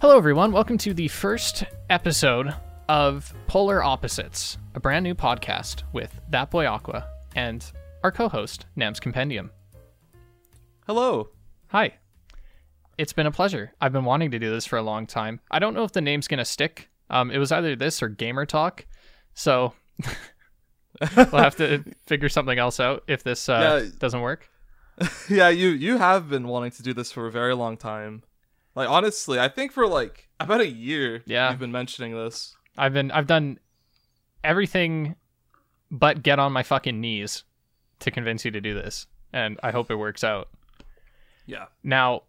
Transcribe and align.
Hello, 0.00 0.16
everyone. 0.16 0.52
Welcome 0.52 0.78
to 0.78 0.94
the 0.94 1.08
first 1.08 1.64
episode 1.90 2.54
of 2.88 3.32
Polar 3.46 3.82
Opposites, 3.82 4.58
a 4.74 4.80
brand 4.80 5.02
new 5.02 5.14
podcast 5.14 5.82
with 5.92 6.20
That 6.30 6.50
Boy 6.50 6.66
Aqua 6.66 7.06
and 7.34 7.64
our 8.04 8.12
co 8.12 8.28
host, 8.28 8.66
Nam's 8.76 9.00
Compendium. 9.00 9.50
Hello. 10.86 11.30
Hi. 11.68 11.94
It's 12.96 13.12
been 13.12 13.26
a 13.26 13.30
pleasure. 13.32 13.72
I've 13.80 13.92
been 13.92 14.04
wanting 14.04 14.30
to 14.32 14.38
do 14.38 14.50
this 14.50 14.66
for 14.66 14.76
a 14.76 14.82
long 14.82 15.06
time. 15.06 15.40
I 15.50 15.58
don't 15.58 15.74
know 15.74 15.84
if 15.84 15.92
the 15.92 16.00
name's 16.00 16.28
going 16.28 16.38
to 16.38 16.44
stick. 16.44 16.88
Um, 17.10 17.30
it 17.30 17.38
was 17.38 17.52
either 17.52 17.76
this 17.76 18.02
or 18.02 18.08
Gamer 18.08 18.46
Talk. 18.46 18.86
So 19.34 19.74
we'll 21.16 21.26
have 21.42 21.56
to 21.56 21.84
figure 22.06 22.28
something 22.28 22.58
else 22.58 22.80
out 22.80 23.04
if 23.06 23.22
this 23.22 23.48
uh, 23.48 23.80
Yeah. 23.84 23.90
doesn't 23.98 24.20
work. 24.20 24.48
Yeah, 25.30 25.48
you 25.50 25.68
you 25.68 25.98
have 25.98 26.28
been 26.28 26.48
wanting 26.48 26.72
to 26.72 26.82
do 26.82 26.92
this 26.92 27.12
for 27.12 27.26
a 27.28 27.30
very 27.30 27.54
long 27.54 27.76
time. 27.76 28.22
Like 28.78 28.88
honestly, 28.88 29.40
I 29.40 29.48
think 29.48 29.72
for 29.72 29.88
like 29.88 30.28
about 30.38 30.60
a 30.60 30.68
year 30.68 31.22
Yeah. 31.26 31.50
you've 31.50 31.58
been 31.58 31.72
mentioning 31.72 32.14
this. 32.14 32.54
I've 32.76 32.92
been 32.92 33.10
I've 33.10 33.26
done 33.26 33.58
everything 34.44 35.16
but 35.90 36.22
get 36.22 36.38
on 36.38 36.52
my 36.52 36.62
fucking 36.62 37.00
knees 37.00 37.42
to 37.98 38.12
convince 38.12 38.44
you 38.44 38.52
to 38.52 38.60
do 38.60 38.74
this, 38.74 39.08
and 39.32 39.58
I 39.64 39.72
hope 39.72 39.90
it 39.90 39.96
works 39.96 40.22
out. 40.22 40.48
Yeah. 41.44 41.66
Now, 41.82 42.22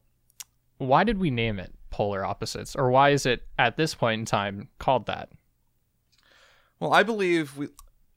why 0.80 1.04
did 1.04 1.20
we 1.20 1.30
name 1.30 1.60
it 1.60 1.72
Polar 1.92 2.26
Opposites, 2.26 2.76
or 2.76 2.90
why 2.90 3.10
is 3.10 3.28
it 3.28 3.44
at 3.60 3.78
this 3.78 3.94
point 3.94 4.20
in 4.22 4.26
time 4.26 4.70
called 4.80 5.06
that? 5.06 5.30
Well, 6.80 6.94
I 6.94 7.04
believe 7.04 7.58
we 7.58 7.68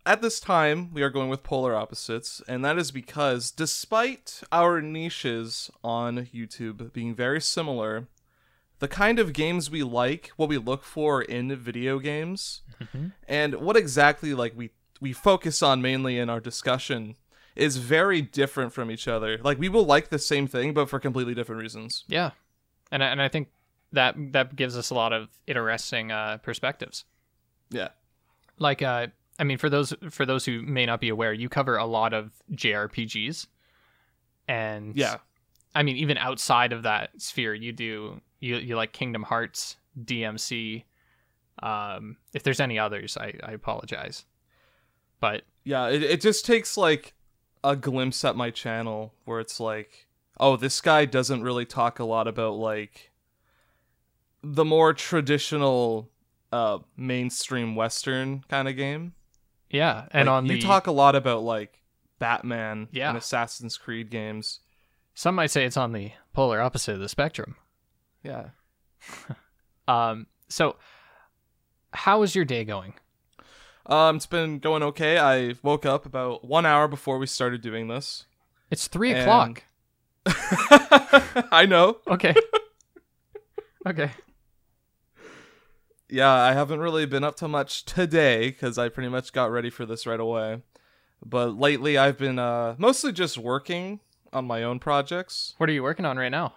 at 0.06 0.22
this 0.22 0.40
time 0.40 0.94
we 0.94 1.02
are 1.02 1.10
going 1.10 1.28
with 1.28 1.42
polar 1.42 1.74
opposites, 1.76 2.40
and 2.48 2.64
that 2.64 2.78
is 2.78 2.90
because 2.90 3.50
despite 3.50 4.40
our 4.50 4.80
niches 4.80 5.70
on 5.84 6.26
YouTube 6.34 6.94
being 6.94 7.14
very 7.14 7.42
similar, 7.42 8.08
the 8.82 8.88
kind 8.88 9.20
of 9.20 9.32
games 9.32 9.70
we 9.70 9.84
like, 9.84 10.32
what 10.34 10.48
we 10.48 10.58
look 10.58 10.82
for 10.82 11.22
in 11.22 11.54
video 11.54 12.00
games, 12.00 12.62
and 13.28 13.54
what 13.54 13.76
exactly 13.76 14.34
like 14.34 14.54
we 14.56 14.70
we 15.00 15.12
focus 15.12 15.62
on 15.62 15.80
mainly 15.80 16.18
in 16.18 16.28
our 16.28 16.40
discussion 16.40 17.14
is 17.54 17.76
very 17.76 18.20
different 18.20 18.72
from 18.72 18.90
each 18.90 19.06
other. 19.06 19.38
Like 19.38 19.60
we 19.60 19.68
will 19.68 19.84
like 19.86 20.08
the 20.08 20.18
same 20.18 20.48
thing 20.48 20.74
but 20.74 20.88
for 20.88 20.98
completely 20.98 21.32
different 21.32 21.62
reasons. 21.62 22.02
Yeah, 22.08 22.32
and 22.90 23.04
I, 23.04 23.06
and 23.06 23.22
I 23.22 23.28
think 23.28 23.50
that 23.92 24.16
that 24.32 24.56
gives 24.56 24.76
us 24.76 24.90
a 24.90 24.94
lot 24.94 25.12
of 25.12 25.28
interesting 25.46 26.10
uh, 26.10 26.38
perspectives. 26.38 27.04
Yeah. 27.70 27.90
Like, 28.58 28.82
uh, 28.82 29.06
I 29.38 29.44
mean, 29.44 29.58
for 29.58 29.70
those 29.70 29.94
for 30.10 30.26
those 30.26 30.44
who 30.44 30.60
may 30.60 30.86
not 30.86 31.00
be 31.00 31.08
aware, 31.08 31.32
you 31.32 31.48
cover 31.48 31.76
a 31.76 31.86
lot 31.86 32.12
of 32.12 32.32
JRPGs, 32.50 33.46
and 34.48 34.96
Yeah. 34.96 35.18
I 35.72 35.84
mean, 35.84 35.98
even 35.98 36.18
outside 36.18 36.72
of 36.72 36.82
that 36.82 37.10
sphere, 37.22 37.54
you 37.54 37.70
do 37.70 38.20
you 38.42 38.56
you 38.56 38.76
like 38.76 38.92
Kingdom 38.92 39.22
Hearts, 39.22 39.76
DMC. 39.98 40.84
Um, 41.62 42.16
if 42.34 42.42
there's 42.42 42.60
any 42.60 42.78
others, 42.78 43.16
I, 43.16 43.34
I 43.42 43.52
apologize, 43.52 44.24
but 45.20 45.42
Yeah, 45.64 45.88
it, 45.88 46.02
it 46.02 46.20
just 46.20 46.44
takes 46.44 46.76
like 46.76 47.14
a 47.62 47.76
glimpse 47.76 48.24
at 48.24 48.34
my 48.36 48.50
channel 48.50 49.14
where 49.26 49.38
it's 49.38 49.60
like, 49.60 50.08
oh, 50.40 50.56
this 50.56 50.80
guy 50.80 51.04
doesn't 51.04 51.42
really 51.42 51.64
talk 51.66 51.98
a 52.00 52.04
lot 52.04 52.26
about 52.26 52.54
like 52.54 53.12
the 54.42 54.64
more 54.64 54.92
traditional 54.92 56.10
uh 56.50 56.78
mainstream 56.96 57.76
western 57.76 58.42
kind 58.48 58.66
of 58.68 58.76
game. 58.76 59.14
yeah, 59.70 60.06
and 60.10 60.26
Like, 60.26 60.32
on 60.34 60.46
the 60.46 60.54
you 60.56 60.62
talk 60.62 60.86
a 60.86 60.92
lot 60.92 61.14
about 61.14 61.42
like 61.42 61.80
Batman 62.18 62.88
Yeah. 62.92 63.10
and 63.10 63.18
Assassin's 63.18 63.76
Creed 63.78 64.10
games. 64.10 64.60
some 65.14 65.34
might 65.36 65.50
say 65.50 65.64
it's 65.64 65.76
on 65.76 65.92
the 65.92 66.12
polar 66.32 66.60
opposite 66.60 66.94
of 66.94 67.00
the 67.00 67.08
spectrum. 67.08 67.56
Yeah. 68.22 68.50
Um, 69.88 70.28
so 70.48 70.76
how 71.92 72.22
is 72.22 72.36
your 72.36 72.44
day 72.44 72.62
going? 72.64 72.94
Um 73.86 74.14
it's 74.16 74.26
been 74.26 74.60
going 74.60 74.84
okay. 74.84 75.18
I 75.18 75.56
woke 75.62 75.84
up 75.84 76.06
about 76.06 76.44
1 76.44 76.64
hour 76.64 76.86
before 76.86 77.18
we 77.18 77.26
started 77.26 77.62
doing 77.62 77.88
this. 77.88 78.26
It's 78.70 78.86
three 78.86 79.10
And- 79.12 79.22
o'clock. 79.22 79.64
I 81.50 81.66
know. 81.68 81.98
Okay. 82.06 82.32
okay. 83.86 84.12
Yeah, 86.08 86.30
I 86.30 86.52
haven't 86.52 86.78
really 86.80 87.04
been 87.06 87.24
up 87.24 87.34
to 87.36 87.48
much 87.48 87.84
today 87.84 88.50
because 88.50 88.78
I 88.78 88.88
pretty 88.88 89.08
much 89.08 89.32
got 89.32 89.50
ready 89.50 89.68
for 89.68 89.84
this 89.84 90.06
right 90.06 90.20
away. 90.20 90.62
But 91.24 91.58
lately, 91.58 91.98
I've 91.98 92.18
been 92.18 92.38
uh, 92.38 92.76
mostly 92.78 93.12
just 93.12 93.36
working 93.36 93.98
on 94.32 94.44
my 94.44 94.62
own 94.62 94.78
projects. 94.78 95.54
What 95.58 95.68
are 95.68 95.72
you 95.72 95.82
working 95.82 96.04
on 96.04 96.16
right 96.18 96.30
now? 96.30 96.54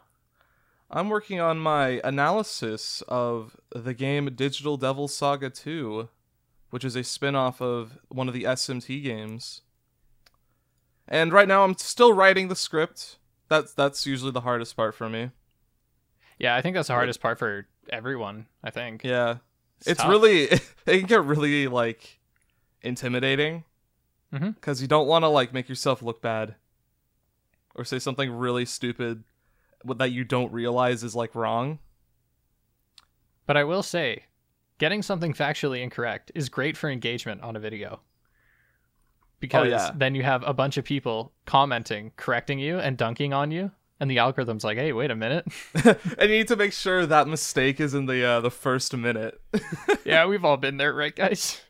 I'm 0.90 1.10
working 1.10 1.40
on 1.40 1.58
my 1.60 2.00
analysis 2.04 3.02
of 3.08 3.58
the 3.74 3.94
game 3.94 4.34
Digital 4.36 4.78
Devil 4.78 5.08
Saga 5.08 5.50
2, 5.50 6.10
which 6.70 6.86
is 6.86 6.96
a 6.96 7.04
spin 7.04 7.36
off 7.36 7.62
of 7.62 7.98
one 8.10 8.28
of 8.28 8.34
the 8.34 8.44
SMT 8.44 9.02
games. 9.04 9.62
And 11.08 11.34
right 11.34 11.48
now, 11.48 11.64
I'm 11.64 11.78
still 11.78 12.14
writing 12.14 12.48
the 12.48 12.56
script. 12.56 13.18
That's 13.48 13.74
that's 13.74 14.06
usually 14.06 14.32
the 14.32 14.42
hardest 14.42 14.76
part 14.76 14.96
for 14.96 15.08
me. 15.10 15.32
Yeah, 16.40 16.56
I 16.56 16.62
think 16.62 16.76
that's 16.76 16.88
the 16.88 16.94
hardest 16.96 17.22
part 17.22 17.38
for 17.40 17.68
everyone. 17.90 18.48
I 18.64 18.72
think. 18.72 19.04
Yeah, 19.04 19.38
it's, 19.86 20.00
tough. 20.02 20.10
really 20.10 20.44
it 20.52 20.62
can 20.86 21.06
get 21.06 21.24
really 21.24 21.68
like 21.68 22.20
intimidating 22.82 23.64
Mhm. 24.34 24.56
because 24.56 24.82
you 24.82 24.88
don't 24.88 25.08
want 25.08 25.24
to 25.24 25.28
like 25.28 25.54
make 25.54 25.70
yourself 25.70 26.02
look 26.02 26.22
bad 26.22 26.56
or 27.76 27.86
say 27.86 28.00
something 28.00 28.32
really 28.32 28.66
stupid 28.66 29.24
that 29.98 30.12
you 30.12 30.24
don't 30.24 30.52
realize 30.52 31.04
is 31.04 31.16
like 31.16 31.36
wrong. 31.36 31.80
But 33.46 33.58
I 33.58 33.64
will 33.64 33.84
say, 33.84 34.24
getting 34.78 35.02
something 35.02 35.34
factually 35.34 35.82
incorrect 35.82 36.32
is 36.36 36.50
great 36.50 36.76
for 36.78 36.90
engagement 36.90 37.42
on 37.42 37.56
a 37.56 37.60
video. 37.60 38.02
Because 39.40 39.70
yeah. 39.70 39.92
then 39.96 40.16
you 40.16 40.24
have 40.24 40.44
a 40.48 40.54
bunch 40.54 40.78
of 40.78 40.86
people 40.86 41.32
commenting, 41.46 42.12
correcting 42.16 42.58
you, 42.58 42.80
and 42.80 42.98
dunking 42.98 43.34
on 43.34 43.52
you, 43.52 43.72
and 44.00 44.10
the 44.10 44.18
algorithm's 44.18 44.64
like, 44.64 44.78
"Hey, 44.78 44.92
wait 44.94 45.12
a 45.12 45.16
minute." 45.16 45.46
and 45.84 45.98
you 46.22 46.28
need 46.28 46.48
to 46.48 46.56
make 46.56 46.74
sure 46.74 47.06
that 47.06 47.28
mistake 47.28 47.80
is 47.80 47.94
in 47.94 48.06
the 48.06 48.24
uh, 48.26 48.42
the 48.42 48.50
first 48.50 48.96
minute. 48.96 49.40
yeah, 50.06 50.26
we've 50.26 50.46
all 50.46 50.58
been 50.58 50.78
there, 50.78 50.94
right, 50.94 51.16
guys? 51.16 51.62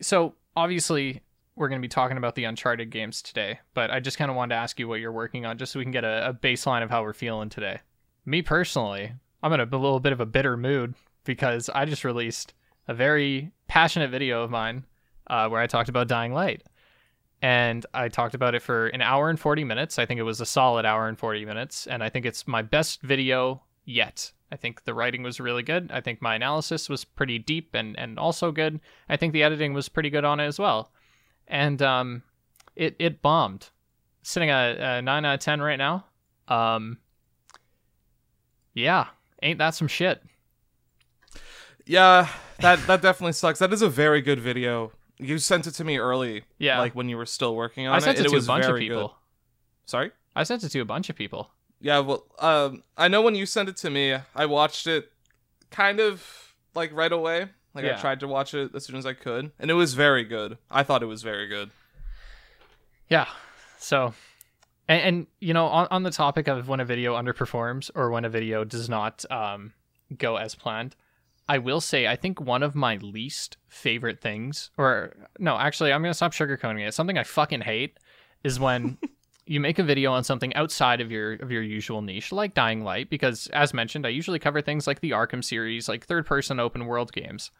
So 0.00 0.34
obviously, 0.56 1.22
we're 1.56 1.68
going 1.68 1.80
to 1.80 1.84
be 1.84 1.90
talking 1.90 2.16
about 2.16 2.34
the 2.34 2.44
Uncharted 2.44 2.90
games 2.90 3.22
today, 3.22 3.60
but 3.74 3.90
I 3.90 4.00
just 4.00 4.18
kind 4.18 4.30
of 4.30 4.36
wanted 4.36 4.54
to 4.54 4.60
ask 4.60 4.78
you 4.78 4.88
what 4.88 5.00
you're 5.00 5.12
working 5.12 5.46
on, 5.46 5.58
just 5.58 5.72
so 5.72 5.78
we 5.78 5.84
can 5.84 5.92
get 5.92 6.04
a, 6.04 6.28
a 6.28 6.34
baseline 6.34 6.82
of 6.82 6.90
how 6.90 7.02
we're 7.02 7.12
feeling 7.12 7.48
today. 7.48 7.80
Me 8.26 8.42
personally, 8.42 9.12
I'm 9.42 9.52
in 9.52 9.60
a 9.60 9.64
little 9.64 10.00
bit 10.00 10.12
of 10.12 10.20
a 10.20 10.26
bitter 10.26 10.56
mood 10.56 10.94
because 11.24 11.68
I 11.68 11.84
just 11.84 12.04
released 12.04 12.54
a 12.88 12.94
very 12.94 13.52
passionate 13.68 14.10
video 14.10 14.42
of 14.42 14.50
mine 14.50 14.84
uh, 15.28 15.48
where 15.48 15.60
I 15.60 15.66
talked 15.66 15.88
about 15.88 16.08
Dying 16.08 16.32
Light. 16.32 16.62
And 17.42 17.84
I 17.92 18.08
talked 18.08 18.34
about 18.34 18.54
it 18.54 18.62
for 18.62 18.86
an 18.88 19.02
hour 19.02 19.28
and 19.28 19.38
40 19.38 19.64
minutes. 19.64 19.98
I 19.98 20.06
think 20.06 20.18
it 20.18 20.24
was 20.24 20.40
a 20.40 20.46
solid 20.46 20.86
hour 20.86 21.08
and 21.08 21.18
40 21.18 21.44
minutes. 21.44 21.86
And 21.86 22.02
I 22.02 22.08
think 22.08 22.24
it's 22.24 22.48
my 22.48 22.62
best 22.62 23.02
video 23.02 23.62
yet. 23.84 24.32
I 24.50 24.56
think 24.56 24.84
the 24.84 24.94
writing 24.94 25.22
was 25.22 25.40
really 25.40 25.62
good. 25.62 25.90
I 25.92 26.00
think 26.00 26.22
my 26.22 26.36
analysis 26.36 26.88
was 26.88 27.04
pretty 27.04 27.38
deep 27.38 27.74
and, 27.74 27.98
and 27.98 28.18
also 28.18 28.50
good. 28.50 28.80
I 29.08 29.16
think 29.16 29.32
the 29.32 29.42
editing 29.42 29.74
was 29.74 29.88
pretty 29.88 30.10
good 30.10 30.24
on 30.24 30.40
it 30.40 30.46
as 30.46 30.58
well. 30.58 30.90
And 31.48 31.80
um, 31.82 32.22
it, 32.76 32.96
it 32.98 33.22
bombed. 33.22 33.70
Sitting 34.22 34.50
at 34.50 34.78
a 34.78 35.02
9 35.02 35.24
out 35.24 35.34
of 35.34 35.40
10 35.40 35.60
right 35.60 35.76
now. 35.76 36.06
Um, 36.48 36.98
yeah, 38.72 39.06
ain't 39.42 39.58
that 39.58 39.74
some 39.74 39.88
shit? 39.88 40.22
yeah, 41.86 42.28
that 42.60 42.86
that 42.86 43.02
definitely 43.02 43.32
sucks. 43.32 43.58
That 43.58 43.72
is 43.72 43.82
a 43.82 43.88
very 43.88 44.20
good 44.22 44.40
video. 44.40 44.92
You 45.18 45.38
sent 45.38 45.66
it 45.66 45.72
to 45.72 45.84
me 45.84 45.98
early, 45.98 46.44
Yeah. 46.58 46.78
like 46.80 46.94
when 46.94 47.08
you 47.08 47.16
were 47.16 47.26
still 47.26 47.54
working 47.54 47.86
on 47.86 47.94
it. 47.94 47.96
I 47.96 48.00
sent 48.00 48.18
it. 48.18 48.26
it, 48.26 48.30
to 48.30 48.36
a 48.36 48.42
bunch 48.42 48.64
of 48.66 48.76
people. 48.76 49.08
good. 49.08 49.14
Sorry. 49.86 50.10
I 50.34 50.42
sent 50.42 50.64
it 50.64 50.70
to 50.70 50.80
a 50.80 50.84
bunch 50.84 51.08
of 51.08 51.16
people. 51.16 51.50
Yeah, 51.80 52.00
well, 52.00 52.24
um, 52.40 52.82
I 52.96 53.08
know 53.08 53.22
when 53.22 53.34
you 53.34 53.46
sent 53.46 53.68
it 53.68 53.76
to 53.78 53.90
me, 53.90 54.16
I 54.34 54.46
watched 54.46 54.86
it 54.86 55.12
kind 55.70 56.00
of 56.00 56.54
like 56.74 56.92
right 56.92 57.12
away. 57.12 57.48
Like 57.74 57.84
Yeah. 57.84 57.96
I 57.96 58.00
tried 58.00 58.20
to 58.20 58.28
watch 58.28 58.54
it 58.54 58.74
as 58.74 58.84
soon 58.84 58.96
as 58.96 59.04
I 59.06 59.12
could, 59.14 59.50
and 59.58 59.70
it 59.70 59.74
was 59.74 59.94
very 59.94 60.24
good. 60.24 60.58
I 60.70 60.82
thought 60.82 61.02
it 61.02 61.06
was 61.06 61.22
very 61.22 61.48
good. 61.48 61.70
Yeah. 63.08 63.26
So, 63.78 64.14
and, 64.88 65.02
and 65.02 65.26
you 65.40 65.52
know, 65.52 65.66
on, 65.66 65.88
on 65.90 66.02
the 66.04 66.10
topic 66.10 66.48
of 66.48 66.68
when 66.68 66.80
a 66.80 66.84
video 66.84 67.14
underperforms 67.14 67.90
or 67.94 68.10
when 68.10 68.24
a 68.24 68.30
video 68.30 68.64
does 68.64 68.88
not 68.88 69.24
um, 69.30 69.72
go 70.16 70.36
as 70.36 70.54
planned, 70.54 70.96
I 71.48 71.58
will 71.58 71.80
say 71.80 72.06
I 72.06 72.16
think 72.16 72.40
one 72.40 72.62
of 72.62 72.74
my 72.74 72.96
least 72.96 73.56
favorite 73.68 74.20
things, 74.20 74.70
or 74.78 75.14
no, 75.38 75.56
actually, 75.58 75.92
I'm 75.92 76.00
gonna 76.02 76.14
stop 76.14 76.32
sugarcoating 76.32 76.86
it. 76.86 76.94
Something 76.94 77.18
I 77.18 77.24
fucking 77.24 77.62
hate 77.62 77.98
is 78.42 78.58
when 78.58 78.96
you 79.46 79.60
make 79.60 79.78
a 79.78 79.82
video 79.84 80.12
on 80.12 80.24
something 80.24 80.54
outside 80.54 81.00
of 81.00 81.10
your 81.10 81.34
of 81.34 81.50
your 81.50 81.62
usual 81.62 82.00
niche, 82.02 82.32
like 82.32 82.54
Dying 82.54 82.82
Light, 82.82 83.10
because 83.10 83.46
as 83.48 83.74
mentioned, 83.74 84.06
I 84.06 84.10
usually 84.10 84.38
cover 84.38 84.60
things 84.62 84.86
like 84.86 85.00
the 85.00 85.10
Arkham 85.10 85.44
series, 85.44 85.88
like 85.88 86.06
third 86.06 86.26
person 86.26 86.58
open 86.60 86.86
world 86.86 87.12
games, 87.12 87.50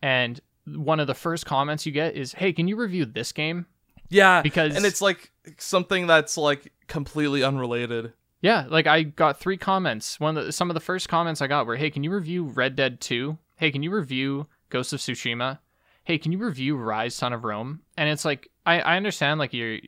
and 0.00 0.40
one 0.66 1.00
of 1.00 1.06
the 1.06 1.14
first 1.14 1.44
comments 1.46 1.86
you 1.86 1.92
get 1.92 2.14
is, 2.14 2.34
"Hey, 2.34 2.52
can 2.52 2.68
you 2.68 2.76
review 2.76 3.04
this 3.04 3.32
game?" 3.32 3.66
Yeah, 4.08 4.42
Because- 4.42 4.76
and 4.76 4.84
it's 4.84 5.00
like 5.00 5.30
something 5.58 6.06
that's 6.06 6.36
like 6.36 6.72
completely 6.86 7.42
unrelated. 7.42 8.12
Yeah, 8.40 8.66
like 8.68 8.86
I 8.86 9.02
got 9.04 9.38
three 9.38 9.56
comments. 9.56 10.18
One 10.20 10.36
of 10.36 10.46
the, 10.46 10.52
some 10.52 10.68
of 10.70 10.74
the 10.74 10.80
first 10.80 11.08
comments 11.08 11.40
I 11.40 11.46
got 11.46 11.66
were, 11.66 11.76
"Hey, 11.76 11.90
can 11.90 12.04
you 12.04 12.12
review 12.12 12.44
Red 12.44 12.74
Dead 12.76 13.00
2? 13.00 13.38
Hey, 13.56 13.70
can 13.70 13.82
you 13.82 13.90
review 13.90 14.48
Ghost 14.68 14.92
of 14.92 14.98
Tsushima? 15.00 15.58
Hey, 16.04 16.18
can 16.18 16.32
you 16.32 16.38
review 16.38 16.76
Ryse 16.76 17.12
Son 17.12 17.32
of 17.32 17.44
Rome?" 17.44 17.80
And 17.96 18.08
it's 18.08 18.24
like 18.24 18.48
I 18.66 18.80
I 18.80 18.96
understand 18.96 19.38
like 19.40 19.52
you're 19.52 19.78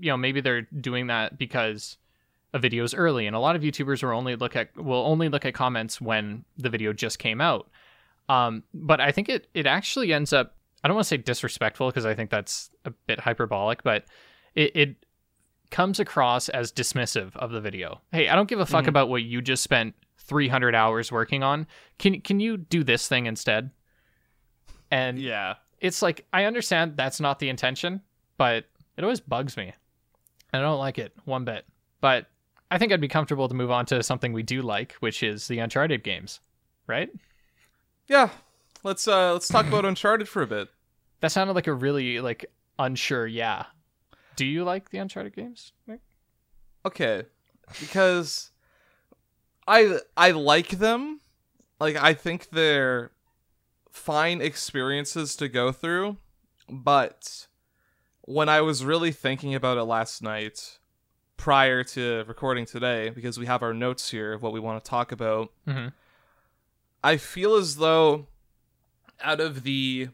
you 0.00 0.10
know, 0.10 0.16
maybe 0.16 0.40
they're 0.40 0.62
doing 0.62 1.08
that 1.08 1.38
because 1.38 1.96
a 2.54 2.58
video 2.58 2.82
is 2.84 2.94
early 2.94 3.26
and 3.26 3.36
a 3.36 3.38
lot 3.38 3.56
of 3.56 3.62
YouTubers 3.62 4.02
will 4.02 4.10
only 4.16 4.34
look 4.36 4.56
at 4.56 4.76
will 4.76 5.04
only 5.06 5.28
look 5.28 5.44
at 5.44 5.54
comments 5.54 6.00
when 6.00 6.44
the 6.56 6.70
video 6.70 6.92
just 6.92 7.18
came 7.18 7.40
out. 7.40 7.68
Um, 8.28 8.62
but 8.74 9.00
I 9.00 9.12
think 9.12 9.28
it 9.28 9.48
it 9.54 9.66
actually 9.66 10.12
ends 10.12 10.32
up 10.32 10.54
I 10.82 10.88
don't 10.88 10.94
want 10.94 11.04
to 11.04 11.08
say 11.08 11.16
disrespectful 11.16 11.88
because 11.88 12.06
I 12.06 12.14
think 12.14 12.30
that's 12.30 12.70
a 12.84 12.90
bit 12.90 13.20
hyperbolic, 13.20 13.82
but 13.82 14.04
it, 14.54 14.74
it 14.76 14.96
comes 15.70 15.98
across 16.00 16.48
as 16.48 16.72
dismissive 16.72 17.36
of 17.36 17.50
the 17.50 17.60
video. 17.60 18.00
Hey, 18.12 18.28
I 18.28 18.34
don't 18.36 18.48
give 18.48 18.60
a 18.60 18.66
fuck 18.66 18.84
Mhm. 18.84 18.88
about 18.88 19.08
what 19.10 19.22
you 19.24 19.42
just 19.42 19.62
spent 19.62 19.94
300 20.18 20.74
hours 20.74 21.10
working 21.12 21.42
on. 21.42 21.66
Can 21.98 22.20
can 22.22 22.40
you 22.40 22.56
do 22.56 22.82
this 22.84 23.08
thing 23.08 23.26
instead? 23.26 23.70
And 24.90 25.18
Yeah. 25.18 25.56
it's 25.80 26.00
like 26.02 26.26
I 26.32 26.44
understand 26.44 26.96
that's 26.96 27.20
not 27.20 27.38
the 27.38 27.48
intention, 27.48 28.00
but 28.36 28.64
it 28.96 29.04
always 29.04 29.20
bugs 29.20 29.56
me. 29.56 29.72
I 30.52 30.60
don't 30.60 30.78
like 30.78 30.98
it 30.98 31.12
one 31.24 31.44
bit. 31.44 31.64
But 32.00 32.26
I 32.70 32.78
think 32.78 32.92
I'd 32.92 33.00
be 33.00 33.08
comfortable 33.08 33.48
to 33.48 33.54
move 33.54 33.70
on 33.70 33.86
to 33.86 34.02
something 34.02 34.32
we 34.32 34.42
do 34.42 34.62
like, 34.62 34.92
which 35.00 35.22
is 35.22 35.48
the 35.48 35.58
Uncharted 35.58 36.02
games, 36.02 36.40
right? 36.86 37.10
Yeah. 38.06 38.30
Let's 38.84 39.08
uh 39.08 39.32
let's 39.32 39.48
talk 39.48 39.66
about 39.66 39.84
Uncharted 39.84 40.28
for 40.28 40.42
a 40.42 40.46
bit. 40.46 40.68
That 41.20 41.32
sounded 41.32 41.54
like 41.54 41.66
a 41.66 41.72
really 41.72 42.20
like 42.20 42.46
unsure 42.78 43.26
yeah. 43.26 43.66
Do 44.36 44.46
you 44.46 44.64
like 44.64 44.90
the 44.90 44.98
Uncharted 44.98 45.34
games? 45.34 45.72
Nick? 45.86 46.00
Okay. 46.86 47.24
Because 47.80 48.50
I 49.66 49.98
I 50.16 50.30
like 50.30 50.70
them. 50.78 51.20
Like 51.80 51.96
I 51.96 52.14
think 52.14 52.50
they're 52.50 53.10
fine 53.90 54.40
experiences 54.40 55.34
to 55.36 55.48
go 55.48 55.72
through, 55.72 56.16
but 56.68 57.48
when 58.28 58.48
I 58.48 58.60
was 58.60 58.84
really 58.84 59.10
thinking 59.10 59.54
about 59.54 59.78
it 59.78 59.84
last 59.84 60.22
night 60.22 60.78
prior 61.38 61.82
to 61.82 62.24
recording 62.26 62.66
today 62.66 63.08
because 63.08 63.38
we 63.38 63.46
have 63.46 63.62
our 63.62 63.72
notes 63.72 64.10
here 64.10 64.34
of 64.34 64.42
what 64.42 64.52
we 64.52 64.60
want 64.60 64.82
to 64.84 64.88
talk 64.88 65.12
about, 65.12 65.50
Mhm. 65.66 65.92
I 67.02 67.16
feel 67.16 67.54
as 67.54 67.76
though 67.76 68.26
out 69.20 69.40
of 69.40 69.62
the 69.62 70.10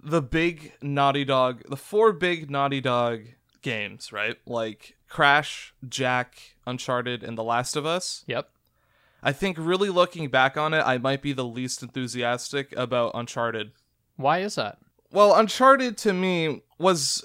the 0.00 0.22
big 0.22 0.74
Naughty 0.80 1.24
Dog, 1.24 1.64
the 1.68 1.76
four 1.76 2.12
big 2.12 2.48
Naughty 2.48 2.80
Dog 2.80 3.22
games, 3.62 4.12
right? 4.12 4.36
Like 4.46 4.96
Crash, 5.08 5.74
Jak, 5.88 6.36
Uncharted, 6.66 7.24
and 7.24 7.36
The 7.36 7.42
Last 7.42 7.74
of 7.74 7.84
Us. 7.84 8.22
Yep. 8.28 8.48
I 9.24 9.32
think 9.32 9.56
really 9.58 9.90
looking 9.90 10.28
back 10.28 10.56
on 10.56 10.72
it, 10.72 10.82
I 10.82 10.98
might 10.98 11.22
be 11.22 11.32
the 11.32 11.44
least 11.44 11.82
enthusiastic 11.82 12.72
about 12.76 13.10
Uncharted. 13.14 13.72
Why 14.14 14.38
is 14.38 14.54
that? 14.54 14.78
Well, 15.16 15.34
Uncharted 15.34 15.96
to 15.98 16.12
me 16.12 16.60
was 16.78 17.24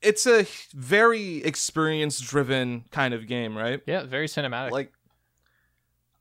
it's 0.00 0.26
a 0.26 0.46
very 0.72 1.44
experience 1.44 2.18
driven 2.18 2.86
kind 2.90 3.12
of 3.12 3.26
game, 3.26 3.58
right? 3.58 3.82
Yeah, 3.84 4.04
very 4.04 4.26
cinematic. 4.26 4.70
like 4.70 4.90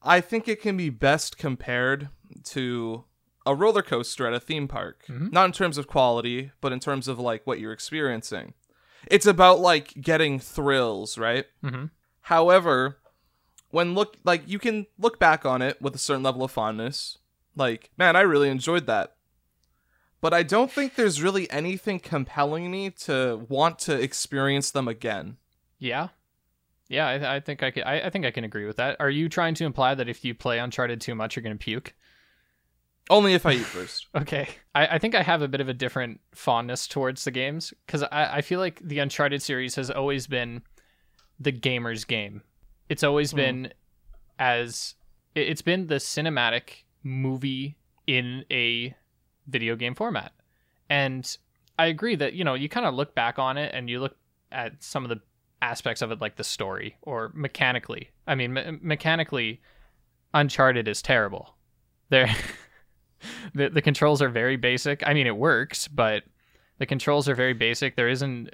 I 0.03 0.19
think 0.19 0.49
it 0.49 0.61
can 0.61 0.75
be 0.75 0.89
best 0.89 1.37
compared 1.37 2.09
to 2.55 3.05
a 3.45 3.55
roller 3.55 3.81
coaster 3.81 4.27
at 4.27 4.33
a 4.33 4.41
theme 4.41 4.67
park. 4.67 5.05
Mhm. 5.07 5.31
Not 5.31 5.45
in 5.45 5.51
terms 5.53 5.77
of 5.77 5.87
quality, 5.87 6.51
but 6.59 6.73
in 6.73 6.81
terms 6.81 7.07
of 7.07 7.17
like 7.17 7.47
what 7.47 7.61
you're 7.61 7.71
experiencing. 7.71 8.53
It's 9.07 9.25
about 9.25 9.61
like 9.61 9.93
getting 10.01 10.37
thrills, 10.37 11.17
right? 11.17 11.45
Mhm. 11.63 11.91
However, 12.23 12.97
when 13.69 13.93
look 13.93 14.17
like 14.25 14.43
you 14.47 14.59
can 14.59 14.85
look 14.97 15.17
back 15.17 15.45
on 15.45 15.61
it 15.61 15.81
with 15.81 15.95
a 15.95 15.97
certain 15.97 16.23
level 16.23 16.43
of 16.43 16.51
fondness. 16.51 17.19
Like, 17.55 17.91
man, 17.97 18.17
I 18.17 18.21
really 18.21 18.49
enjoyed 18.49 18.85
that. 18.87 19.14
But 20.21 20.33
I 20.33 20.43
don't 20.43 20.71
think 20.71 20.95
there's 20.95 21.21
really 21.21 21.49
anything 21.51 21.99
compelling 21.99 22.71
me 22.71 22.89
to 22.91 23.45
want 23.49 23.79
to 23.79 23.99
experience 24.01 24.71
them 24.71 24.87
again. 24.87 25.37
Yeah. 25.77 26.09
Yeah, 26.87 27.07
I, 27.07 27.35
I 27.35 27.39
think 27.39 27.63
I, 27.63 27.71
can, 27.71 27.83
I, 27.83 28.07
I 28.07 28.09
think 28.09 28.25
I 28.25 28.31
can 28.31 28.43
agree 28.43 28.65
with 28.65 28.77
that. 28.77 28.97
Are 28.99 29.09
you 29.09 29.27
trying 29.29 29.55
to 29.55 29.65
imply 29.65 29.95
that 29.95 30.07
if 30.09 30.23
you 30.23 30.33
play 30.35 30.59
Uncharted 30.59 31.01
too 31.01 31.15
much, 31.15 31.35
you're 31.35 31.43
going 31.43 31.57
to 31.57 31.63
puke? 31.63 31.93
Only 33.09 33.33
if 33.35 33.45
I 33.45 33.53
eat 33.53 33.59
first. 33.65 34.07
Okay. 34.15 34.47
I, 34.73 34.87
I 34.87 34.99
think 34.99 35.13
I 35.15 35.21
have 35.21 35.41
a 35.43 35.47
bit 35.47 35.61
of 35.61 35.69
a 35.69 35.73
different 35.73 36.21
fondness 36.33 36.87
towards 36.87 37.23
the 37.23 37.31
games 37.31 37.73
because 37.85 38.01
I, 38.03 38.37
I 38.37 38.41
feel 38.41 38.59
like 38.59 38.79
the 38.83 38.99
Uncharted 38.99 39.41
series 39.43 39.75
has 39.75 39.91
always 39.91 40.25
been 40.27 40.63
the 41.39 41.51
gamer's 41.51 42.03
game. 42.05 42.41
It's 42.89 43.03
always 43.03 43.31
Hmm. 43.31 43.37
been 43.37 43.73
as 44.39 44.95
it- 45.35 45.49
it's 45.49 45.61
been 45.61 45.87
the 45.87 45.95
cinematic 45.95 46.83
movie 47.03 47.77
in 48.07 48.43
a 48.51 48.95
video 49.47 49.75
game 49.75 49.95
format. 49.95 50.33
And 50.89 51.37
I 51.77 51.87
agree 51.87 52.15
that, 52.15 52.33
you 52.33 52.43
know, 52.43 52.53
you 52.53 52.69
kind 52.69 52.85
of 52.85 52.93
look 52.93 53.15
back 53.15 53.39
on 53.39 53.57
it 53.57 53.73
and 53.73 53.89
you 53.89 53.99
look 53.99 54.15
at 54.51 54.83
some 54.83 55.03
of 55.03 55.09
the 55.09 55.21
aspects 55.61 56.01
of 56.01 56.11
it 56.11 56.21
like 56.21 56.35
the 56.35 56.43
story 56.43 56.97
or 57.01 57.31
mechanically. 57.33 58.09
I 58.27 58.35
mean, 58.35 58.53
me- 58.53 58.79
mechanically 58.81 59.61
Uncharted 60.33 60.87
is 60.87 61.01
terrible. 61.01 61.55
There 62.09 62.29
the 63.55 63.69
the 63.69 63.81
controls 63.81 64.21
are 64.21 64.29
very 64.29 64.57
basic. 64.57 65.01
I 65.07 65.13
mean, 65.13 65.27
it 65.27 65.37
works, 65.37 65.87
but 65.87 66.23
the 66.77 66.85
controls 66.85 67.29
are 67.29 67.35
very 67.35 67.53
basic. 67.53 67.95
There 67.95 68.09
isn't 68.09 68.53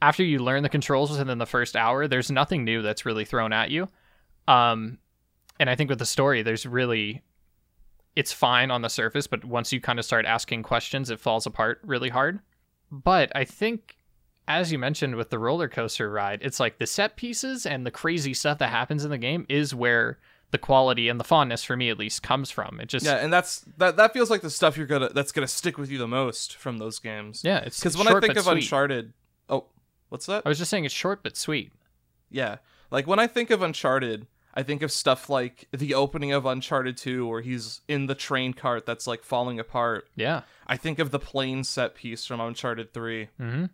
after 0.00 0.22
you 0.22 0.38
learn 0.38 0.62
the 0.62 0.68
controls 0.68 1.10
within 1.10 1.38
the 1.38 1.46
first 1.46 1.76
hour, 1.76 2.06
there's 2.06 2.30
nothing 2.30 2.64
new 2.64 2.82
that's 2.82 3.06
really 3.06 3.24
thrown 3.24 3.52
at 3.52 3.70
you. 3.70 3.88
Um, 4.46 4.98
and 5.58 5.68
I 5.68 5.74
think 5.74 5.90
with 5.90 5.98
the 5.98 6.06
story, 6.06 6.42
there's 6.42 6.66
really 6.66 7.22
it's 8.18 8.32
fine 8.32 8.72
on 8.72 8.82
the 8.82 8.88
surface, 8.88 9.28
but 9.28 9.44
once 9.44 9.72
you 9.72 9.80
kind 9.80 9.96
of 9.96 10.04
start 10.04 10.26
asking 10.26 10.64
questions, 10.64 11.08
it 11.08 11.20
falls 11.20 11.46
apart 11.46 11.80
really 11.84 12.08
hard. 12.08 12.40
But 12.90 13.30
I 13.32 13.44
think, 13.44 13.96
as 14.48 14.72
you 14.72 14.78
mentioned 14.78 15.14
with 15.14 15.30
the 15.30 15.38
roller 15.38 15.68
coaster 15.68 16.10
ride, 16.10 16.40
it's 16.42 16.58
like 16.58 16.78
the 16.78 16.86
set 16.88 17.14
pieces 17.14 17.64
and 17.64 17.86
the 17.86 17.92
crazy 17.92 18.34
stuff 18.34 18.58
that 18.58 18.70
happens 18.70 19.04
in 19.04 19.12
the 19.12 19.18
game 19.18 19.46
is 19.48 19.72
where 19.72 20.18
the 20.50 20.58
quality 20.58 21.08
and 21.08 21.20
the 21.20 21.24
fondness 21.24 21.62
for 21.62 21.76
me 21.76 21.90
at 21.90 21.98
least 21.98 22.24
comes 22.24 22.50
from. 22.50 22.80
It 22.80 22.88
just 22.88 23.06
Yeah, 23.06 23.18
and 23.18 23.32
that's 23.32 23.60
that. 23.76 23.96
That 23.96 24.12
feels 24.12 24.30
like 24.30 24.40
the 24.40 24.50
stuff 24.50 24.76
you're 24.76 24.88
gonna 24.88 25.10
that's 25.10 25.30
gonna 25.30 25.46
stick 25.46 25.78
with 25.78 25.88
you 25.88 25.98
the 25.98 26.08
most 26.08 26.56
from 26.56 26.78
those 26.78 26.98
games. 26.98 27.42
yeah, 27.44 27.58
it's 27.58 27.78
because 27.78 27.96
when 27.96 28.08
I 28.08 28.18
think 28.18 28.36
of 28.36 28.42
sweet. 28.42 28.64
Uncharted, 28.64 29.12
oh, 29.48 29.66
what's 30.08 30.26
that? 30.26 30.42
I 30.44 30.48
was 30.48 30.58
just 30.58 30.72
saying 30.72 30.84
it's 30.84 30.92
short 30.92 31.22
but 31.22 31.36
sweet. 31.36 31.70
Yeah, 32.30 32.56
like 32.90 33.06
when 33.06 33.20
I 33.20 33.28
think 33.28 33.50
of 33.50 33.62
Uncharted, 33.62 34.26
I 34.58 34.64
think 34.64 34.82
of 34.82 34.90
stuff 34.90 35.30
like 35.30 35.68
the 35.70 35.94
opening 35.94 36.32
of 36.32 36.44
Uncharted 36.44 36.96
Two, 36.96 37.28
where 37.28 37.42
he's 37.42 37.80
in 37.86 38.06
the 38.06 38.16
train 38.16 38.52
cart 38.52 38.86
that's 38.86 39.06
like 39.06 39.22
falling 39.22 39.60
apart. 39.60 40.08
Yeah. 40.16 40.40
I 40.66 40.76
think 40.76 40.98
of 40.98 41.12
the 41.12 41.20
plane 41.20 41.62
set 41.62 41.94
piece 41.94 42.26
from 42.26 42.40
Uncharted 42.40 42.92
Three. 42.92 43.28
Mm-hmm. 43.40 43.66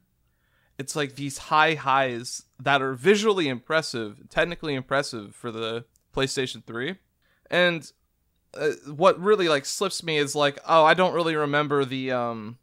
It's 0.77 0.95
like 0.95 1.15
these 1.15 1.39
high 1.39 1.73
highs 1.73 2.43
that 2.61 2.83
are 2.83 2.93
visually 2.93 3.49
impressive, 3.49 4.29
technically 4.29 4.75
impressive 4.75 5.35
for 5.35 5.51
the 5.51 5.87
PlayStation 6.15 6.63
3. 6.63 6.97
And 7.51 7.91
uh, 8.53 8.73
what 8.95 9.19
really 9.19 9.49
like 9.49 9.65
slips 9.65 10.03
me 10.03 10.19
is 10.19 10.35
like, 10.35 10.59
oh, 10.69 10.85
I 10.85 10.93
don't 10.93 11.15
really 11.15 11.35
remember 11.35 11.87
the 11.87 12.13
um 12.13 12.59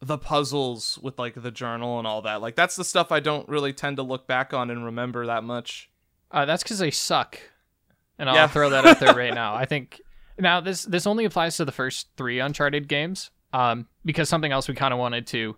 the 0.00 0.18
puzzles 0.18 0.96
with 1.02 1.18
like 1.18 1.42
the 1.42 1.50
journal 1.50 1.98
and 1.98 2.06
all 2.06 2.22
that. 2.22 2.40
Like 2.40 2.54
that's 2.54 2.76
the 2.76 2.84
stuff 2.84 3.10
I 3.10 3.18
don't 3.18 3.48
really 3.48 3.72
tend 3.72 3.96
to 3.96 4.04
look 4.04 4.28
back 4.28 4.54
on 4.54 4.70
and 4.70 4.84
remember 4.84 5.26
that 5.26 5.42
much. 5.42 5.90
Uh, 6.30 6.44
that's 6.44 6.62
because 6.62 6.78
they 6.78 6.92
suck, 6.92 7.40
and 8.18 8.28
I'll 8.28 8.34
Yeah. 8.36 8.46
throw 8.48 8.70
that 8.70 8.86
out 8.86 9.00
there 9.00 9.14
right 9.14 9.34
now. 9.34 9.54
I 9.62 9.64
think 9.64 10.00
now 10.38 10.60
this 10.60 10.84
this 10.84 11.06
only 11.06 11.24
applies 11.24 11.56
to 11.58 11.64
the 11.64 11.72
first 11.72 12.08
three 12.16 12.40
Uncharted 12.40 12.88
games, 12.88 13.30
um, 13.52 13.86
because 14.04 14.28
something 14.28 14.52
else 14.52 14.68
we 14.68 14.74
kind 14.74 14.92
of 14.92 14.98
wanted 14.98 15.26
to 15.28 15.56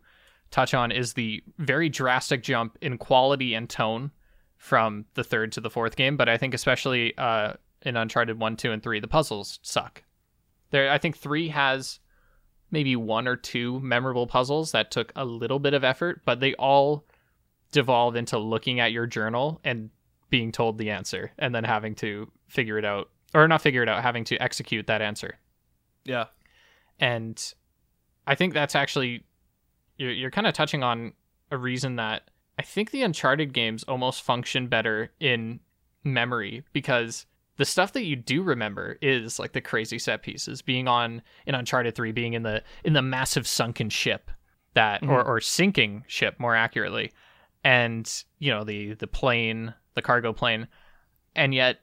touch 0.51 0.75
on 0.75 0.93
is 0.93 1.15
the 1.15 1.43
very 1.59 1.89
drastic 1.89 2.43
jump 2.43 2.79
in 2.81 2.99
quality 2.99 3.55
and 3.55 3.69
tone 3.69 4.11
from 4.57 5.05
the 5.15 5.25
third 5.25 5.53
to 5.53 5.61
the 5.61 5.71
fourth 5.71 5.97
game. 5.97 6.17
But 6.17 6.29
I 6.29 6.37
think 6.39 6.55
especially 6.55 7.17
uh, 7.19 7.55
in 7.83 7.97
Uncharted 7.97 8.39
one, 8.39 8.57
two, 8.57 8.73
and 8.73 8.83
three, 8.83 9.01
the 9.01 9.09
puzzles 9.09 9.59
suck. 9.63 10.03
There, 10.71 10.91
I 10.91 10.99
think 10.99 11.17
three 11.17 11.49
has 11.49 12.01
maybe 12.71 12.97
one 12.97 13.29
or 13.29 13.37
two 13.37 13.79
memorable 13.81 14.27
puzzles 14.27 14.73
that 14.73 14.91
took 14.91 15.13
a 15.15 15.25
little 15.25 15.59
bit 15.59 15.75
of 15.75 15.85
effort, 15.85 16.23
but 16.25 16.41
they 16.41 16.55
all 16.55 17.05
devolve 17.73 18.17
into 18.17 18.39
looking 18.39 18.81
at 18.81 18.93
your 18.93 19.07
journal 19.07 19.61
and 19.65 19.91
being 20.31 20.53
told 20.53 20.79
the 20.79 20.91
answer 20.91 21.33
and 21.39 21.55
then 21.55 21.65
having 21.65 21.95
to 21.97 22.31
figure 22.49 22.79
it 22.79 22.85
out 22.85 23.11
or 23.35 23.47
not 23.49 23.63
figure 23.63 23.83
it 23.83 23.89
out 23.89 24.03
having 24.03 24.25
to 24.25 24.37
execute 24.39 24.87
that 24.87 25.03
answer 25.03 25.39
Yeah. 26.05 26.27
and 26.99 27.55
i 28.27 28.35
think 28.35 28.55
that's 28.55 28.75
actually 28.75 29.25
you're, 29.99 30.13
you're 30.13 30.31
kind 30.31 30.47
of 30.47 30.55
touching 30.55 30.83
on 30.83 31.13
a 31.51 31.57
reason 31.57 31.97
that 31.97 32.31
i 32.59 32.63
think 32.63 32.91
the 32.91 33.03
uncharted 33.03 33.53
games 33.53 33.85
almost 33.85 34.23
function 34.23 34.67
better 34.69 35.13
in 35.21 35.61
memory 36.05 36.65
because 36.73 37.27
the 37.57 37.65
stuff 37.65 37.93
that 37.95 38.05
you 38.05 38.17
do 38.17 38.43
remember 38.43 38.99
is 39.01 39.39
like 39.39 39.53
the 39.53 39.61
crazy 39.61 39.99
set 39.99 40.23
pieces 40.23 40.63
being 40.63 40.87
on 40.89 41.23
in 41.47 41.55
uncharted 41.55 41.95
3 41.95 42.13
being 42.13 42.35
in 42.35 42.43
the 42.43 42.63
in 42.85 42.93
the 42.93 43.03
massive 43.03 43.47
sunken 43.47 43.91
ship 43.91 44.31
that 44.75 45.03
or, 45.03 45.07
mm-hmm. 45.07 45.31
or 45.31 45.41
sinking 45.41 46.05
ship 46.07 46.39
more 46.39 46.55
accurately 46.55 47.11
and 47.67 48.23
you 48.39 48.53
know 48.53 48.63
the 48.63 48.95
the 48.95 49.09
plane 49.09 49.75
the 49.95 50.03
cargo 50.03 50.33
plane 50.33 50.69
and 51.35 51.53
yet 51.53 51.81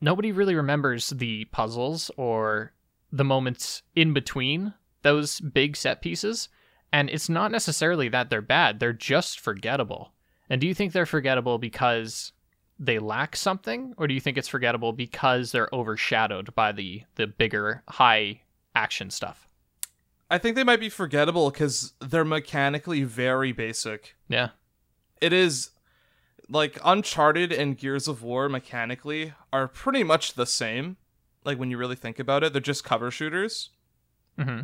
nobody 0.00 0.32
really 0.32 0.56
remembers 0.56 1.10
the 1.10 1.44
puzzles 1.46 2.10
or 2.16 2.72
the 3.12 3.24
moments 3.24 3.82
in 3.94 4.12
between 4.12 4.74
those 5.02 5.40
big 5.40 5.76
set 5.76 6.02
pieces. 6.02 6.48
And 6.92 7.08
it's 7.08 7.28
not 7.28 7.52
necessarily 7.52 8.08
that 8.08 8.28
they're 8.28 8.42
bad, 8.42 8.80
they're 8.80 8.92
just 8.92 9.38
forgettable. 9.38 10.12
And 10.48 10.60
do 10.60 10.66
you 10.66 10.74
think 10.74 10.92
they're 10.92 11.06
forgettable 11.06 11.58
because 11.58 12.32
they 12.78 12.98
lack 12.98 13.36
something, 13.36 13.94
or 13.98 14.08
do 14.08 14.14
you 14.14 14.20
think 14.20 14.36
it's 14.36 14.48
forgettable 14.48 14.92
because 14.92 15.52
they're 15.52 15.68
overshadowed 15.72 16.52
by 16.56 16.72
the 16.72 17.04
the 17.14 17.28
bigger 17.28 17.84
high 17.88 18.40
action 18.74 19.10
stuff? 19.10 19.46
I 20.28 20.38
think 20.38 20.56
they 20.56 20.64
might 20.64 20.80
be 20.80 20.88
forgettable 20.88 21.50
because 21.50 21.92
they're 22.00 22.24
mechanically 22.24 23.04
very 23.04 23.52
basic. 23.52 24.16
Yeah. 24.28 24.50
It 25.20 25.32
is 25.32 25.70
like 26.48 26.78
Uncharted 26.84 27.52
and 27.52 27.76
Gears 27.78 28.08
of 28.08 28.22
War 28.22 28.48
mechanically 28.48 29.32
are 29.52 29.68
pretty 29.68 30.02
much 30.02 30.34
the 30.34 30.46
same. 30.46 30.96
Like 31.44 31.58
when 31.58 31.70
you 31.70 31.78
really 31.78 31.96
think 31.96 32.18
about 32.18 32.42
it, 32.42 32.52
they're 32.52 32.60
just 32.60 32.84
cover 32.84 33.10
shooters. 33.10 33.70
hmm 34.38 34.60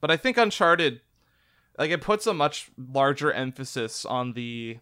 But 0.00 0.10
I 0.10 0.16
think 0.16 0.36
Uncharted, 0.36 1.00
like 1.78 1.90
it 1.90 2.00
puts 2.00 2.26
a 2.26 2.34
much 2.34 2.70
larger 2.78 3.32
emphasis 3.32 4.04
on 4.04 4.32
the 4.34 4.78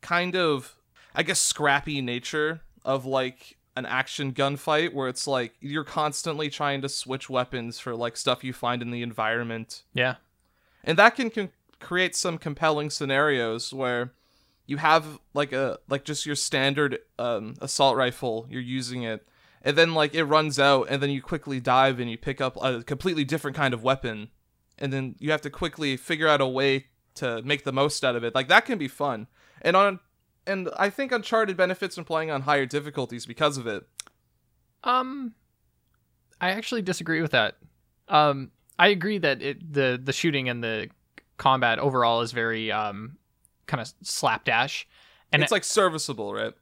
kind 0.00 0.34
of, 0.36 0.76
I 1.14 1.22
guess, 1.22 1.40
scrappy 1.40 2.00
nature 2.00 2.62
of 2.84 3.04
like 3.06 3.56
an 3.76 3.86
action 3.86 4.32
gunfight 4.32 4.92
where 4.94 5.08
it's 5.08 5.26
like 5.26 5.54
you're 5.60 5.84
constantly 5.84 6.48
trying 6.48 6.80
to 6.82 6.88
switch 6.88 7.28
weapons 7.28 7.78
for 7.78 7.94
like 7.94 8.16
stuff 8.16 8.42
you 8.42 8.52
find 8.52 8.80
in 8.80 8.90
the 8.90 9.02
environment 9.02 9.82
Yeah. 9.92 10.14
and 10.82 10.96
that 10.98 11.14
can, 11.14 11.28
can 11.28 11.50
create 11.78 12.16
some 12.16 12.38
compelling 12.38 12.88
scenarios 12.88 13.74
where 13.74 14.12
you 14.66 14.76
have 14.76 15.18
like 15.34 15.52
a 15.52 15.78
like 15.88 16.04
just 16.04 16.26
your 16.26 16.36
standard 16.36 16.98
um, 17.18 17.54
assault 17.60 17.96
rifle 17.96 18.46
you're 18.50 18.60
using 18.60 19.02
it 19.02 19.26
and 19.62 19.76
then 19.76 19.94
like 19.94 20.14
it 20.14 20.24
runs 20.24 20.58
out 20.58 20.86
and 20.88 21.02
then 21.02 21.10
you 21.10 21.20
quickly 21.20 21.60
dive 21.60 21.98
and 21.98 22.10
you 22.10 22.16
pick 22.16 22.40
up 22.40 22.56
a 22.62 22.82
completely 22.82 23.24
different 23.24 23.56
kind 23.56 23.74
of 23.74 23.82
weapon 23.82 24.28
and 24.78 24.92
then 24.92 25.16
you 25.18 25.30
have 25.30 25.40
to 25.40 25.50
quickly 25.50 25.96
figure 25.96 26.28
out 26.28 26.40
a 26.40 26.46
way 26.46 26.86
to 27.14 27.42
make 27.42 27.64
the 27.64 27.72
most 27.72 28.04
out 28.04 28.14
of 28.14 28.24
it. 28.24 28.34
Like 28.34 28.48
that 28.48 28.64
can 28.66 28.78
be 28.78 28.88
fun. 28.88 29.26
And 29.62 29.76
on 29.76 30.00
and 30.46 30.68
i 30.78 30.88
think 30.88 31.10
uncharted 31.10 31.56
benefits 31.56 31.96
from 31.96 32.04
playing 32.04 32.30
on 32.30 32.42
higher 32.42 32.66
difficulties 32.66 33.26
because 33.26 33.56
of 33.56 33.66
it. 33.66 33.84
Um, 34.84 35.34
I 36.40 36.50
actually 36.50 36.82
disagree 36.82 37.20
with 37.20 37.32
that. 37.32 37.56
Um, 38.06 38.52
I 38.78 38.88
agree 38.88 39.18
that 39.18 39.42
it, 39.42 39.72
the 39.72 40.00
the 40.02 40.12
shooting 40.12 40.48
and 40.48 40.62
the 40.62 40.90
combat 41.38 41.78
overall 41.78 42.20
is 42.20 42.32
very 42.32 42.70
um 42.70 43.16
kind 43.66 43.80
of 43.80 43.92
slapdash. 44.02 44.86
And 45.32 45.42
it's 45.42 45.52
like 45.52 45.64
serviceable 45.64 46.32
right 46.32 46.54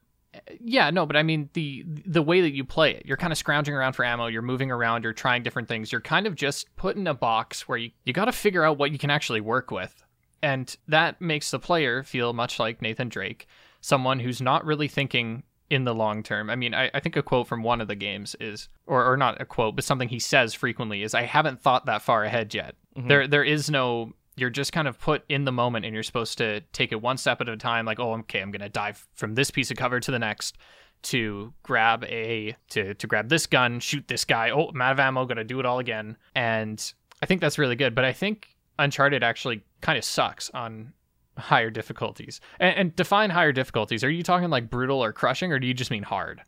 Yeah, 0.59 0.89
no, 0.89 1.05
but 1.05 1.15
I 1.15 1.23
mean 1.23 1.49
the 1.53 1.85
the 1.87 2.21
way 2.21 2.41
that 2.41 2.53
you 2.53 2.65
play 2.65 2.91
it, 2.91 3.05
you're 3.05 3.17
kind 3.17 3.31
of 3.31 3.37
scrounging 3.37 3.73
around 3.73 3.93
for 3.93 4.03
ammo, 4.03 4.27
you're 4.27 4.41
moving 4.41 4.71
around, 4.71 5.03
you're 5.03 5.13
trying 5.13 5.43
different 5.43 5.67
things. 5.67 5.91
You're 5.91 6.01
kind 6.01 6.27
of 6.27 6.35
just 6.35 6.75
put 6.75 6.97
in 6.97 7.07
a 7.07 7.13
box 7.13 7.67
where 7.67 7.77
you, 7.77 7.91
you 8.03 8.13
got 8.13 8.25
to 8.25 8.31
figure 8.31 8.63
out 8.63 8.77
what 8.77 8.91
you 8.91 8.97
can 8.97 9.09
actually 9.09 9.41
work 9.41 9.71
with. 9.71 10.03
And 10.41 10.75
that 10.87 11.21
makes 11.21 11.51
the 11.51 11.59
player 11.59 12.03
feel 12.03 12.33
much 12.33 12.59
like 12.59 12.81
Nathan 12.81 13.09
Drake, 13.09 13.47
someone 13.81 14.19
who's 14.19 14.41
not 14.41 14.65
really 14.65 14.87
thinking 14.87 15.43
in 15.69 15.85
the 15.85 15.95
long 15.95 16.21
term. 16.21 16.49
I 16.49 16.55
mean, 16.55 16.73
I, 16.75 16.91
I 16.93 16.99
think 16.99 17.15
a 17.15 17.23
quote 17.23 17.47
from 17.47 17.63
one 17.63 17.81
of 17.81 17.87
the 17.87 17.95
games 17.95 18.35
is, 18.39 18.69
or, 18.85 19.11
or 19.11 19.17
not 19.17 19.41
a 19.41 19.45
quote, 19.45 19.75
but 19.75 19.83
something 19.85 20.09
he 20.09 20.19
says 20.19 20.53
frequently 20.53 21.01
is, 21.01 21.15
I 21.15 21.23
haven't 21.23 21.61
thought 21.61 21.87
that 21.87 22.03
far 22.03 22.23
ahead 22.23 22.53
yet. 22.53 22.75
Mhm. 22.95 23.07
There 23.07 23.27
There 23.27 23.43
is 23.43 23.71
no, 23.71 24.13
you're 24.35 24.49
just 24.49 24.73
kind 24.73 24.87
of 24.87 24.99
put 24.99 25.23
in 25.29 25.45
the 25.45 25.51
moment 25.51 25.85
and 25.85 25.93
you're 25.93 26.03
supposed 26.03 26.37
to 26.39 26.61
take 26.73 26.91
it 26.91 27.01
one 27.01 27.17
step 27.17 27.41
at 27.41 27.49
a 27.49 27.57
time, 27.57 27.85
like, 27.85 27.99
oh, 27.99 28.13
okay, 28.13 28.41
I'm 28.41 28.51
going 28.51 28.61
to 28.61 28.69
dive 28.69 29.07
from 29.13 29.35
this 29.35 29.49
piece 29.49 29.71
of 29.71 29.77
cover 29.77 29.99
to 29.99 30.11
the 30.11 30.19
next 30.19 30.57
to 31.05 31.53
grab 31.61 32.03
a 32.05 32.55
to 32.69 32.95
to 32.95 33.07
grab 33.07 33.29
this 33.29 33.45
gun, 33.45 33.79
shoot 33.79 34.07
this 34.07 34.25
guy. 34.25 34.49
Oh, 34.49 34.69
I'm 34.69 34.81
out 34.81 34.93
of 34.93 34.99
ammo, 34.99 35.25
gonna 35.25 35.43
do 35.43 35.59
it 35.59 35.65
all 35.65 35.79
again. 35.79 36.17
And 36.33 36.93
I 37.21 37.27
think 37.27 37.41
that's 37.41 37.59
really 37.59 37.75
good. 37.75 37.93
But 37.93 38.05
I 38.05 38.13
think 38.13 38.55
Uncharted 38.79 39.23
actually 39.23 39.63
kind 39.81 39.97
of 39.97 40.03
sucks 40.03 40.49
on 40.51 40.93
higher 41.37 41.69
difficulties. 41.69 42.41
And, 42.59 42.75
and 42.77 42.95
define 42.95 43.29
higher 43.29 43.51
difficulties. 43.51 44.03
Are 44.03 44.09
you 44.09 44.23
talking 44.23 44.49
like 44.49 44.69
brutal 44.69 45.03
or 45.03 45.13
crushing, 45.13 45.51
or 45.51 45.59
do 45.59 45.67
you 45.67 45.73
just 45.73 45.91
mean 45.91 46.03
hard? 46.03 46.41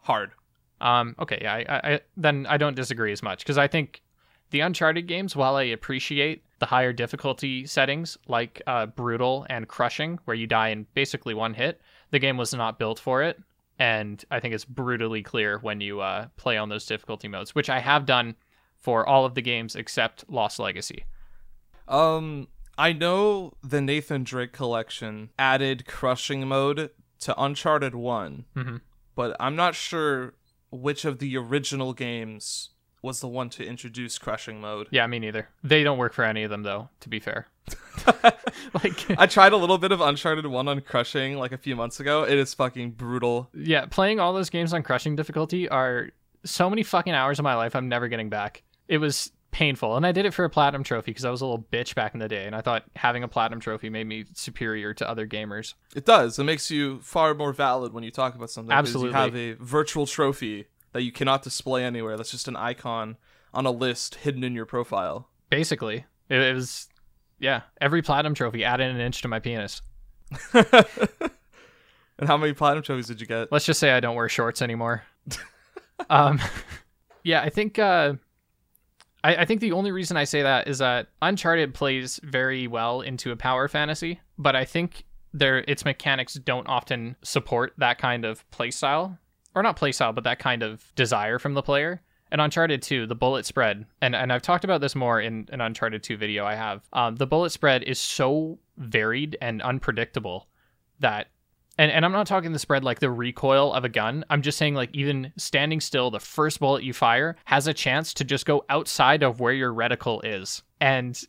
hard 0.00 0.32
Um, 0.82 1.14
okay, 1.18 1.38
yeah, 1.40 1.54
I, 1.54 1.64
I, 1.68 1.94
I 1.94 2.00
then 2.16 2.46
I 2.46 2.58
don't 2.58 2.76
disagree 2.76 3.12
as 3.12 3.22
much 3.22 3.38
because 3.38 3.56
I 3.56 3.68
think 3.68 4.02
the 4.50 4.60
Uncharted 4.60 5.06
games, 5.06 5.34
while 5.34 5.56
I 5.56 5.62
appreciate 5.62 6.44
the 6.64 6.68
higher 6.68 6.94
difficulty 6.94 7.66
settings 7.66 8.16
like 8.26 8.62
uh, 8.66 8.86
brutal 8.86 9.46
and 9.50 9.68
crushing, 9.68 10.18
where 10.24 10.34
you 10.34 10.46
die 10.46 10.68
in 10.70 10.86
basically 10.94 11.34
one 11.34 11.52
hit, 11.52 11.78
the 12.10 12.18
game 12.18 12.38
was 12.38 12.54
not 12.54 12.78
built 12.78 12.98
for 12.98 13.22
it, 13.22 13.38
and 13.78 14.24
I 14.30 14.40
think 14.40 14.54
it's 14.54 14.64
brutally 14.64 15.22
clear 15.22 15.58
when 15.58 15.82
you 15.82 16.00
uh, 16.00 16.28
play 16.38 16.56
on 16.56 16.70
those 16.70 16.86
difficulty 16.86 17.28
modes, 17.28 17.54
which 17.54 17.68
I 17.68 17.80
have 17.80 18.06
done 18.06 18.34
for 18.78 19.06
all 19.06 19.26
of 19.26 19.34
the 19.34 19.42
games 19.42 19.76
except 19.76 20.24
Lost 20.30 20.58
Legacy. 20.58 21.04
Um, 21.86 22.48
I 22.78 22.94
know 22.94 23.52
the 23.62 23.82
Nathan 23.82 24.24
Drake 24.24 24.52
collection 24.52 25.32
added 25.38 25.84
crushing 25.86 26.48
mode 26.48 26.92
to 27.20 27.34
Uncharted 27.38 27.94
One, 27.94 28.46
Mhm. 28.56 28.80
but 29.14 29.36
I'm 29.38 29.54
not 29.54 29.74
sure 29.74 30.32
which 30.70 31.04
of 31.04 31.18
the 31.18 31.36
original 31.36 31.92
games 31.92 32.70
was 33.04 33.20
the 33.20 33.28
one 33.28 33.50
to 33.50 33.64
introduce 33.64 34.18
crushing 34.18 34.60
mode. 34.60 34.88
Yeah, 34.90 35.06
me 35.06 35.18
neither. 35.18 35.48
They 35.62 35.84
don't 35.84 35.98
work 35.98 36.14
for 36.14 36.24
any 36.24 36.42
of 36.42 36.50
them, 36.50 36.62
though. 36.62 36.88
To 37.00 37.08
be 37.08 37.20
fair, 37.20 37.46
like 38.82 39.10
I 39.18 39.26
tried 39.26 39.52
a 39.52 39.56
little 39.56 39.78
bit 39.78 39.92
of 39.92 40.00
Uncharted 40.00 40.46
One 40.46 40.66
on 40.66 40.80
crushing 40.80 41.36
like 41.36 41.52
a 41.52 41.58
few 41.58 41.76
months 41.76 42.00
ago. 42.00 42.24
It 42.24 42.38
is 42.38 42.54
fucking 42.54 42.92
brutal. 42.92 43.50
yeah, 43.54 43.86
playing 43.86 44.18
all 44.18 44.32
those 44.32 44.50
games 44.50 44.72
on 44.72 44.82
crushing 44.82 45.14
difficulty 45.14 45.68
are 45.68 46.10
so 46.44 46.68
many 46.68 46.82
fucking 46.82 47.12
hours 47.12 47.38
of 47.38 47.44
my 47.44 47.54
life 47.54 47.76
I'm 47.76 47.88
never 47.88 48.08
getting 48.08 48.28
back. 48.28 48.62
It 48.88 48.98
was 48.98 49.30
painful, 49.50 49.96
and 49.96 50.04
I 50.04 50.12
did 50.12 50.26
it 50.26 50.34
for 50.34 50.44
a 50.44 50.50
platinum 50.50 50.82
trophy 50.82 51.12
because 51.12 51.24
I 51.24 51.30
was 51.30 51.40
a 51.40 51.46
little 51.46 51.64
bitch 51.72 51.94
back 51.94 52.12
in 52.12 52.20
the 52.20 52.28
day, 52.28 52.44
and 52.46 52.56
I 52.56 52.60
thought 52.60 52.84
having 52.96 53.22
a 53.22 53.28
platinum 53.28 53.60
trophy 53.60 53.88
made 53.88 54.06
me 54.06 54.24
superior 54.34 54.92
to 54.94 55.08
other 55.08 55.26
gamers. 55.26 55.74
It 55.94 56.04
does. 56.04 56.38
It 56.38 56.44
makes 56.44 56.70
you 56.70 57.00
far 57.00 57.34
more 57.34 57.52
valid 57.52 57.92
when 57.92 58.02
you 58.02 58.10
talk 58.10 58.34
about 58.34 58.50
something. 58.50 58.72
Absolutely. 58.72 59.10
You 59.10 59.14
have 59.14 59.36
a 59.36 59.52
virtual 59.54 60.06
trophy 60.06 60.66
that 60.94 61.02
you 61.02 61.12
cannot 61.12 61.42
display 61.42 61.84
anywhere. 61.84 62.16
That's 62.16 62.30
just 62.30 62.48
an 62.48 62.56
icon 62.56 63.18
on 63.52 63.66
a 63.66 63.70
list 63.70 64.14
hidden 64.14 64.42
in 64.42 64.54
your 64.54 64.64
profile. 64.64 65.28
Basically, 65.50 66.06
it, 66.30 66.54
was 66.54 66.88
yeah. 67.38 67.62
Every 67.80 68.00
platinum 68.00 68.32
trophy 68.34 68.64
added 68.64 68.94
an 68.94 69.00
inch 69.00 69.20
to 69.22 69.28
my 69.28 69.40
penis. 69.40 69.82
and 70.52 70.64
how 72.26 72.36
many 72.36 72.54
platinum 72.54 72.82
trophies 72.82 73.08
did 73.08 73.20
you 73.20 73.26
get? 73.26 73.52
Let's 73.52 73.66
just 73.66 73.80
say 73.80 73.90
I 73.90 74.00
don't 74.00 74.16
wear 74.16 74.28
shorts 74.28 74.62
anymore. 74.62 75.02
um, 76.10 76.40
yeah, 77.24 77.42
I 77.42 77.50
think 77.50 77.78
uh, 77.78 78.14
I, 79.24 79.36
I 79.36 79.44
think 79.44 79.60
the 79.60 79.72
only 79.72 79.90
reason 79.90 80.16
I 80.16 80.24
say 80.24 80.42
that 80.42 80.68
is 80.68 80.78
that 80.78 81.08
Uncharted 81.20 81.74
plays 81.74 82.20
very 82.22 82.68
well 82.68 83.00
into 83.00 83.32
a 83.32 83.36
power 83.36 83.66
fantasy, 83.66 84.20
but 84.38 84.54
I 84.54 84.64
think 84.64 85.04
there 85.32 85.58
its 85.66 85.84
mechanics 85.84 86.34
don't 86.34 86.68
often 86.68 87.16
support 87.22 87.72
that 87.78 87.98
kind 87.98 88.24
of 88.24 88.48
playstyle, 88.52 89.18
or 89.54 89.62
not 89.62 89.78
playstyle, 89.78 90.14
but 90.14 90.24
that 90.24 90.38
kind 90.38 90.62
of 90.62 90.92
desire 90.94 91.38
from 91.38 91.54
the 91.54 91.62
player. 91.62 92.02
And 92.30 92.40
Uncharted 92.40 92.82
2, 92.82 93.06
the 93.06 93.14
bullet 93.14 93.46
spread, 93.46 93.86
and, 94.00 94.16
and 94.16 94.32
I've 94.32 94.42
talked 94.42 94.64
about 94.64 94.80
this 94.80 94.96
more 94.96 95.20
in 95.20 95.48
an 95.52 95.60
Uncharted 95.60 96.02
2 96.02 96.16
video 96.16 96.44
I 96.44 96.54
have. 96.54 96.82
Um, 96.92 97.16
the 97.16 97.26
bullet 97.26 97.50
spread 97.50 97.84
is 97.84 98.00
so 98.00 98.58
varied 98.76 99.36
and 99.40 99.62
unpredictable 99.62 100.48
that 101.00 101.28
and 101.76 101.90
and 101.90 102.04
I'm 102.04 102.12
not 102.12 102.26
talking 102.26 102.52
the 102.52 102.58
spread 102.58 102.84
like 102.84 103.00
the 103.00 103.10
recoil 103.10 103.72
of 103.72 103.84
a 103.84 103.88
gun. 103.88 104.24
I'm 104.30 104.42
just 104.42 104.58
saying 104.58 104.74
like 104.74 104.90
even 104.94 105.32
standing 105.36 105.80
still, 105.80 106.10
the 106.10 106.20
first 106.20 106.60
bullet 106.60 106.84
you 106.84 106.92
fire 106.92 107.36
has 107.46 107.66
a 107.66 107.74
chance 107.74 108.14
to 108.14 108.24
just 108.24 108.46
go 108.46 108.64
outside 108.68 109.22
of 109.22 109.40
where 109.40 109.52
your 109.52 109.72
reticle 109.72 110.20
is. 110.24 110.62
And 110.80 111.20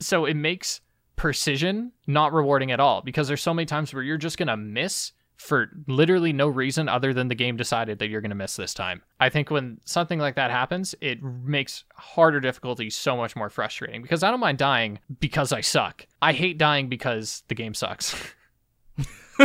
so 0.00 0.24
it 0.24 0.34
makes 0.34 0.80
precision 1.16 1.92
not 2.06 2.32
rewarding 2.32 2.72
at 2.72 2.80
all 2.80 3.02
because 3.02 3.28
there's 3.28 3.42
so 3.42 3.54
many 3.54 3.66
times 3.66 3.92
where 3.92 4.02
you're 4.02 4.16
just 4.16 4.38
going 4.38 4.48
to 4.48 4.56
miss 4.56 5.12
for 5.36 5.70
literally 5.86 6.32
no 6.32 6.48
reason 6.48 6.88
other 6.88 7.12
than 7.12 7.28
the 7.28 7.34
game 7.34 7.56
decided 7.56 7.98
that 7.98 8.08
you're 8.08 8.20
going 8.20 8.30
to 8.30 8.36
miss 8.36 8.56
this 8.56 8.74
time. 8.74 9.02
I 9.20 9.28
think 9.28 9.50
when 9.50 9.80
something 9.84 10.18
like 10.18 10.36
that 10.36 10.50
happens, 10.50 10.94
it 11.00 11.22
makes 11.22 11.84
harder 11.94 12.40
difficulty 12.40 12.90
so 12.90 13.16
much 13.16 13.34
more 13.36 13.50
frustrating 13.50 14.02
because 14.02 14.22
I 14.22 14.30
don't 14.30 14.40
mind 14.40 14.58
dying 14.58 15.00
because 15.20 15.52
I 15.52 15.60
suck. 15.60 16.06
I 16.22 16.32
hate 16.32 16.58
dying 16.58 16.88
because 16.88 17.42
the 17.48 17.54
game 17.54 17.74
sucks. 17.74 18.14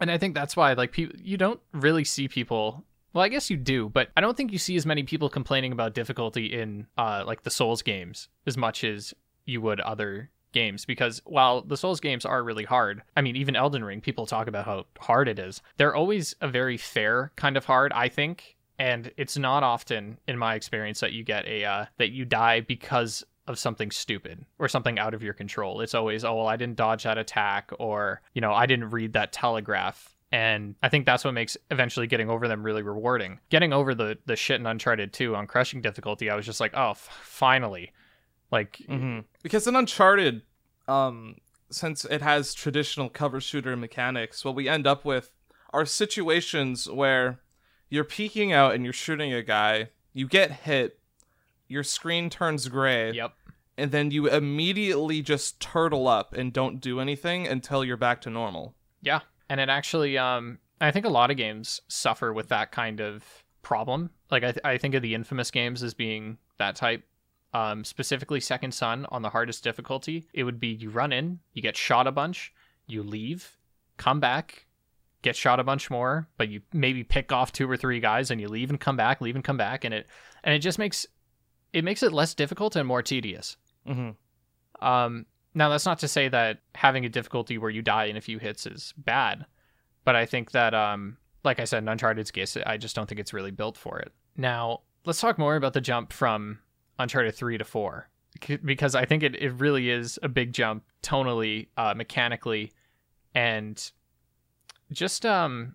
and 0.00 0.10
I 0.10 0.18
think 0.18 0.34
that's 0.34 0.56
why 0.56 0.72
like 0.74 0.92
people 0.92 1.18
you 1.20 1.36
don't 1.36 1.60
really 1.72 2.04
see 2.04 2.28
people 2.28 2.84
well, 3.12 3.24
I 3.24 3.28
guess 3.28 3.50
you 3.50 3.56
do, 3.56 3.88
but 3.88 4.10
I 4.16 4.20
don't 4.20 4.36
think 4.36 4.52
you 4.52 4.58
see 4.58 4.76
as 4.76 4.86
many 4.86 5.02
people 5.02 5.28
complaining 5.28 5.72
about 5.72 5.94
difficulty 5.94 6.46
in 6.46 6.86
uh 6.96 7.24
like 7.26 7.42
the 7.42 7.50
Souls 7.50 7.82
games 7.82 8.28
as 8.46 8.56
much 8.56 8.84
as 8.84 9.12
you 9.46 9.60
would 9.60 9.80
other 9.80 10.30
games 10.52 10.84
because 10.84 11.20
while 11.24 11.62
the 11.62 11.76
Souls 11.76 12.00
games 12.00 12.24
are 12.24 12.42
really 12.42 12.64
hard, 12.64 13.02
I 13.16 13.20
mean 13.22 13.36
even 13.36 13.56
Elden 13.56 13.84
Ring 13.84 14.00
people 14.00 14.26
talk 14.26 14.46
about 14.46 14.66
how 14.66 14.86
hard 14.98 15.28
it 15.28 15.38
is. 15.38 15.62
They're 15.76 15.94
always 15.94 16.34
a 16.40 16.48
very 16.48 16.76
fair 16.76 17.32
kind 17.36 17.56
of 17.56 17.64
hard, 17.64 17.92
I 17.92 18.08
think, 18.08 18.56
and 18.78 19.10
it's 19.16 19.36
not 19.36 19.62
often 19.62 20.18
in 20.26 20.38
my 20.38 20.54
experience 20.54 21.00
that 21.00 21.12
you 21.12 21.22
get 21.24 21.46
a 21.46 21.64
uh, 21.64 21.84
that 21.98 22.10
you 22.10 22.24
die 22.24 22.60
because 22.60 23.24
of 23.46 23.58
something 23.58 23.90
stupid 23.90 24.44
or 24.58 24.68
something 24.68 24.98
out 24.98 25.12
of 25.12 25.22
your 25.22 25.34
control. 25.34 25.80
It's 25.80 25.94
always, 25.94 26.24
oh, 26.24 26.36
well, 26.36 26.46
I 26.46 26.56
didn't 26.56 26.76
dodge 26.76 27.02
that 27.02 27.18
attack 27.18 27.72
or, 27.80 28.22
you 28.32 28.40
know, 28.40 28.52
I 28.52 28.66
didn't 28.66 28.90
read 28.90 29.14
that 29.14 29.32
telegraph 29.32 30.14
And 30.32 30.76
I 30.82 30.88
think 30.88 31.06
that's 31.06 31.24
what 31.24 31.34
makes 31.34 31.56
eventually 31.72 32.06
getting 32.06 32.30
over 32.30 32.46
them 32.46 32.62
really 32.62 32.82
rewarding. 32.82 33.40
Getting 33.48 33.72
over 33.72 33.94
the 33.94 34.18
the 34.26 34.36
shit 34.36 34.60
in 34.60 34.66
Uncharted 34.66 35.12
2 35.12 35.34
on 35.34 35.46
crushing 35.48 35.80
difficulty, 35.80 36.30
I 36.30 36.36
was 36.36 36.46
just 36.46 36.60
like, 36.60 36.72
oh, 36.74 36.90
f- 36.90 37.08
finally. 37.24 37.92
Like, 38.50 38.78
Mm-hmm. 38.88 39.20
Because 39.42 39.66
in 39.66 39.76
Uncharted, 39.76 40.42
um, 40.88 41.36
since 41.70 42.04
it 42.04 42.22
has 42.22 42.54
traditional 42.54 43.08
cover 43.08 43.40
shooter 43.40 43.76
mechanics, 43.76 44.44
what 44.44 44.54
we 44.54 44.68
end 44.68 44.86
up 44.86 45.04
with 45.04 45.30
are 45.72 45.86
situations 45.86 46.88
where 46.90 47.40
you're 47.88 48.04
peeking 48.04 48.52
out 48.52 48.74
and 48.74 48.84
you're 48.84 48.92
shooting 48.92 49.32
a 49.32 49.42
guy, 49.42 49.90
you 50.12 50.26
get 50.26 50.50
hit, 50.50 50.98
your 51.68 51.82
screen 51.82 52.30
turns 52.30 52.68
gray, 52.68 53.12
yep. 53.12 53.32
and 53.78 53.92
then 53.92 54.10
you 54.10 54.28
immediately 54.28 55.22
just 55.22 55.60
turtle 55.60 56.08
up 56.08 56.32
and 56.32 56.52
don't 56.52 56.80
do 56.80 57.00
anything 57.00 57.46
until 57.46 57.84
you're 57.84 57.96
back 57.96 58.20
to 58.22 58.30
normal. 58.30 58.74
Yeah, 59.02 59.20
and 59.48 59.60
it 59.60 59.68
actually, 59.68 60.18
um, 60.18 60.58
I 60.80 60.90
think 60.90 61.06
a 61.06 61.10
lot 61.10 61.30
of 61.30 61.36
games 61.36 61.80
suffer 61.88 62.32
with 62.32 62.48
that 62.48 62.72
kind 62.72 63.00
of 63.00 63.24
problem. 63.62 64.10
Like 64.30 64.42
I, 64.42 64.52
th- 64.52 64.64
I 64.64 64.78
think 64.78 64.94
of 64.94 65.02
the 65.02 65.14
infamous 65.14 65.50
games 65.50 65.82
as 65.82 65.94
being 65.94 66.38
that 66.58 66.76
type. 66.76 67.04
Um, 67.52 67.84
specifically, 67.84 68.40
Second 68.40 68.72
Son 68.72 69.06
on 69.10 69.22
the 69.22 69.30
hardest 69.30 69.64
difficulty, 69.64 70.28
it 70.32 70.44
would 70.44 70.60
be 70.60 70.68
you 70.68 70.90
run 70.90 71.12
in, 71.12 71.40
you 71.52 71.62
get 71.62 71.76
shot 71.76 72.06
a 72.06 72.12
bunch, 72.12 72.52
you 72.86 73.02
leave, 73.02 73.56
come 73.96 74.20
back, 74.20 74.66
get 75.22 75.36
shot 75.36 75.60
a 75.60 75.64
bunch 75.64 75.90
more, 75.90 76.28
but 76.36 76.48
you 76.48 76.62
maybe 76.72 77.02
pick 77.02 77.32
off 77.32 77.52
two 77.52 77.68
or 77.70 77.76
three 77.76 78.00
guys 78.00 78.30
and 78.30 78.40
you 78.40 78.48
leave 78.48 78.70
and 78.70 78.80
come 78.80 78.96
back, 78.96 79.20
leave 79.20 79.34
and 79.34 79.44
come 79.44 79.56
back, 79.56 79.84
and 79.84 79.92
it 79.92 80.06
and 80.44 80.54
it 80.54 80.60
just 80.60 80.78
makes 80.78 81.06
it 81.72 81.84
makes 81.84 82.02
it 82.02 82.12
less 82.12 82.34
difficult 82.34 82.76
and 82.76 82.86
more 82.86 83.02
tedious. 83.02 83.56
Mm-hmm. 83.86 84.84
Um, 84.84 85.26
now 85.54 85.68
that's 85.68 85.86
not 85.86 85.98
to 86.00 86.08
say 86.08 86.28
that 86.28 86.60
having 86.74 87.04
a 87.04 87.08
difficulty 87.08 87.58
where 87.58 87.70
you 87.70 87.82
die 87.82 88.04
in 88.04 88.16
a 88.16 88.20
few 88.20 88.38
hits 88.38 88.66
is 88.66 88.94
bad, 88.96 89.44
but 90.04 90.16
I 90.16 90.24
think 90.24 90.52
that, 90.52 90.74
um, 90.74 91.16
like 91.44 91.60
I 91.60 91.64
said, 91.64 91.82
in 91.82 91.88
Uncharted's 91.88 92.30
case, 92.30 92.56
I 92.64 92.76
just 92.76 92.96
don't 92.96 93.08
think 93.08 93.20
it's 93.20 93.34
really 93.34 93.50
built 93.50 93.76
for 93.76 93.98
it. 93.98 94.12
Now 94.36 94.80
let's 95.04 95.20
talk 95.20 95.38
more 95.38 95.56
about 95.56 95.72
the 95.72 95.80
jump 95.80 96.12
from 96.12 96.60
Uncharted 97.00 97.34
three 97.34 97.58
to 97.58 97.64
four, 97.64 98.08
because 98.64 98.94
I 98.94 99.04
think 99.04 99.22
it, 99.22 99.34
it 99.36 99.52
really 99.54 99.90
is 99.90 100.18
a 100.22 100.28
big 100.28 100.52
jump 100.52 100.84
tonally, 101.02 101.68
uh, 101.76 101.94
mechanically, 101.96 102.72
and 103.34 103.90
just 104.92 105.26
um, 105.26 105.74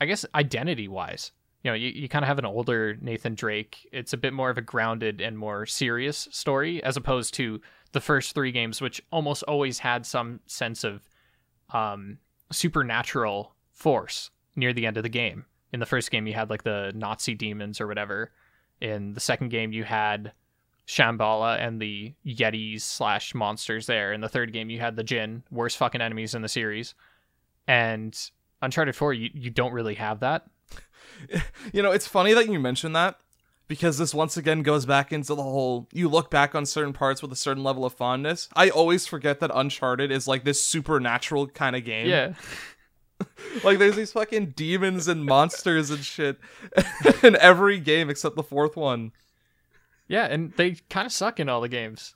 I 0.00 0.06
guess 0.06 0.26
identity 0.34 0.88
wise. 0.88 1.32
You 1.62 1.70
know, 1.70 1.76
you, 1.76 1.90
you 1.90 2.08
kind 2.08 2.24
of 2.24 2.28
have 2.28 2.40
an 2.40 2.44
older 2.44 2.96
Nathan 3.00 3.36
Drake. 3.36 3.88
It's 3.92 4.12
a 4.12 4.16
bit 4.16 4.32
more 4.32 4.50
of 4.50 4.58
a 4.58 4.62
grounded 4.62 5.20
and 5.20 5.38
more 5.38 5.64
serious 5.64 6.26
story 6.32 6.82
as 6.82 6.96
opposed 6.96 7.34
to 7.34 7.60
the 7.92 8.00
first 8.00 8.34
three 8.34 8.50
games, 8.50 8.80
which 8.80 9.00
almost 9.12 9.44
always 9.44 9.78
had 9.78 10.04
some 10.04 10.40
sense 10.46 10.82
of 10.82 11.08
um, 11.72 12.18
supernatural 12.50 13.54
force 13.70 14.30
near 14.56 14.72
the 14.72 14.86
end 14.86 14.96
of 14.96 15.04
the 15.04 15.08
game. 15.08 15.44
In 15.72 15.78
the 15.78 15.86
first 15.86 16.10
game, 16.10 16.26
you 16.26 16.34
had 16.34 16.50
like 16.50 16.64
the 16.64 16.90
Nazi 16.94 17.34
demons 17.34 17.80
or 17.80 17.86
whatever. 17.86 18.32
In 18.82 19.14
the 19.14 19.20
second 19.20 19.50
game, 19.50 19.72
you 19.72 19.84
had 19.84 20.32
Shambhala 20.88 21.56
and 21.60 21.80
the 21.80 22.14
Yetis 22.26 22.80
slash 22.80 23.32
monsters 23.32 23.86
there. 23.86 24.12
In 24.12 24.20
the 24.20 24.28
third 24.28 24.52
game, 24.52 24.70
you 24.70 24.80
had 24.80 24.96
the 24.96 25.04
Djinn, 25.04 25.44
worst 25.52 25.76
fucking 25.76 26.00
enemies 26.00 26.34
in 26.34 26.42
the 26.42 26.48
series. 26.48 26.96
And 27.68 28.18
Uncharted 28.60 28.96
4, 28.96 29.12
you, 29.12 29.30
you 29.32 29.50
don't 29.50 29.72
really 29.72 29.94
have 29.94 30.20
that. 30.20 30.46
You 31.72 31.82
know, 31.82 31.92
it's 31.92 32.08
funny 32.08 32.34
that 32.34 32.48
you 32.48 32.58
mention 32.58 32.94
that 32.94 33.20
because 33.68 33.96
this 33.96 34.12
once 34.12 34.36
again 34.36 34.62
goes 34.62 34.84
back 34.84 35.12
into 35.12 35.34
the 35.34 35.42
whole 35.42 35.86
you 35.92 36.08
look 36.08 36.30
back 36.30 36.54
on 36.54 36.66
certain 36.66 36.92
parts 36.92 37.22
with 37.22 37.30
a 37.30 37.36
certain 37.36 37.62
level 37.62 37.84
of 37.84 37.92
fondness. 37.92 38.48
I 38.56 38.70
always 38.70 39.06
forget 39.06 39.38
that 39.40 39.50
Uncharted 39.54 40.10
is 40.10 40.26
like 40.26 40.42
this 40.42 40.64
supernatural 40.64 41.46
kind 41.48 41.76
of 41.76 41.84
game. 41.84 42.08
Yeah. 42.08 42.32
Like 43.64 43.78
there's 43.78 43.96
these 43.96 44.12
fucking 44.12 44.54
demons 44.56 45.08
and 45.08 45.24
monsters 45.24 45.90
and 45.90 46.04
shit 46.04 46.38
in 47.22 47.36
every 47.36 47.78
game 47.78 48.08
except 48.08 48.34
the 48.34 48.42
fourth 48.42 48.76
one. 48.76 49.12
Yeah, 50.08 50.24
and 50.24 50.52
they 50.54 50.76
kind 50.90 51.06
of 51.06 51.12
suck 51.12 51.38
in 51.38 51.48
all 51.48 51.60
the 51.60 51.68
games. 51.68 52.14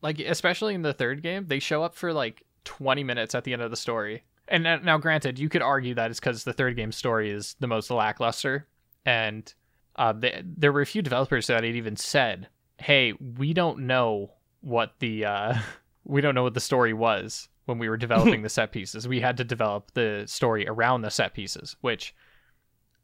Like 0.00 0.18
especially 0.20 0.74
in 0.74 0.82
the 0.82 0.92
third 0.92 1.22
game, 1.22 1.46
they 1.48 1.58
show 1.58 1.82
up 1.82 1.94
for 1.94 2.12
like 2.12 2.44
20 2.64 3.04
minutes 3.04 3.34
at 3.34 3.44
the 3.44 3.52
end 3.52 3.62
of 3.62 3.70
the 3.70 3.76
story. 3.76 4.24
And 4.48 4.64
now, 4.64 4.98
granted, 4.98 5.38
you 5.38 5.48
could 5.48 5.62
argue 5.62 5.94
that 5.94 6.10
it's 6.10 6.20
because 6.20 6.44
the 6.44 6.52
third 6.52 6.76
game 6.76 6.92
story 6.92 7.30
is 7.30 7.54
the 7.60 7.66
most 7.66 7.90
lackluster, 7.90 8.66
and 9.06 9.52
uh, 9.96 10.12
they, 10.12 10.42
there 10.44 10.72
were 10.72 10.80
a 10.80 10.86
few 10.86 11.00
developers 11.00 11.46
that 11.46 11.64
had 11.64 11.76
even 11.76 11.96
said, 11.96 12.48
"Hey, 12.76 13.14
we 13.38 13.54
don't 13.54 13.86
know 13.86 14.32
what 14.60 14.94
the 14.98 15.24
uh, 15.24 15.54
we 16.04 16.20
don't 16.20 16.34
know 16.34 16.42
what 16.42 16.54
the 16.54 16.60
story 16.60 16.92
was 16.92 17.48
when 17.66 17.78
we 17.78 17.88
were 17.88 17.96
developing 18.06 18.42
the 18.42 18.48
set 18.48 18.72
pieces. 18.72 19.06
We 19.08 19.20
had 19.20 19.36
to 19.38 19.44
develop 19.44 19.92
the 19.94 20.24
story 20.26 20.66
around 20.66 21.02
the 21.02 21.10
set 21.10 21.34
pieces, 21.34 21.76
which 21.80 22.14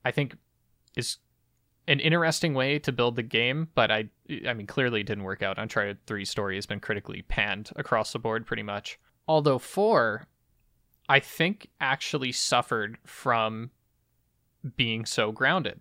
I 0.05 0.11
think 0.11 0.37
is 0.97 1.19
an 1.87 2.01
interesting 2.01 2.53
way 2.55 2.79
to 2.81 2.93
build 2.93 3.17
the 3.17 3.23
game, 3.23 3.69
but 3.75 3.91
I 3.91 4.09
I 4.47 4.53
mean 4.55 4.67
clearly 4.67 5.01
it 5.01 5.07
didn't 5.07 5.25
work 5.25 5.43
out. 5.43 5.59
Uncharted 5.59 6.05
3 6.07 6.25
story 6.25 6.57
has 6.57 6.67
been 6.67 6.81
critically 6.81 7.23
panned 7.23 7.71
across 7.77 8.13
the 8.13 8.19
board 8.19 8.47
pretty 8.47 8.63
much. 8.63 8.99
Although 9.27 9.59
4 9.59 10.27
I 11.09 11.21
think 11.21 11.69
actually 11.81 12.33
suffered 12.33 12.99
from 13.07 13.71
being 14.77 15.07
so 15.07 15.33
grounded. 15.33 15.81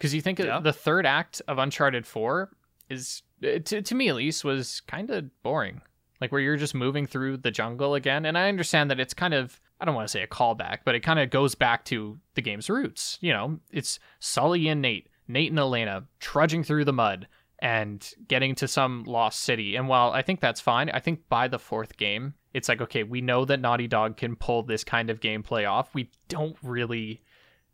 Cuz 0.00 0.14
you 0.14 0.22
think 0.22 0.38
Yeah. 0.38 0.60
the 0.60 0.72
third 0.72 1.04
act 1.04 1.42
of 1.48 1.58
Uncharted 1.58 2.06
4 2.06 2.50
is 2.88 3.22
to, 3.42 3.82
to 3.82 3.94
me 3.94 4.08
at 4.08 4.14
least 4.16 4.44
was 4.44 4.80
kind 4.80 5.10
of 5.10 5.42
boring. 5.42 5.82
Like 6.20 6.32
where 6.32 6.40
you're 6.40 6.56
just 6.56 6.74
moving 6.74 7.06
through 7.06 7.38
the 7.38 7.50
jungle 7.50 7.94
again 7.94 8.24
and 8.24 8.36
I 8.36 8.48
understand 8.48 8.90
that 8.90 9.00
it's 9.00 9.14
kind 9.14 9.34
of 9.34 9.60
I 9.80 9.84
don't 9.84 9.94
want 9.94 10.08
to 10.08 10.12
say 10.12 10.22
a 10.22 10.26
callback, 10.26 10.78
but 10.84 10.94
it 10.94 11.00
kind 11.00 11.20
of 11.20 11.30
goes 11.30 11.54
back 11.54 11.84
to 11.86 12.18
the 12.34 12.42
game's 12.42 12.68
roots. 12.68 13.18
You 13.20 13.32
know, 13.32 13.60
it's 13.70 14.00
Sully 14.18 14.66
and 14.68 14.82
Nate, 14.82 15.08
Nate 15.28 15.50
and 15.50 15.58
Elena 15.58 16.04
trudging 16.18 16.64
through 16.64 16.84
the 16.84 16.92
mud 16.92 17.28
and 17.60 18.12
getting 18.28 18.54
to 18.56 18.68
some 18.68 19.04
lost 19.04 19.40
city. 19.40 19.76
And 19.76 19.88
while 19.88 20.10
I 20.12 20.22
think 20.22 20.40
that's 20.40 20.60
fine, 20.60 20.90
I 20.90 21.00
think 21.00 21.28
by 21.28 21.48
the 21.48 21.58
fourth 21.58 21.96
game, 21.96 22.34
it's 22.54 22.68
like, 22.68 22.80
okay, 22.80 23.02
we 23.02 23.20
know 23.20 23.44
that 23.44 23.60
Naughty 23.60 23.86
Dog 23.86 24.16
can 24.16 24.36
pull 24.36 24.62
this 24.62 24.84
kind 24.84 25.10
of 25.10 25.20
gameplay 25.20 25.68
off. 25.68 25.94
We 25.94 26.10
don't 26.28 26.56
really 26.62 27.22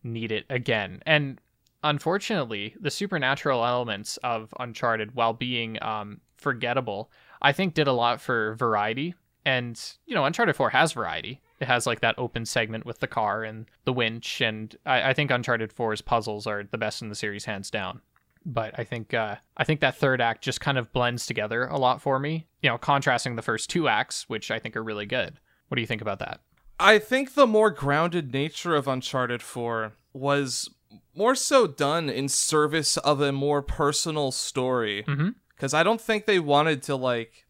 need 0.02 0.32
it 0.32 0.46
again. 0.50 1.02
And 1.06 1.40
unfortunately, 1.82 2.74
the 2.80 2.90
supernatural 2.90 3.64
elements 3.64 4.16
of 4.18 4.52
Uncharted, 4.58 5.14
while 5.14 5.32
being 5.32 5.82
um, 5.82 6.20
forgettable, 6.36 7.10
I 7.44 7.52
think 7.52 7.74
did 7.74 7.86
a 7.86 7.92
lot 7.92 8.20
for 8.20 8.54
variety. 8.54 9.14
And, 9.44 9.80
you 10.06 10.14
know, 10.14 10.24
Uncharted 10.24 10.56
4 10.56 10.70
has 10.70 10.94
variety. 10.94 11.42
It 11.60 11.68
has 11.68 11.86
like 11.86 12.00
that 12.00 12.18
open 12.18 12.46
segment 12.46 12.86
with 12.86 13.00
the 13.00 13.06
car 13.06 13.44
and 13.44 13.66
the 13.84 13.92
winch. 13.92 14.40
And 14.40 14.74
I, 14.86 15.10
I 15.10 15.12
think 15.12 15.30
Uncharted 15.30 15.70
4's 15.70 16.00
puzzles 16.00 16.46
are 16.46 16.64
the 16.64 16.78
best 16.78 17.02
in 17.02 17.10
the 17.10 17.14
series, 17.14 17.44
hands 17.44 17.70
down. 17.70 18.00
But 18.46 18.78
I 18.78 18.84
think 18.84 19.14
uh, 19.14 19.36
I 19.56 19.64
think 19.64 19.80
that 19.80 19.96
third 19.96 20.20
act 20.20 20.42
just 20.42 20.60
kind 20.60 20.76
of 20.76 20.92
blends 20.92 21.26
together 21.26 21.64
a 21.66 21.78
lot 21.78 22.02
for 22.02 22.18
me. 22.18 22.46
You 22.62 22.70
know, 22.70 22.78
contrasting 22.78 23.36
the 23.36 23.42
first 23.42 23.70
two 23.70 23.88
acts, 23.88 24.28
which 24.28 24.50
I 24.50 24.58
think 24.58 24.76
are 24.76 24.82
really 24.82 25.06
good. 25.06 25.38
What 25.68 25.76
do 25.76 25.80
you 25.80 25.86
think 25.86 26.02
about 26.02 26.18
that? 26.18 26.40
I 26.78 26.98
think 26.98 27.34
the 27.34 27.46
more 27.46 27.70
grounded 27.70 28.32
nature 28.32 28.74
of 28.74 28.88
Uncharted 28.88 29.42
4 29.42 29.92
was 30.12 30.68
more 31.14 31.34
so 31.34 31.66
done 31.66 32.10
in 32.10 32.28
service 32.28 32.96
of 32.98 33.20
a 33.20 33.32
more 33.32 33.62
personal 33.62 34.30
story. 34.30 35.04
Mm-hmm. 35.06 35.30
Because 35.54 35.74
I 35.74 35.82
don't 35.82 36.00
think 36.00 36.26
they 36.26 36.38
wanted 36.38 36.82
to, 36.84 36.96
like, 36.96 37.46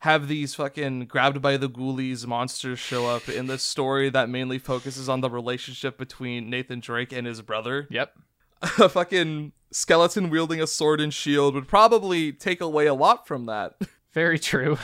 have 0.00 0.26
these 0.26 0.54
fucking 0.56 1.06
grabbed 1.06 1.40
by 1.40 1.56
the 1.56 1.68
ghoulies 1.68 2.26
monsters 2.26 2.80
show 2.80 3.06
up 3.06 3.28
in 3.28 3.46
this 3.46 3.62
story 3.62 4.10
that 4.10 4.28
mainly 4.28 4.58
focuses 4.58 5.08
on 5.08 5.20
the 5.20 5.30
relationship 5.30 5.96
between 5.96 6.50
Nathan 6.50 6.80
Drake 6.80 7.12
and 7.12 7.24
his 7.24 7.40
brother. 7.40 7.86
Yep. 7.88 8.12
A 8.62 8.88
fucking 8.88 9.52
skeleton 9.70 10.28
wielding 10.28 10.60
a 10.60 10.66
sword 10.66 11.00
and 11.00 11.12
shield 11.12 11.54
would 11.54 11.66
probably 11.66 12.32
take 12.32 12.60
away 12.60 12.86
a 12.86 12.94
lot 12.94 13.26
from 13.26 13.46
that. 13.46 13.74
Very 14.12 14.38
true. 14.38 14.76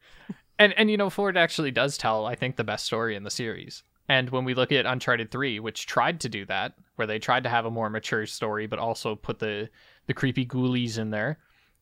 and 0.58 0.72
and 0.74 0.90
you 0.90 0.96
know 0.96 1.10
Ford 1.10 1.36
actually 1.36 1.70
does 1.70 1.98
tell 1.98 2.26
I 2.26 2.34
think 2.34 2.56
the 2.56 2.64
best 2.64 2.84
story 2.84 3.16
in 3.16 3.24
the 3.24 3.30
series. 3.30 3.82
And 4.08 4.30
when 4.30 4.44
we 4.44 4.54
look 4.54 4.72
at 4.72 4.86
Uncharted 4.86 5.30
3, 5.30 5.60
which 5.60 5.86
tried 5.86 6.20
to 6.20 6.30
do 6.30 6.46
that, 6.46 6.74
where 6.96 7.06
they 7.06 7.18
tried 7.18 7.42
to 7.42 7.50
have 7.50 7.66
a 7.66 7.70
more 7.70 7.90
mature 7.90 8.24
story 8.24 8.66
but 8.66 8.78
also 8.78 9.14
put 9.14 9.38
the 9.38 9.68
the 10.06 10.14
creepy 10.14 10.46
ghoulies 10.46 10.98
in 10.98 11.10
there, 11.10 11.38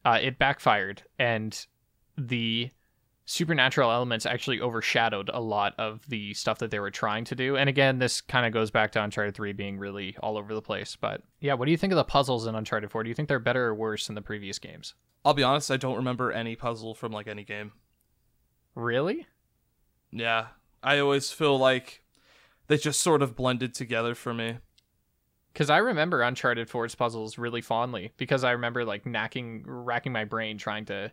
uh, 0.07 0.21
it 0.23 0.39
backfired 0.39 1.03
and 1.19 1.67
the 2.17 2.71
supernatural 3.25 3.91
elements 3.91 4.25
actually 4.25 4.61
overshadowed 4.61 5.29
a 5.35 5.41
lot 5.41 5.75
of 5.79 6.09
the 6.09 6.33
stuff 6.33 6.59
that 6.59 6.71
they 6.71 6.79
were 6.79 6.93
trying 6.93 7.25
to 7.25 7.35
do. 7.35 7.57
And 7.57 7.69
again, 7.69 7.99
this 7.99 8.21
kind 8.21 8.47
of 8.47 8.53
goes 8.53 8.71
back 8.71 8.93
to 8.93 9.03
Uncharted 9.03 9.35
3 9.35 9.53
being 9.53 9.79
really 9.79 10.17
all 10.21 10.39
over 10.39 10.55
the 10.55 10.63
place. 10.63 10.95
But 10.95 11.23
yeah, 11.41 11.55
what 11.55 11.65
do 11.65 11.73
you 11.73 11.77
think 11.77 11.93
of 11.93 11.97
the 11.97 12.05
puzzles 12.05 12.47
in 12.47 12.55
Uncharted 12.55 12.89
4? 12.89 13.03
Do 13.03 13.09
you 13.09 13.17
think 13.17 13.29
they're 13.29 13.41
better 13.41 13.67
or 13.67 13.75
worse 13.75 14.07
than 14.07 14.15
the 14.15 14.23
previous 14.23 14.61
games? 14.61 14.95
I'll 15.25 15.35
be 15.35 15.43
honest, 15.43 15.73
I 15.73 15.77
don't 15.77 15.97
remember 15.97 16.31
any 16.31 16.55
puzzle 16.55 16.95
from 16.95 17.11
like 17.11 17.27
any 17.27 17.43
game. 17.43 17.73
Really? 18.77 19.27
Yeah, 20.13 20.47
I 20.85 21.01
always 21.01 21.33
feel 21.33 21.59
like 21.59 22.05
they 22.69 22.77
just 22.77 23.03
sort 23.03 23.23
of 23.23 23.35
blended 23.35 23.75
together 23.75 24.15
for 24.15 24.33
me. 24.33 24.59
Because 25.57 25.71
I 25.71 25.79
remember 25.79 26.21
Uncharted 26.21 26.69
4's 26.69 26.95
puzzles 26.95 27.39
really 27.39 27.63
fondly 27.63 28.13
because 28.19 28.45
I 28.45 28.51
remember 28.51 28.85
like 28.85 29.05
knacking, 29.05 29.63
racking 29.65 30.13
my 30.13 30.27
brain 30.27 30.59
trying 30.59 30.85
to 30.85 31.11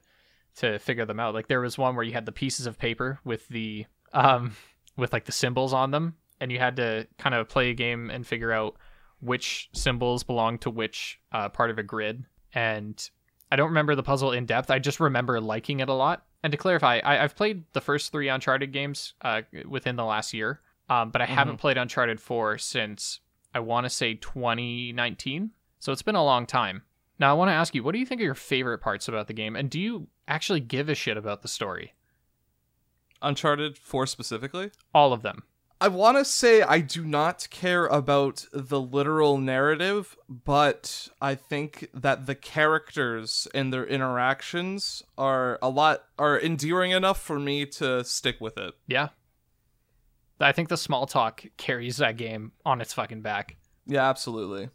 to 0.58 0.80
figure 0.80 1.06
them 1.06 1.18
out. 1.18 1.34
Like 1.34 1.48
there 1.48 1.62
was 1.62 1.78
one 1.78 1.96
where 1.96 2.04
you 2.04 2.12
had 2.12 2.26
the 2.26 2.34
pieces 2.34 2.66
of 2.66 2.78
paper 2.78 3.22
with 3.24 3.48
the 3.48 3.86
um 4.12 4.54
with 4.98 5.14
like 5.14 5.24
the 5.24 5.32
symbols 5.32 5.72
on 5.72 5.92
them, 5.92 6.18
and 6.42 6.52
you 6.52 6.60
had 6.60 6.76
to 6.76 7.08
kind 7.18 7.34
of 7.34 7.48
play 7.48 7.70
a 7.70 7.74
game 7.74 8.10
and 8.10 8.28
figure 8.28 8.52
out 8.52 8.76
which 9.22 9.70
symbols 9.72 10.24
belong 10.24 10.58
to 10.58 10.70
which 10.70 11.22
uh, 11.32 11.48
part 11.48 11.70
of 11.70 11.78
a 11.78 11.84
grid. 11.84 12.26
And 12.54 13.10
I 13.50 13.56
don't 13.56 13.70
remember 13.70 13.96
the 13.96 14.04
puzzle 14.04 14.34
in 14.34 14.46
depth. 14.46 14.70
I 14.70 14.78
just 14.78 15.00
remember 15.00 15.40
liking 15.40 15.80
it 15.80 15.88
a 15.88 15.94
lot. 15.94 16.26
And 16.44 16.52
to 16.52 16.58
clarify, 16.58 17.00
I, 17.02 17.16
have 17.16 17.38
played 17.38 17.64
the 17.72 17.80
first 17.80 18.12
three 18.12 18.28
Uncharted 18.28 18.74
games 18.74 19.14
uh, 19.22 19.44
within 19.66 19.96
the 19.96 20.04
last 20.04 20.34
year, 20.34 20.60
um, 20.90 21.12
but 21.12 21.22
I 21.22 21.26
mm-hmm. 21.28 21.34
haven't 21.34 21.58
played 21.60 21.78
Uncharted 21.78 22.20
4 22.20 22.58
since 22.58 23.22
I 23.54 23.60
want 23.60 23.86
to 23.86 23.90
say 23.90 24.16
2019. 24.16 25.52
So 25.80 25.92
it's 25.92 26.02
been 26.02 26.16
a 26.16 26.24
long 26.24 26.46
time. 26.46 26.84
Now, 27.20 27.30
I 27.30 27.34
want 27.34 27.50
to 27.50 27.54
ask 27.54 27.76
you, 27.76 27.84
what 27.84 27.94
do 27.94 28.00
you 28.00 28.06
think 28.06 28.22
are 28.22 28.26
your 28.26 28.36
favorite 28.36 28.80
parts 28.80 29.08
about 29.08 29.28
the 29.28 29.34
game? 29.34 29.56
And 29.56 29.70
do 29.70 29.80
you 29.80 30.08
actually 30.28 30.60
give 30.60 30.90
a 30.90 30.96
shit 30.96 31.18
about 31.18 31.42
the 31.42 31.48
story? 31.48 31.94
Uncharted 33.22 33.78
4 33.78 34.08
specifically? 34.08 34.72
All 34.94 35.14
of 35.14 35.22
them. 35.22 35.44
I 35.80 35.90
want 35.90 36.18
to 36.18 36.24
say 36.24 36.62
I 36.62 36.80
do 36.80 37.04
not 37.04 37.48
care 37.50 37.88
about 37.88 38.46
the 38.54 38.80
literal 38.80 39.38
narrative, 39.38 40.18
but 40.30 41.10
I 41.22 41.36
think 41.36 41.90
that 41.94 42.26
the 42.26 42.36
characters 42.36 43.50
and 43.54 43.74
their 43.74 43.86
interactions 43.86 45.04
are 45.18 45.60
a 45.62 45.68
lot 45.68 46.06
are 46.18 46.40
endearing 46.40 46.92
enough 46.92 47.22
for 47.22 47.38
me 47.38 47.66
to 47.66 48.04
stick 48.06 48.40
with 48.40 48.58
it. 48.58 48.76
Yeah. 48.88 49.10
I 50.40 50.52
think 50.52 50.70
the 50.70 50.78
small 50.78 51.06
talk 51.06 51.46
carries 51.58 51.98
that 51.98 52.18
game 52.18 52.52
on 52.66 52.82
its 52.82 52.94
fucking 52.94 53.22
back. 53.22 53.58
Yeah, 53.86 54.10
absolutely. 54.10 54.70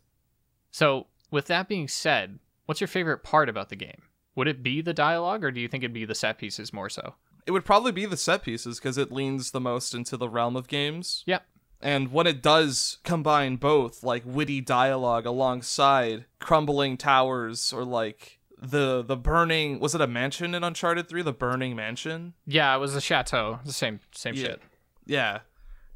So, 0.70 1.06
with 1.30 1.46
that 1.46 1.68
being 1.68 1.88
said, 1.88 2.38
what's 2.66 2.80
your 2.80 2.88
favorite 2.88 3.24
part 3.24 3.48
about 3.48 3.68
the 3.68 3.76
game? 3.76 4.02
Would 4.34 4.48
it 4.48 4.62
be 4.62 4.80
the 4.80 4.94
dialogue 4.94 5.44
or 5.44 5.50
do 5.50 5.60
you 5.60 5.68
think 5.68 5.82
it'd 5.82 5.92
be 5.92 6.04
the 6.04 6.14
set 6.14 6.38
pieces 6.38 6.72
more 6.72 6.88
so? 6.88 7.14
it 7.48 7.52
would 7.52 7.64
probably 7.64 7.92
be 7.92 8.04
the 8.04 8.16
set 8.18 8.42
pieces 8.42 8.78
because 8.78 8.98
it 8.98 9.10
leans 9.10 9.52
the 9.52 9.60
most 9.60 9.94
into 9.94 10.18
the 10.18 10.28
realm 10.28 10.54
of 10.54 10.68
games. 10.68 11.24
Yep. 11.26 11.46
And 11.80 12.12
when 12.12 12.26
it 12.26 12.42
does 12.42 12.98
combine 13.04 13.56
both, 13.56 14.02
like 14.02 14.22
witty 14.26 14.60
dialogue 14.60 15.24
alongside 15.24 16.26
crumbling 16.40 16.98
towers 16.98 17.72
or 17.72 17.86
like 17.86 18.38
the 18.60 19.02
the 19.02 19.16
burning 19.16 19.80
was 19.80 19.94
it 19.94 20.02
a 20.02 20.06
mansion 20.06 20.54
in 20.54 20.62
Uncharted 20.62 21.08
3, 21.08 21.22
the 21.22 21.32
burning 21.32 21.74
mansion? 21.74 22.34
Yeah, 22.46 22.76
it 22.76 22.80
was 22.80 22.94
a 22.94 23.00
chateau. 23.00 23.60
The 23.64 23.72
same 23.72 24.00
same 24.12 24.34
yeah. 24.34 24.42
shit. 24.42 24.62
Yeah. 25.08 25.40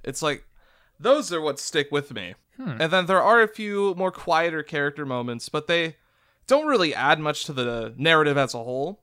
It's 0.02 0.22
like 0.22 0.44
those 0.98 1.32
are 1.32 1.40
what 1.40 1.60
stick 1.60 1.92
with 1.92 2.12
me. 2.12 2.34
Hmm. 2.56 2.80
And 2.80 2.92
then 2.92 3.06
there 3.06 3.22
are 3.22 3.42
a 3.42 3.48
few 3.48 3.94
more 3.94 4.10
quieter 4.10 4.62
character 4.62 5.06
moments, 5.06 5.48
but 5.48 5.66
they 5.66 5.96
don't 6.46 6.66
really 6.66 6.94
add 6.94 7.20
much 7.20 7.44
to 7.44 7.52
the 7.52 7.94
narrative 7.96 8.36
as 8.36 8.54
a 8.54 8.64
whole. 8.64 9.00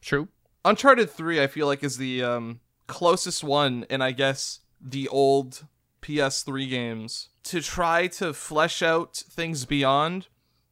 True. 0.00 0.28
Uncharted 0.64 1.10
3 1.10 1.42
I 1.42 1.46
feel 1.46 1.66
like 1.66 1.82
is 1.82 1.98
the 1.98 2.22
um, 2.22 2.60
closest 2.86 3.42
one 3.42 3.86
in 3.90 4.02
I 4.02 4.12
guess 4.12 4.60
the 4.80 5.08
old 5.08 5.66
PS3 6.02 6.68
games 6.68 7.28
to 7.44 7.60
try 7.60 8.06
to 8.08 8.32
flesh 8.32 8.82
out 8.82 9.16
things 9.16 9.64
beyond 9.64 10.28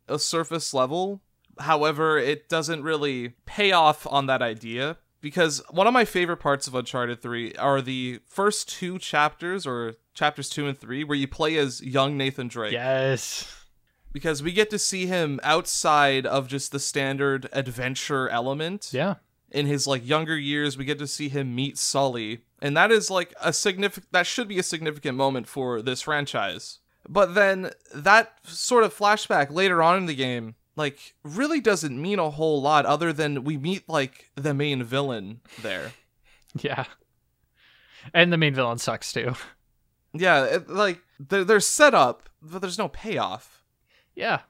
a 0.08 0.18
surface 0.18 0.74
level. 0.74 1.22
However, 1.60 2.18
it 2.18 2.48
doesn't 2.48 2.82
really 2.82 3.34
pay 3.46 3.72
off 3.72 4.06
on 4.10 4.26
that 4.26 4.42
idea 4.42 4.98
because 5.24 5.62
one 5.70 5.86
of 5.86 5.94
my 5.94 6.04
favorite 6.04 6.36
parts 6.36 6.66
of 6.68 6.74
Uncharted 6.74 7.22
3 7.22 7.54
are 7.54 7.80
the 7.80 8.20
first 8.26 8.68
two 8.68 8.98
chapters 8.98 9.66
or 9.66 9.94
chapters 10.12 10.50
2 10.50 10.68
and 10.68 10.78
3 10.78 11.02
where 11.02 11.16
you 11.16 11.26
play 11.26 11.56
as 11.56 11.80
young 11.80 12.18
Nathan 12.18 12.46
Drake. 12.46 12.74
Yes. 12.74 13.50
Because 14.12 14.42
we 14.42 14.52
get 14.52 14.68
to 14.68 14.78
see 14.78 15.06
him 15.06 15.40
outside 15.42 16.26
of 16.26 16.46
just 16.46 16.72
the 16.72 16.78
standard 16.78 17.48
adventure 17.54 18.28
element. 18.28 18.90
Yeah 18.92 19.14
in 19.50 19.66
his 19.66 19.86
like 19.86 20.06
younger 20.06 20.36
years 20.36 20.76
we 20.76 20.84
get 20.84 20.98
to 20.98 21.06
see 21.06 21.28
him 21.28 21.54
meet 21.54 21.78
Sully 21.78 22.40
and 22.60 22.76
that 22.76 22.90
is 22.90 23.08
like 23.08 23.32
a 23.40 23.52
significant 23.52 24.10
that 24.10 24.26
should 24.26 24.48
be 24.48 24.58
a 24.58 24.64
significant 24.64 25.16
moment 25.16 25.46
for 25.46 25.80
this 25.80 26.02
franchise 26.02 26.80
but 27.08 27.36
then 27.36 27.70
that 27.94 28.32
sort 28.42 28.82
of 28.82 28.92
flashback 28.92 29.52
later 29.52 29.80
on 29.80 29.96
in 29.96 30.06
the 30.06 30.14
game 30.14 30.56
like 30.76 31.14
really 31.22 31.60
doesn't 31.60 32.00
mean 32.00 32.18
a 32.18 32.30
whole 32.30 32.60
lot 32.60 32.86
other 32.86 33.12
than 33.12 33.44
we 33.44 33.56
meet 33.56 33.88
like 33.88 34.30
the 34.34 34.54
main 34.54 34.82
villain 34.82 35.40
there. 35.62 35.92
Yeah. 36.62 36.84
And 38.12 38.32
the 38.32 38.36
main 38.36 38.54
villain 38.54 38.78
sucks 38.78 39.12
too. 39.12 39.34
Yeah 40.12 40.44
it, 40.44 40.70
like 40.70 41.00
they're, 41.18 41.42
they're 41.42 41.58
set 41.58 41.94
up 41.94 42.28
but 42.40 42.60
there's 42.60 42.78
no 42.78 42.86
payoff. 42.86 43.64
Yeah. 44.14 44.42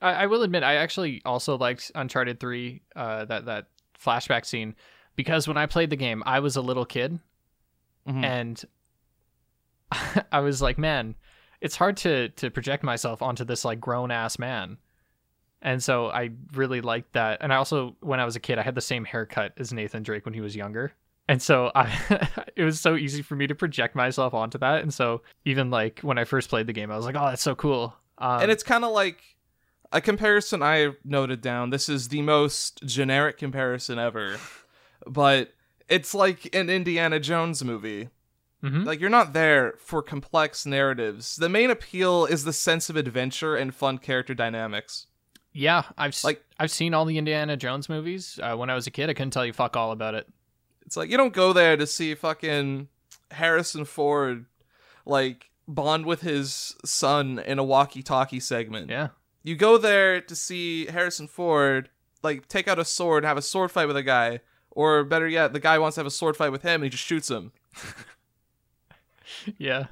I, 0.00 0.12
I 0.12 0.26
will 0.26 0.44
admit 0.44 0.62
i 0.62 0.76
actually 0.76 1.20
also 1.24 1.58
liked 1.58 1.90
uncharted 1.96 2.38
3 2.38 2.80
uh 2.94 3.24
that 3.24 3.46
that 3.46 3.66
flashback 4.00 4.46
scene 4.46 4.76
because 5.16 5.46
when 5.46 5.56
I 5.56 5.66
played 5.66 5.90
the 5.90 5.96
game, 5.96 6.22
I 6.26 6.40
was 6.40 6.56
a 6.56 6.62
little 6.62 6.84
kid 6.84 7.18
mm-hmm. 8.08 8.24
and 8.24 8.64
I 10.32 10.40
was 10.40 10.62
like, 10.62 10.78
man, 10.78 11.14
it's 11.60 11.76
hard 11.76 11.96
to 11.98 12.28
to 12.30 12.50
project 12.50 12.82
myself 12.82 13.22
onto 13.22 13.44
this 13.44 13.64
like 13.64 13.80
grown 13.80 14.10
ass 14.10 14.38
man. 14.38 14.78
And 15.62 15.82
so 15.82 16.08
I 16.08 16.30
really 16.54 16.80
liked 16.80 17.12
that. 17.12 17.38
And 17.40 17.52
I 17.52 17.56
also 17.56 17.96
when 18.00 18.20
I 18.20 18.24
was 18.24 18.36
a 18.36 18.40
kid, 18.40 18.58
I 18.58 18.62
had 18.62 18.74
the 18.74 18.80
same 18.80 19.04
haircut 19.04 19.52
as 19.56 19.72
Nathan 19.72 20.02
Drake 20.02 20.24
when 20.24 20.34
he 20.34 20.40
was 20.40 20.56
younger. 20.56 20.92
And 21.28 21.40
so 21.40 21.70
I 21.74 21.92
it 22.56 22.64
was 22.64 22.80
so 22.80 22.96
easy 22.96 23.22
for 23.22 23.36
me 23.36 23.46
to 23.46 23.54
project 23.54 23.94
myself 23.94 24.34
onto 24.34 24.58
that. 24.58 24.82
And 24.82 24.92
so 24.92 25.22
even 25.44 25.70
like 25.70 26.00
when 26.00 26.18
I 26.18 26.24
first 26.24 26.48
played 26.48 26.66
the 26.66 26.72
game, 26.72 26.90
I 26.90 26.96
was 26.96 27.06
like, 27.06 27.16
"Oh, 27.16 27.26
that's 27.26 27.42
so 27.42 27.54
cool." 27.54 27.94
Um, 28.18 28.42
and 28.42 28.50
it's 28.50 28.62
kind 28.62 28.84
of 28.84 28.92
like 28.92 29.22
a 29.92 30.00
comparison 30.00 30.62
I 30.62 30.92
noted 31.04 31.40
down. 31.40 31.70
This 31.70 31.88
is 31.88 32.08
the 32.08 32.22
most 32.22 32.84
generic 32.84 33.38
comparison 33.38 33.98
ever, 33.98 34.38
but 35.06 35.52
it's 35.88 36.14
like 36.14 36.54
an 36.54 36.68
Indiana 36.70 37.20
Jones 37.20 37.62
movie. 37.62 38.08
Mm-hmm. 38.64 38.84
Like 38.84 39.00
you're 39.00 39.10
not 39.10 39.32
there 39.32 39.74
for 39.78 40.02
complex 40.02 40.64
narratives. 40.66 41.36
The 41.36 41.48
main 41.48 41.70
appeal 41.70 42.26
is 42.26 42.44
the 42.44 42.52
sense 42.52 42.88
of 42.88 42.96
adventure 42.96 43.56
and 43.56 43.74
fun 43.74 43.98
character 43.98 44.34
dynamics. 44.34 45.06
Yeah, 45.52 45.82
I've 45.98 46.16
like 46.24 46.42
I've 46.58 46.70
seen 46.70 46.94
all 46.94 47.04
the 47.04 47.18
Indiana 47.18 47.56
Jones 47.56 47.88
movies. 47.88 48.38
Uh, 48.42 48.56
when 48.56 48.70
I 48.70 48.74
was 48.74 48.86
a 48.86 48.90
kid, 48.90 49.10
I 49.10 49.14
couldn't 49.14 49.32
tell 49.32 49.44
you 49.44 49.52
fuck 49.52 49.76
all 49.76 49.92
about 49.92 50.14
it. 50.14 50.28
It's 50.86 50.96
like 50.96 51.10
you 51.10 51.16
don't 51.16 51.34
go 51.34 51.52
there 51.52 51.76
to 51.76 51.86
see 51.86 52.14
fucking 52.14 52.88
Harrison 53.30 53.84
Ford 53.84 54.46
like 55.04 55.50
bond 55.68 56.06
with 56.06 56.22
his 56.22 56.74
son 56.84 57.38
in 57.38 57.58
a 57.58 57.64
walkie-talkie 57.64 58.40
segment. 58.40 58.90
Yeah 58.90 59.08
you 59.42 59.56
go 59.56 59.76
there 59.76 60.20
to 60.20 60.36
see 60.36 60.86
Harrison 60.86 61.26
Ford 61.26 61.88
like 62.22 62.48
take 62.48 62.68
out 62.68 62.78
a 62.78 62.84
sword, 62.84 63.24
have 63.24 63.36
a 63.36 63.42
sword 63.42 63.70
fight 63.70 63.86
with 63.86 63.96
a 63.96 64.02
guy, 64.02 64.40
or 64.70 65.02
better 65.04 65.26
yet, 65.26 65.52
the 65.52 65.60
guy 65.60 65.78
wants 65.78 65.96
to 65.96 66.00
have 66.00 66.06
a 66.06 66.10
sword 66.10 66.36
fight 66.36 66.52
with 66.52 66.62
him 66.62 66.76
and 66.76 66.84
he 66.84 66.90
just 66.90 67.04
shoots 67.04 67.30
him. 67.30 67.52
yeah. 69.58 69.86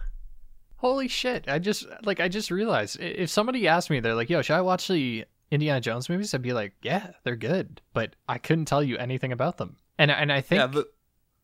Holy 0.77 1.09
shit. 1.09 1.45
I 1.49 1.59
just 1.59 1.87
like 2.05 2.21
I 2.21 2.29
just 2.29 2.51
realized 2.51 2.99
if 3.01 3.29
somebody 3.29 3.67
asked 3.69 3.91
me 3.91 4.01
they're 4.01 4.15
like, 4.15 4.31
"Yo, 4.31 4.43
should 4.43 4.57
I 4.57 4.61
watch 4.63 4.89
the 4.89 5.25
Indiana 5.51 5.81
Jones 5.81 6.09
movies?" 6.09 6.35
I'd 6.35 6.43
be 6.43 6.53
like, 6.53 6.75
"Yeah, 6.83 7.11
they're 7.25 7.37
good." 7.37 7.81
But 7.93 8.17
I 8.29 8.39
couldn't 8.39 8.67
tell 8.67 8.83
you 8.83 8.97
anything 8.99 9.33
about 9.33 9.57
them. 9.59 9.77
And 9.99 10.11
and 10.11 10.33
I 10.33 10.41
think 10.41 10.59
yeah, 10.61 10.67
the- 10.67 10.89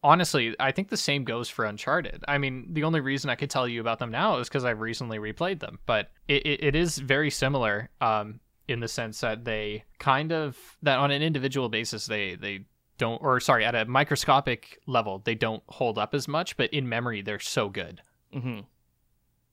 honestly, 0.03 0.55
I 0.61 0.73
think 0.73 0.89
the 0.89 0.97
same 0.97 1.25
goes 1.25 1.49
for 1.49 1.65
Uncharted. 1.65 2.25
I 2.29 2.39
mean, 2.39 2.73
the 2.73 2.85
only 2.85 3.01
reason 3.01 3.29
I 3.31 3.35
could 3.35 3.51
tell 3.51 3.67
you 3.67 3.81
about 3.81 3.99
them 3.99 4.11
now 4.11 4.39
is 4.39 4.49
because 4.49 4.65
I've 4.65 4.81
recently 4.81 5.19
replayed 5.19 5.61
them, 5.61 5.79
but 5.87 6.11
it, 6.29 6.47
it, 6.47 6.65
it 6.65 6.75
is 6.77 6.99
very 6.99 7.31
similar 7.31 7.91
um, 8.01 8.41
in 8.69 8.81
the 8.81 8.89
sense 8.89 9.21
that 9.21 9.45
they 9.45 9.85
kind 9.99 10.33
of 10.33 10.57
that 10.83 10.99
on 10.99 11.11
an 11.11 11.23
individual 11.23 11.69
basis 11.69 12.07
they 12.07 12.35
they 12.37 12.67
don't 12.99 13.21
or 13.23 13.41
sorry 13.41 13.65
at 13.65 13.75
a 13.75 13.85
microscopic 13.85 14.79
level 14.87 15.21
they 15.25 15.35
don't 15.35 15.63
hold 15.69 15.99
up 15.99 16.15
as 16.15 16.27
much, 16.29 16.57
but 16.57 16.73
in 16.73 16.89
memory 16.89 17.21
they're 17.23 17.39
so 17.39 17.69
good. 17.69 18.01
Mm-hmm. 18.35 18.61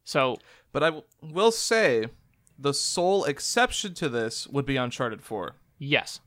So, 0.05 0.37
but 0.71 0.83
I 0.83 0.87
w- 0.87 1.03
will 1.21 1.51
say 1.51 2.07
the 2.57 2.73
sole 2.73 3.25
exception 3.25 3.93
to 3.95 4.09
this 4.09 4.47
would 4.47 4.65
be 4.65 4.77
Uncharted 4.77 5.21
Four. 5.21 5.55
Yes, 5.77 6.19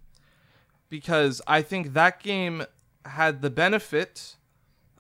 because 0.89 1.41
I 1.47 1.63
think 1.63 1.93
that 1.93 2.23
game 2.23 2.65
had 3.05 3.43
the 3.43 3.51
benefit 3.51 4.37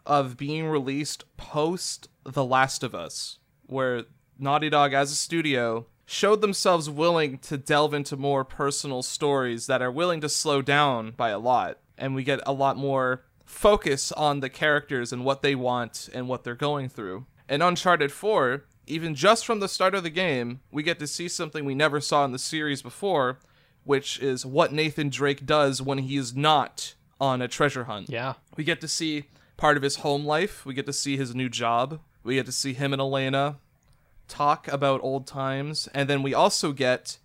of 0.04 0.36
being 0.36 0.66
released 0.68 1.24
post 1.36 2.08
The 2.24 2.44
Last 2.44 2.82
of 2.82 2.94
Us, 2.94 3.38
where 3.66 4.04
Naughty 4.38 4.70
Dog 4.70 4.92
as 4.92 5.10
a 5.10 5.16
studio 5.16 5.86
showed 6.06 6.40
themselves 6.40 6.88
willing 6.88 7.38
to 7.38 7.58
delve 7.58 7.92
into 7.92 8.16
more 8.16 8.44
personal 8.44 9.02
stories 9.02 9.66
that 9.66 9.82
are 9.82 9.90
willing 9.90 10.20
to 10.20 10.28
slow 10.28 10.62
down 10.62 11.10
by 11.10 11.30
a 11.30 11.38
lot. 11.38 11.78
And 11.98 12.14
we 12.14 12.22
get 12.22 12.40
a 12.46 12.52
lot 12.52 12.76
more 12.76 13.24
focus 13.44 14.12
on 14.12 14.40
the 14.40 14.48
characters 14.48 15.12
and 15.12 15.24
what 15.24 15.42
they 15.42 15.54
want 15.54 16.08
and 16.14 16.28
what 16.28 16.44
they're 16.44 16.54
going 16.54 16.88
through. 16.88 17.26
In 17.48 17.62
Uncharted 17.62 18.12
4, 18.12 18.64
even 18.86 19.14
just 19.14 19.44
from 19.44 19.60
the 19.60 19.68
start 19.68 19.94
of 19.94 20.02
the 20.02 20.10
game, 20.10 20.60
we 20.70 20.82
get 20.82 20.98
to 21.00 21.06
see 21.06 21.28
something 21.28 21.64
we 21.64 21.74
never 21.74 22.00
saw 22.00 22.24
in 22.24 22.32
the 22.32 22.38
series 22.38 22.82
before, 22.82 23.38
which 23.84 24.18
is 24.20 24.46
what 24.46 24.72
Nathan 24.72 25.08
Drake 25.08 25.44
does 25.44 25.82
when 25.82 25.98
he 25.98 26.16
is 26.16 26.34
not 26.34 26.94
on 27.20 27.42
a 27.42 27.48
treasure 27.48 27.84
hunt. 27.84 28.08
Yeah. 28.10 28.34
We 28.56 28.64
get 28.64 28.80
to 28.82 28.88
see 28.88 29.24
part 29.56 29.76
of 29.76 29.82
his 29.82 29.96
home 29.96 30.24
life. 30.24 30.64
We 30.64 30.74
get 30.74 30.86
to 30.86 30.92
see 30.92 31.16
his 31.16 31.34
new 31.34 31.48
job. 31.48 32.00
We 32.22 32.36
get 32.36 32.46
to 32.46 32.52
see 32.52 32.74
him 32.74 32.92
and 32.92 33.00
Elena 33.00 33.56
talk 34.28 34.68
about 34.68 35.02
old 35.02 35.26
times. 35.26 35.88
And 35.94 36.08
then 36.08 36.22
we 36.22 36.34
also 36.34 36.72
get 36.72 37.18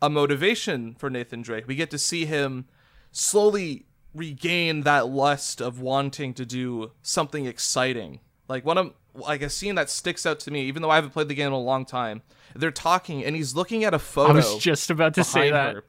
a 0.00 0.10
motivation 0.10 0.94
for 0.94 1.10
Nathan 1.10 1.42
Drake. 1.42 1.66
We 1.66 1.74
get 1.74 1.90
to 1.90 1.98
see 1.98 2.26
him 2.26 2.66
slowly 3.10 3.86
regain 4.14 4.82
that 4.82 5.08
lust 5.08 5.60
of 5.60 5.80
wanting 5.80 6.34
to 6.34 6.46
do 6.46 6.92
something 7.02 7.46
exciting. 7.46 8.20
Like 8.48 8.64
one 8.64 8.78
of 8.78 8.92
like 9.14 9.42
a 9.42 9.50
scene 9.50 9.74
that 9.76 9.90
sticks 9.90 10.26
out 10.26 10.40
to 10.40 10.50
me, 10.50 10.62
even 10.62 10.82
though 10.82 10.90
I 10.90 10.96
haven't 10.96 11.10
played 11.10 11.28
the 11.28 11.34
game 11.34 11.48
in 11.48 11.52
a 11.52 11.58
long 11.58 11.84
time. 11.84 12.22
They're 12.54 12.70
talking, 12.70 13.24
and 13.24 13.34
he's 13.34 13.54
looking 13.54 13.84
at 13.84 13.94
a 13.94 13.98
photo. 13.98 14.32
I 14.32 14.36
was 14.36 14.58
just 14.58 14.90
about 14.90 15.14
to 15.14 15.24
say 15.24 15.50
that. 15.50 15.74
her, 15.74 15.84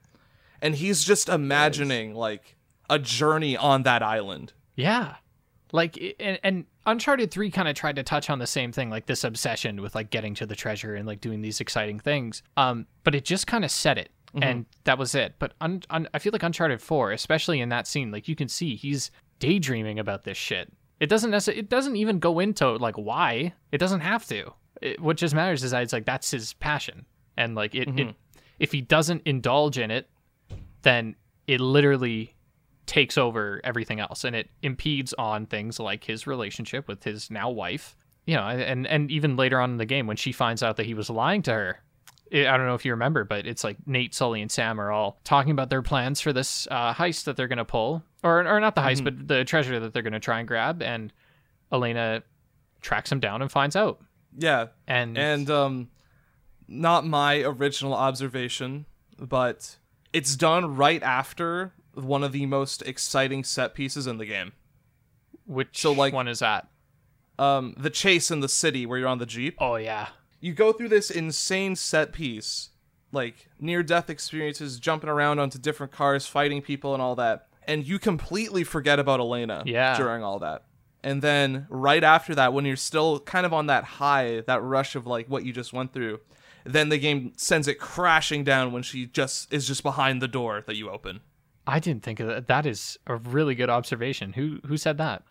and 0.62 0.76
he's 0.76 1.04
just 1.04 1.30
imagining 1.30 2.14
like 2.16 2.56
a 2.90 3.00
journey 3.00 3.58
on 3.58 3.84
that 3.84 4.02
island. 4.04 4.54
Yeah. 4.76 5.16
Like 5.72 6.16
and, 6.20 6.40
and 6.44 6.66
Uncharted 6.86 7.32
3 7.32 7.50
kind 7.50 7.68
of 7.68 7.76
tried 7.76 7.96
to 7.98 8.04
touch 8.04 8.30
on 8.30 8.40
the 8.40 8.48
same 8.48 8.72
thing 8.72 8.90
like 8.90 9.08
this 9.08 9.24
obsession 9.24 9.82
with 9.82 9.96
like 9.96 10.10
getting 10.10 10.34
to 10.36 10.46
the 10.46 10.56
treasure 10.56 10.96
and 10.96 11.08
like 11.08 11.20
doing 11.20 11.42
these 11.42 11.60
exciting 11.60 12.00
things. 12.00 12.44
Um 12.56 12.86
but 13.04 13.16
it 13.16 13.26
just 13.26 13.48
kind 13.48 13.66
of 13.66 13.72
set 13.72 13.98
it 13.98 14.10
and 14.42 14.66
that 14.84 14.98
was 14.98 15.16
it. 15.16 15.36
But 15.40 15.54
un- 15.62 15.82
un- 15.90 16.10
I 16.14 16.20
feel 16.20 16.32
like 16.34 16.44
Uncharted 16.44 16.82
4, 16.82 17.14
especially 17.14 17.62
in 17.62 17.70
that 17.70 17.88
scene, 17.88 18.12
like 18.12 18.28
you 18.28 18.36
can 18.36 18.48
see 18.50 18.76
he's 18.76 19.10
daydreaming 19.40 19.98
about 19.98 20.24
this 20.24 20.38
shit. 20.38 20.72
It 21.00 21.08
doesn't 21.08 21.32
necessarily 21.32 21.60
it 21.60 21.70
doesn't 21.70 21.96
even 21.96 22.20
go 22.20 22.40
into 22.40 22.72
like 22.74 22.96
why. 22.96 23.54
It 23.72 23.78
doesn't 23.78 24.02
have 24.02 24.26
to. 24.28 24.54
It, 24.82 25.00
what 25.00 25.18
just 25.18 25.36
matters 25.36 25.64
is 25.64 25.72
that 25.72 25.84
it's 25.84 25.94
like 25.94 26.06
that's 26.06 26.32
his 26.32 26.54
passion. 26.54 27.06
And 27.38 27.56
like 27.56 27.76
it, 27.76 27.88
it 27.88 27.96
mm-hmm. 27.96 28.12
if 28.60 28.72
he 28.72 28.82
doesn't 28.82 29.22
indulge 29.26 29.78
in 29.78 29.92
it, 29.92 30.10
then 30.84 31.16
it 31.48 31.60
literally 31.60 32.36
takes 32.86 33.18
over 33.18 33.62
everything 33.64 34.00
else 34.00 34.24
and 34.24 34.36
it 34.36 34.50
impedes 34.62 35.14
on 35.14 35.46
things 35.46 35.80
like 35.80 36.04
his 36.04 36.28
relationship 36.28 36.88
with 36.88 37.04
his 37.04 37.32
now 37.32 37.50
wife 37.50 37.96
you 38.26 38.36
know 38.36 38.44
and 38.44 38.86
and 38.86 39.10
even 39.10 39.36
later 39.36 39.60
on 39.60 39.72
in 39.72 39.78
the 39.78 39.86
game 39.86 40.06
when 40.08 40.18
she 40.18 40.32
finds 40.32 40.62
out 40.62 40.78
that 40.78 40.86
he 40.86 40.94
was 40.94 41.10
lying 41.10 41.42
to 41.42 41.52
her 41.52 41.80
i 42.34 42.48
I 42.48 42.58
don't 42.58 42.66
know 42.66 42.76
if 42.76 42.86
you 42.86 42.92
remember 42.92 43.24
but 43.24 43.46
it's 43.46 43.64
like 43.64 43.78
nate 43.86 44.14
sully 44.16 44.42
and 44.42 44.52
sam 44.52 44.80
are 44.80 44.92
all 44.92 45.20
talking 45.24 45.52
about 45.52 45.70
their 45.70 45.82
plans 45.82 46.22
for 46.22 46.34
this 46.34 46.68
uh, 46.72 46.94
heist 46.94 47.26
that 47.26 47.38
they're 47.38 47.48
going 47.48 47.58
to 47.58 47.66
pull. 47.66 48.04
Or, 48.24 48.40
or 48.48 48.60
not 48.60 48.76
the 48.76 48.82
heist 48.82 49.04
but 49.04 49.28
the 49.28 49.44
treasure 49.46 49.80
that 49.80 49.94
they're 49.94 50.02
going 50.02 50.14
to 50.14 50.20
try 50.20 50.40
and 50.40 50.48
grab. 50.48 50.82
And 50.82 51.14
elena 51.72 52.24
tracks 52.82 53.12
him 53.12 53.20
down 53.20 53.42
and 53.42 53.52
finds 53.52 53.76
out. 53.76 54.02
Yeah, 54.38 54.68
and 54.88 55.18
and 55.18 55.50
um, 55.50 55.90
not 56.68 57.06
my 57.06 57.42
original 57.42 57.94
observation, 57.94 58.86
but 59.20 59.78
it's 60.12 60.36
done 60.36 60.76
right 60.76 61.02
after 61.02 61.74
one 61.94 62.24
of 62.24 62.32
the 62.32 62.46
most 62.46 62.82
exciting 62.82 63.44
set 63.44 63.74
pieces 63.76 64.08
in 64.08 64.18
the 64.18 64.26
game. 64.26 64.52
which 65.46 65.80
so, 65.80 65.92
like- 65.92 66.14
one 66.14 66.28
is 66.28 66.40
that? 66.40 66.68
Um, 67.38 67.76
the 67.78 67.90
chase 67.90 68.32
in 68.32 68.40
the 68.40 68.50
city 68.50 68.86
where 68.86 68.98
you're 68.98 69.08
on 69.10 69.18
the 69.20 69.26
jeep. 69.26 69.56
oh 69.60 69.76
yeah 69.76 70.08
you 70.46 70.54
go 70.54 70.72
through 70.72 70.90
this 70.90 71.10
insane 71.10 71.76
set 71.76 72.12
piece, 72.14 72.70
like 73.12 73.48
near 73.60 73.82
death 73.84 74.10
experiences, 74.10 74.80
jumping 74.80 75.10
around 75.10 75.40
onto 75.40 75.58
different 75.58 75.92
cars, 75.92 76.28
fighting 76.28 76.62
people, 76.62 76.94
and 76.94 77.02
all 77.02 77.16
that, 77.16 77.48
and 77.68 77.86
you 77.88 77.98
completely 78.00 78.64
forget 78.64 79.00
about 79.00 79.20
Elena 79.20 79.64
Yeah. 79.66 79.98
during 79.98 80.24
all 80.24 80.40
that. 80.40 80.64
And 81.04 81.22
then 81.22 81.68
right 81.70 82.04
after 82.04 82.34
that, 82.36 82.54
when 82.54 82.66
you're 82.66 82.76
still 82.76 83.20
kind 83.20 83.46
of 83.46 83.54
on 83.54 83.68
that 83.68 83.84
high, 83.84 84.42
that 84.48 84.62
rush 84.64 84.96
of 84.96 85.06
like 85.08 85.28
what 85.28 85.46
you 85.46 85.54
just 85.54 85.72
went 85.74 85.94
through, 85.94 86.20
then 86.64 86.90
the 86.90 86.98
game 86.98 87.32
sends 87.38 87.68
it 87.68 87.76
crashing 87.80 88.44
down 88.44 88.72
when 88.72 88.82
she 88.84 89.06
just 89.06 89.54
is 89.54 89.68
just 89.68 89.84
behind 89.84 90.22
the 90.22 90.28
door 90.28 90.64
that 90.68 90.76
you 90.76 90.90
open. 90.90 91.22
i 91.68 91.80
didn't 91.80 92.04
think 92.04 92.20
of 92.20 92.28
that 92.28 92.46
that 92.48 92.66
is 92.66 92.98
a 93.08 93.16
really 93.16 93.56
good 93.56 93.70
observation 93.72 94.34
who 94.34 94.60
who 94.68 94.78
said 94.78 94.98
that 95.00 95.24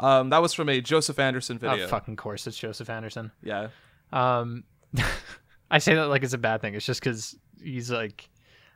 Um, 0.00 0.30
that 0.30 0.40
was 0.42 0.52
from 0.54 0.68
a 0.70 0.80
Joseph 0.80 1.18
Anderson 1.18 1.58
video. 1.58 1.84
Of 1.84 1.90
fucking 1.90 2.16
course, 2.16 2.46
it's 2.46 2.58
Joseph 2.58 2.88
Anderson. 2.90 3.32
yeah, 3.42 3.68
Um, 4.12 4.64
I 5.70 5.78
say 5.78 5.94
that 5.94 6.06
like 6.06 6.22
it's 6.22 6.32
a 6.32 6.38
bad 6.38 6.60
thing. 6.60 6.74
It's 6.74 6.86
just 6.86 7.00
because 7.00 7.36
he's 7.62 7.90
like, 7.90 8.28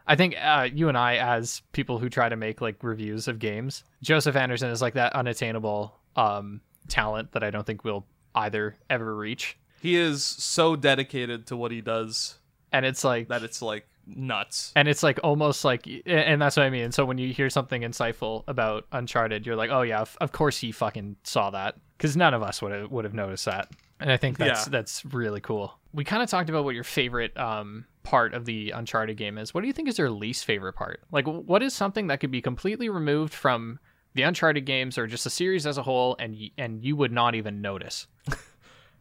I 0.06 0.16
think 0.16 0.34
uh, 0.42 0.68
you 0.72 0.88
and 0.88 0.98
I, 0.98 1.16
as 1.16 1.62
people 1.72 1.98
who 1.98 2.08
try 2.08 2.28
to 2.28 2.36
make 2.36 2.60
like 2.60 2.82
reviews 2.82 3.28
of 3.28 3.38
games, 3.38 3.84
Joseph 4.02 4.34
Anderson 4.36 4.70
is 4.70 4.82
like 4.82 4.94
that 4.94 5.14
unattainable 5.14 5.94
um 6.16 6.60
talent 6.88 7.32
that 7.32 7.44
I 7.44 7.50
don't 7.50 7.64
think 7.64 7.84
we'll 7.84 8.04
either 8.34 8.76
ever 8.88 9.14
reach. 9.16 9.56
he 9.80 9.96
is 9.96 10.24
so 10.24 10.74
dedicated 10.76 11.46
to 11.48 11.56
what 11.56 11.70
he 11.70 11.80
does 11.80 12.36
And 12.72 12.84
it's 12.84 13.04
like 13.04 13.28
that 13.28 13.42
it's 13.42 13.62
like 13.62 13.86
nuts. 14.06 14.72
and 14.74 14.88
it's 14.88 15.02
like 15.04 15.20
almost 15.22 15.64
like 15.64 15.86
and 16.06 16.42
that's 16.42 16.56
what 16.56 16.64
i 16.66 16.70
mean 16.70 16.90
so 16.90 17.04
when 17.04 17.16
you 17.18 17.32
hear 17.32 17.48
something 17.48 17.82
insightful 17.82 18.42
about 18.48 18.86
uncharted 18.92 19.46
you're 19.46 19.54
like 19.56 19.70
oh 19.70 19.82
yeah 19.82 20.00
of, 20.00 20.16
of 20.20 20.32
course 20.32 20.58
he 20.58 20.72
fucking 20.72 21.14
saw 21.22 21.50
that 21.50 21.76
because 21.96 22.16
none 22.16 22.34
of 22.34 22.42
us 22.42 22.60
would 22.60 22.72
have 22.72 22.90
would 22.90 23.04
have 23.04 23.14
noticed 23.14 23.44
that 23.44 23.68
and 24.00 24.10
i 24.10 24.16
think 24.16 24.38
that's 24.38 24.66
Yeah. 24.66 24.70
that's 24.70 25.04
really 25.04 25.40
cool. 25.40 25.78
We 25.92 26.04
kind 26.04 26.22
of 26.22 26.28
talked 26.30 26.48
about 26.50 26.64
what 26.64 26.74
your 26.74 26.84
favorite 26.84 27.36
um 27.36 27.84
part 28.02 28.32
of 28.34 28.44
the 28.46 28.70
uncharted 28.70 29.16
game 29.16 29.36
is. 29.38 29.52
What 29.52 29.60
do 29.60 29.66
you 29.66 29.72
think 29.72 29.88
is 29.88 29.98
your 29.98 30.10
least 30.10 30.44
favorite 30.44 30.72
part? 30.74 31.00
Like 31.12 31.26
what 31.26 31.62
is 31.62 31.74
something 31.74 32.06
that 32.08 32.20
could 32.20 32.30
be 32.30 32.40
completely 32.40 32.88
removed 32.88 33.34
from 33.34 33.78
the 34.14 34.22
uncharted 34.22 34.64
games 34.66 34.96
or 34.98 35.06
just 35.06 35.24
the 35.24 35.30
series 35.30 35.66
as 35.66 35.78
a 35.78 35.82
whole 35.82 36.16
and 36.18 36.34
y- 36.34 36.50
and 36.58 36.82
you 36.84 36.96
would 36.96 37.12
not 37.12 37.34
even 37.34 37.60
notice? 37.60 38.06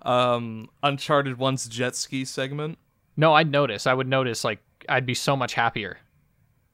Um 0.02 0.70
Uncharted 0.82 1.38
One's 1.38 1.68
jet 1.68 1.96
ski 1.96 2.24
segment. 2.26 2.78
no 3.18 3.34
i'd 3.34 3.52
notice. 3.52 3.86
I 3.88 3.94
would 3.94 4.08
notice 4.08 4.44
like 4.44 4.60
i'd 4.88 5.06
be 5.06 5.14
so 5.14 5.36
much 5.36 5.54
happier. 5.54 5.98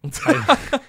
I- 0.25 0.81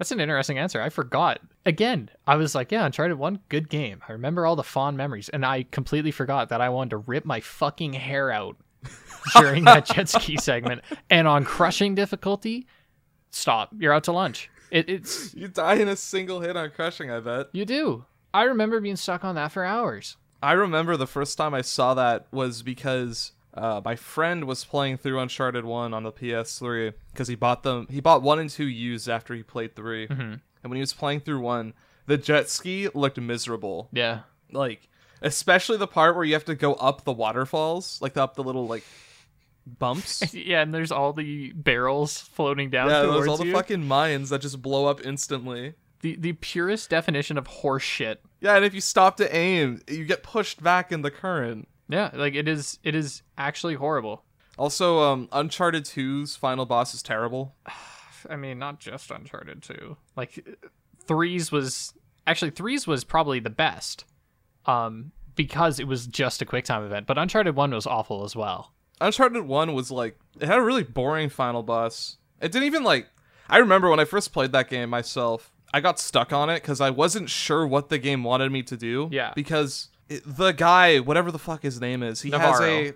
That's 0.00 0.12
an 0.12 0.18
interesting 0.20 0.56
answer. 0.56 0.80
I 0.80 0.88
forgot. 0.88 1.40
Again, 1.66 2.08
I 2.26 2.36
was 2.36 2.54
like, 2.54 2.72
yeah, 2.72 2.86
Uncharted 2.86 3.18
1, 3.18 3.40
good 3.50 3.68
game. 3.68 4.00
I 4.08 4.12
remember 4.12 4.46
all 4.46 4.56
the 4.56 4.62
fond 4.62 4.96
memories. 4.96 5.28
And 5.28 5.44
I 5.44 5.64
completely 5.64 6.10
forgot 6.10 6.48
that 6.48 6.62
I 6.62 6.70
wanted 6.70 6.90
to 6.92 6.96
rip 6.96 7.26
my 7.26 7.40
fucking 7.40 7.92
hair 7.92 8.30
out 8.30 8.56
during 9.36 9.64
that 9.64 9.84
jet 9.84 10.08
ski 10.08 10.38
segment. 10.38 10.80
And 11.10 11.28
on 11.28 11.44
crushing 11.44 11.94
difficulty, 11.94 12.66
stop. 13.30 13.74
You're 13.78 13.92
out 13.92 14.04
to 14.04 14.12
lunch. 14.12 14.48
It, 14.70 14.88
it's, 14.88 15.34
You 15.36 15.48
die 15.48 15.74
in 15.74 15.88
a 15.88 15.96
single 15.96 16.40
hit 16.40 16.56
on 16.56 16.70
crushing, 16.70 17.10
I 17.10 17.20
bet. 17.20 17.48
you 17.52 17.66
do. 17.66 18.06
I 18.32 18.44
remember 18.44 18.80
being 18.80 18.96
stuck 18.96 19.22
on 19.22 19.34
that 19.34 19.52
for 19.52 19.66
hours. 19.66 20.16
I 20.42 20.52
remember 20.52 20.96
the 20.96 21.06
first 21.06 21.36
time 21.36 21.52
I 21.52 21.60
saw 21.60 21.92
that 21.92 22.26
was 22.32 22.62
because 22.62 23.32
uh, 23.54 23.80
my 23.84 23.96
friend 23.96 24.44
was 24.44 24.64
playing 24.64 24.98
through 24.98 25.18
Uncharted 25.18 25.64
One 25.64 25.92
on 25.94 26.02
the 26.04 26.12
PS3 26.12 26.92
because 27.12 27.28
he 27.28 27.34
bought 27.34 27.62
them. 27.62 27.86
He 27.90 28.00
bought 28.00 28.22
one 28.22 28.38
and 28.38 28.48
two 28.50 28.66
used 28.68 29.08
after 29.08 29.34
he 29.34 29.42
played 29.42 29.74
3 29.76 30.06
Mm-hmm. 30.08 30.20
and 30.22 30.40
when 30.62 30.72
he 30.76 30.80
was 30.80 30.92
playing 30.92 31.20
through 31.20 31.40
one, 31.40 31.74
the 32.06 32.16
jet 32.16 32.48
ski 32.48 32.88
looked 32.94 33.18
miserable. 33.20 33.88
Yeah. 33.92 34.20
Like 34.52 34.88
especially 35.22 35.76
the 35.76 35.86
part 35.86 36.14
where 36.16 36.24
you 36.24 36.32
have 36.34 36.44
to 36.46 36.54
go 36.54 36.74
up 36.74 37.04
the 37.04 37.12
waterfalls, 37.12 38.00
like 38.00 38.16
up 38.16 38.34
the 38.36 38.42
little 38.44 38.66
like 38.66 38.84
bumps. 39.66 40.32
Yeah, 40.34 40.62
and 40.62 40.72
there's 40.74 40.92
all 40.92 41.12
the 41.12 41.52
barrels 41.52 42.18
floating 42.18 42.70
down 42.70 42.88
yeah, 42.88 43.02
there's 43.02 43.26
all 43.28 43.36
the 43.36 43.46
you. 43.46 43.52
fucking 43.52 43.86
mines 43.86 44.30
that 44.30 44.40
just 44.40 44.62
blow 44.62 44.86
up 44.86 45.04
instantly. 45.04 45.74
the, 46.02 46.16
the 46.16 46.32
purest 46.34 46.88
definition 46.90 47.36
of 47.36 47.46
horse 47.46 47.82
shit. 47.82 48.22
Yeah, 48.40 48.56
and 48.56 48.64
if 48.64 48.72
you 48.74 48.80
stop 48.80 49.16
to 49.18 49.34
aim, 49.36 49.82
you 49.88 50.04
get 50.06 50.22
pushed 50.22 50.62
back 50.62 50.90
in 50.92 51.02
the 51.02 51.10
current. 51.10 51.68
Yeah, 51.90 52.10
like 52.14 52.34
it 52.34 52.48
is 52.48 52.78
it 52.82 52.94
is 52.94 53.22
actually 53.36 53.74
horrible. 53.74 54.24
Also, 54.58 55.00
um, 55.00 55.28
Uncharted 55.32 55.84
2's 55.84 56.36
final 56.36 56.66
boss 56.66 56.94
is 56.94 57.02
terrible. 57.02 57.54
I 58.28 58.36
mean, 58.36 58.58
not 58.58 58.78
just 58.80 59.10
Uncharted 59.10 59.62
2. 59.62 59.96
Like 60.16 60.46
threes 61.06 61.50
was 61.50 61.94
actually 62.26 62.50
threes 62.50 62.86
was 62.86 63.04
probably 63.04 63.40
the 63.40 63.50
best. 63.50 64.04
Um 64.66 65.12
because 65.34 65.80
it 65.80 65.86
was 65.86 66.06
just 66.06 66.42
a 66.42 66.44
quick 66.44 66.66
time 66.66 66.84
event, 66.84 67.06
but 67.06 67.16
Uncharted 67.16 67.56
1 67.56 67.70
was 67.70 67.86
awful 67.86 68.24
as 68.24 68.36
well. 68.36 68.74
Uncharted 69.00 69.46
1 69.46 69.72
was 69.72 69.90
like, 69.90 70.18
it 70.38 70.46
had 70.46 70.58
a 70.58 70.62
really 70.62 70.82
boring 70.82 71.30
final 71.30 71.62
boss. 71.62 72.18
It 72.42 72.52
didn't 72.52 72.66
even 72.66 72.84
like. 72.84 73.08
I 73.48 73.58
remember 73.58 73.88
when 73.88 74.00
I 74.00 74.04
first 74.04 74.32
played 74.34 74.52
that 74.52 74.68
game 74.68 74.90
myself, 74.90 75.50
I 75.72 75.80
got 75.80 75.98
stuck 75.98 76.32
on 76.32 76.50
it 76.50 76.56
because 76.56 76.80
I 76.80 76.90
wasn't 76.90 77.30
sure 77.30 77.66
what 77.66 77.88
the 77.88 77.98
game 77.98 78.22
wanted 78.22 78.52
me 78.52 78.62
to 78.64 78.76
do. 78.76 79.08
Yeah. 79.10 79.32
Because 79.34 79.88
the 80.26 80.52
guy, 80.52 80.98
whatever 80.98 81.30
the 81.30 81.38
fuck 81.38 81.62
his 81.62 81.80
name 81.80 82.02
is, 82.02 82.22
he 82.22 82.30
has 82.30 82.60
a. 82.60 82.94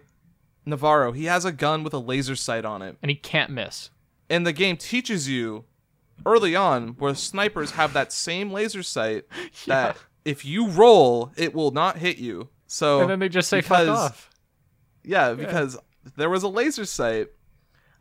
Navarro. 0.66 1.12
He 1.12 1.26
has 1.26 1.44
a 1.44 1.52
gun 1.52 1.84
with 1.84 1.92
a 1.92 1.98
laser 1.98 2.36
sight 2.36 2.64
on 2.64 2.82
it. 2.82 2.96
And 3.02 3.10
he 3.10 3.16
can't 3.16 3.50
miss. 3.50 3.90
And 4.30 4.46
the 4.46 4.52
game 4.52 4.76
teaches 4.76 5.28
you 5.28 5.64
early 6.24 6.56
on 6.56 6.88
where 6.98 7.14
snipers 7.14 7.72
have 7.72 7.92
that 7.92 8.12
same 8.12 8.50
laser 8.50 8.82
sight 8.82 9.24
that 9.66 9.96
if 10.24 10.44
you 10.44 10.68
roll, 10.68 11.32
it 11.36 11.54
will 11.54 11.70
not 11.70 11.98
hit 11.98 12.16
you. 12.18 12.48
So 12.66 13.00
And 13.02 13.10
then 13.10 13.18
they 13.18 13.28
just 13.28 13.48
say 13.48 13.60
fuck 13.60 13.88
off. 13.88 14.30
yeah, 15.04 15.34
because 15.34 15.78
there 16.16 16.30
was 16.30 16.42
a 16.42 16.48
laser 16.48 16.84
sight. 16.86 17.28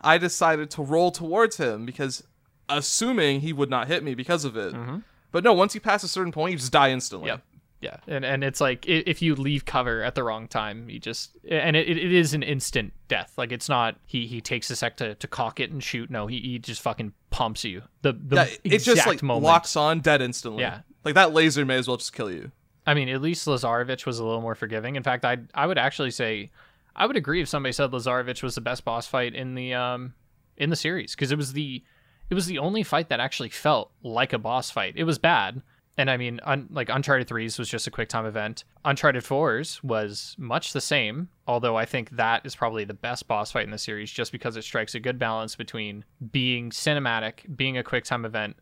I 0.02 0.18
decided 0.18 0.70
to 0.72 0.82
roll 0.82 1.12
towards 1.12 1.58
him 1.58 1.86
because 1.86 2.24
assuming 2.70 3.42
he 3.42 3.54
would 3.54 3.70
not 3.70 3.88
hit 3.88 4.04
me 4.04 4.16
because 4.16 4.46
of 4.46 4.58
it. 4.58 4.74
Mm-hmm. 4.74 5.00
But 5.32 5.44
no, 5.44 5.54
once 5.54 5.76
you 5.76 5.82
pass 5.82 6.04
a 6.04 6.08
certain 6.08 6.32
point, 6.32 6.52
you 6.52 6.58
just 6.58 6.72
die 6.72 6.92
instantly. 6.92 7.28
Yep. 7.28 7.42
Yeah, 7.84 7.98
and 8.08 8.24
and 8.24 8.44
it's 8.44 8.62
like 8.62 8.88
if 8.88 9.22
you 9.22 9.36
leave 9.36 9.66
cover 9.66 10.04
at 10.04 10.16
the 10.16 10.24
wrong 10.24 10.48
time, 10.48 10.90
you 10.90 11.00
just 11.00 11.38
and 11.50 11.76
it, 11.76 11.90
it 11.90 12.14
is 12.14 12.34
an 12.34 12.42
instant 12.42 12.94
death. 13.10 13.34
Like 13.38 13.52
it's 13.52 13.68
not 13.68 13.98
he 14.06 14.26
he 14.26 14.40
takes 14.40 14.70
a 14.70 14.76
sec 14.76 14.98
to, 14.98 15.16
to 15.16 15.28
cock 15.28 15.60
it 15.60 15.70
and 15.72 15.84
shoot. 15.84 16.10
No, 16.10 16.28
he, 16.28 16.40
he 16.40 16.60
just 16.60 16.82
fucking 16.82 17.12
pumps 17.30 17.64
you. 17.64 17.82
The 18.02 18.14
the 18.14 18.36
Yeah, 18.38 18.46
it 18.64 18.80
just 18.80 19.06
like 19.06 19.22
moment. 19.22 19.44
locks 19.44 19.76
on 19.76 20.00
dead 20.00 20.22
instantly. 20.22 20.62
Yeah. 20.64 20.82
Like 21.04 21.16
that 21.16 21.34
laser 21.34 21.66
may 21.66 21.76
as 21.76 21.88
well 21.88 21.98
just 21.98 22.14
kill 22.14 22.32
you. 22.32 22.52
I 22.88 22.94
mean, 22.94 23.10
at 23.10 23.22
least 23.22 23.48
Lazarevic 23.48 24.06
was 24.06 24.20
a 24.20 24.26
little 24.26 24.42
more 24.42 24.56
forgiving. 24.56 24.96
In 24.96 25.04
fact, 25.04 25.26
I 25.26 25.40
I 25.54 25.68
would 25.68 25.78
actually 25.78 26.12
say 26.12 26.52
I 26.96 27.06
would 27.06 27.18
agree 27.18 27.42
if 27.42 27.50
somebody 27.50 27.74
said 27.74 27.92
Lazarevic 27.92 28.42
was 28.42 28.56
the 28.56 28.62
best 28.62 28.86
boss 28.86 29.08
fight 29.08 29.36
in 29.36 29.56
the 29.56 29.74
um 29.74 30.14
in 30.58 30.70
the 30.70 30.76
series 30.78 31.16
because 31.16 31.32
it 31.32 31.38
was 31.38 31.52
the 31.54 31.84
it 32.30 32.36
was 32.36 32.46
the 32.46 32.60
only 32.60 32.84
fight 32.84 33.10
that 33.10 33.20
actually 33.20 33.50
felt 33.50 33.92
like 34.02 34.32
a 34.32 34.38
boss 34.38 34.72
fight. 34.72 34.94
It 34.96 35.04
was 35.04 35.18
bad, 35.18 35.62
And 35.98 36.10
I 36.10 36.18
mean, 36.18 36.40
un- 36.44 36.68
like 36.72 36.90
Uncharted 36.90 37.28
3's 37.28 37.60
was 37.60 37.70
just 37.70 37.86
a 37.86 37.92
quick 37.92 38.10
time 38.10 38.26
event. 38.26 38.64
Uncharted 38.84 39.24
4's 39.24 39.84
was 39.84 40.36
much 40.40 40.74
the 40.74 40.82
same, 40.82 41.30
although 41.48 41.76
I 41.76 41.86
think 41.86 42.10
that 42.12 42.44
is 42.46 42.56
probably 42.56 42.84
the 42.84 42.96
best 42.96 43.28
boss 43.28 43.52
fight 43.52 43.66
in 43.66 43.72
the 43.72 43.78
series 43.78 44.10
just 44.12 44.32
because 44.32 44.58
it 44.58 44.64
strikes 44.64 44.96
a 44.96 45.00
good 45.00 45.20
balance 45.20 45.56
between 45.56 46.04
being 46.32 46.72
cinematic, 46.72 47.56
being 47.56 47.78
a 47.78 47.84
quick 47.84 48.06
time 48.06 48.26
event, 48.26 48.56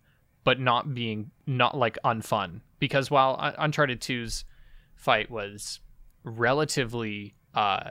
but 0.43 0.59
not 0.59 0.93
being 0.93 1.31
not 1.47 1.77
like 1.77 1.97
unfun. 2.03 2.59
Because 2.79 3.09
while 3.09 3.37
Un- 3.39 3.55
Uncharted 3.57 4.01
2's 4.01 4.43
fight 4.95 5.31
was 5.31 5.79
relatively 6.23 7.33
uh 7.55 7.89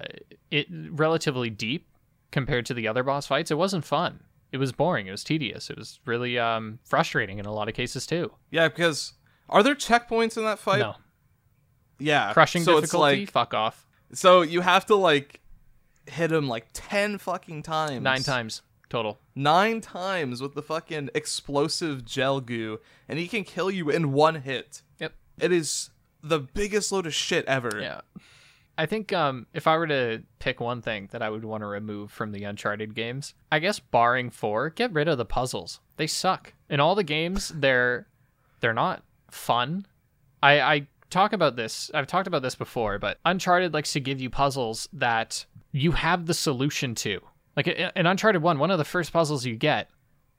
it 0.51 0.67
relatively 0.71 1.51
deep 1.51 1.87
compared 2.31 2.65
to 2.67 2.75
the 2.75 2.87
other 2.87 3.03
boss 3.03 3.27
fights, 3.27 3.51
it 3.51 3.59
wasn't 3.59 3.85
fun. 3.85 4.21
It 4.53 4.59
was 4.59 4.73
boring, 4.73 5.07
it 5.07 5.11
was 5.13 5.25
tedious. 5.25 5.71
It 5.71 5.79
was 5.79 5.99
really 6.05 6.39
um 6.39 6.79
frustrating 6.85 7.39
in 7.39 7.47
a 7.47 7.53
lot 7.53 7.69
of 7.69 7.75
cases 7.75 8.07
too. 8.07 8.33
Yeah, 8.51 8.69
because 8.69 9.15
are 9.51 9.63
there 9.63 9.75
checkpoints 9.75 10.37
in 10.39 10.45
that 10.45 10.59
fight? 10.59 10.79
No. 10.81 10.95
Yeah. 11.99 12.33
Crushing 12.33 12.63
so 12.63 12.81
difficulty, 12.81 13.23
It's 13.25 13.29
like, 13.29 13.31
fuck 13.33 13.55
off. 13.55 13.87
so 14.13 14.43
you 14.43 14.63
have 14.63 14.87
to 14.87 14.95
like 14.95 15.41
hit 16.07 16.33
him 16.33 16.49
like 16.49 16.69
ten 16.73 17.19
fucking 17.19 17.63
times. 17.63 18.03
Nine 18.03 18.23
times 18.23 18.63
total. 18.89 19.21
Nine 19.35 19.81
times 19.81 20.41
with 20.43 20.55
the 20.55 20.63
fucking 20.63 21.11
explosive 21.15 22.05
gel 22.05 22.41
goo, 22.41 22.81
and 23.09 23.19
he 23.19 23.29
can 23.29 23.45
kill 23.45 23.71
you 23.71 23.91
in 23.91 24.13
one 24.13 24.37
hit. 24.37 24.83
Yep. 24.99 25.13
It 25.41 25.53
is 25.53 25.91
the 26.23 26.39
biggest 26.41 26.91
load 26.93 27.07
of 27.07 27.15
shit 27.15 27.45
ever. 27.47 27.79
Yeah. 27.81 28.01
I 28.79 28.87
think 28.87 29.13
um, 29.13 29.47
if 29.53 29.67
I 29.67 29.77
were 29.77 29.87
to 29.89 30.23
pick 30.39 30.59
one 30.59 30.81
thing 30.81 31.09
that 31.13 31.21
I 31.23 31.29
would 31.29 31.45
want 31.45 31.63
to 31.63 31.67
remove 31.67 32.11
from 32.11 32.33
the 32.33 32.45
Uncharted 32.45 32.95
games, 32.95 33.35
I 33.53 33.59
guess 33.59 33.79
barring 33.79 34.31
four, 34.31 34.71
get 34.71 34.93
rid 34.93 35.07
of 35.07 35.19
the 35.19 35.27
puzzles. 35.27 35.81
They 35.99 36.07
suck. 36.07 36.55
In 36.71 36.81
all 36.81 36.95
the 36.95 37.05
games, 37.05 37.53
they're 37.55 38.07
they're 38.61 38.73
not 38.73 39.03
fun. 39.33 39.87
I, 40.43 40.61
I 40.61 40.87
talk 41.11 41.33
about 41.33 41.57
this. 41.57 41.91
I've 41.95 42.07
talked 42.07 42.27
about 42.27 42.43
this 42.43 42.55
before, 42.55 42.99
but 42.99 43.19
Uncharted 43.25 43.75
likes 43.75 43.93
to 43.93 44.01
give 44.01 44.21
you 44.21 44.31
puzzles 44.31 44.89
that 44.93 45.45
you 45.73 45.93
have 45.93 46.27
the 46.27 46.35
solution 46.35 46.95
to. 46.97 47.21
Like 47.57 47.69
in 47.69 48.07
Uncharted 48.07 48.43
One, 48.43 48.59
one 48.59 48.71
of 48.71 48.79
the 48.79 48.85
first 48.85 49.13
puzzles 49.13 49.45
you 49.45 49.57
get 49.57 49.91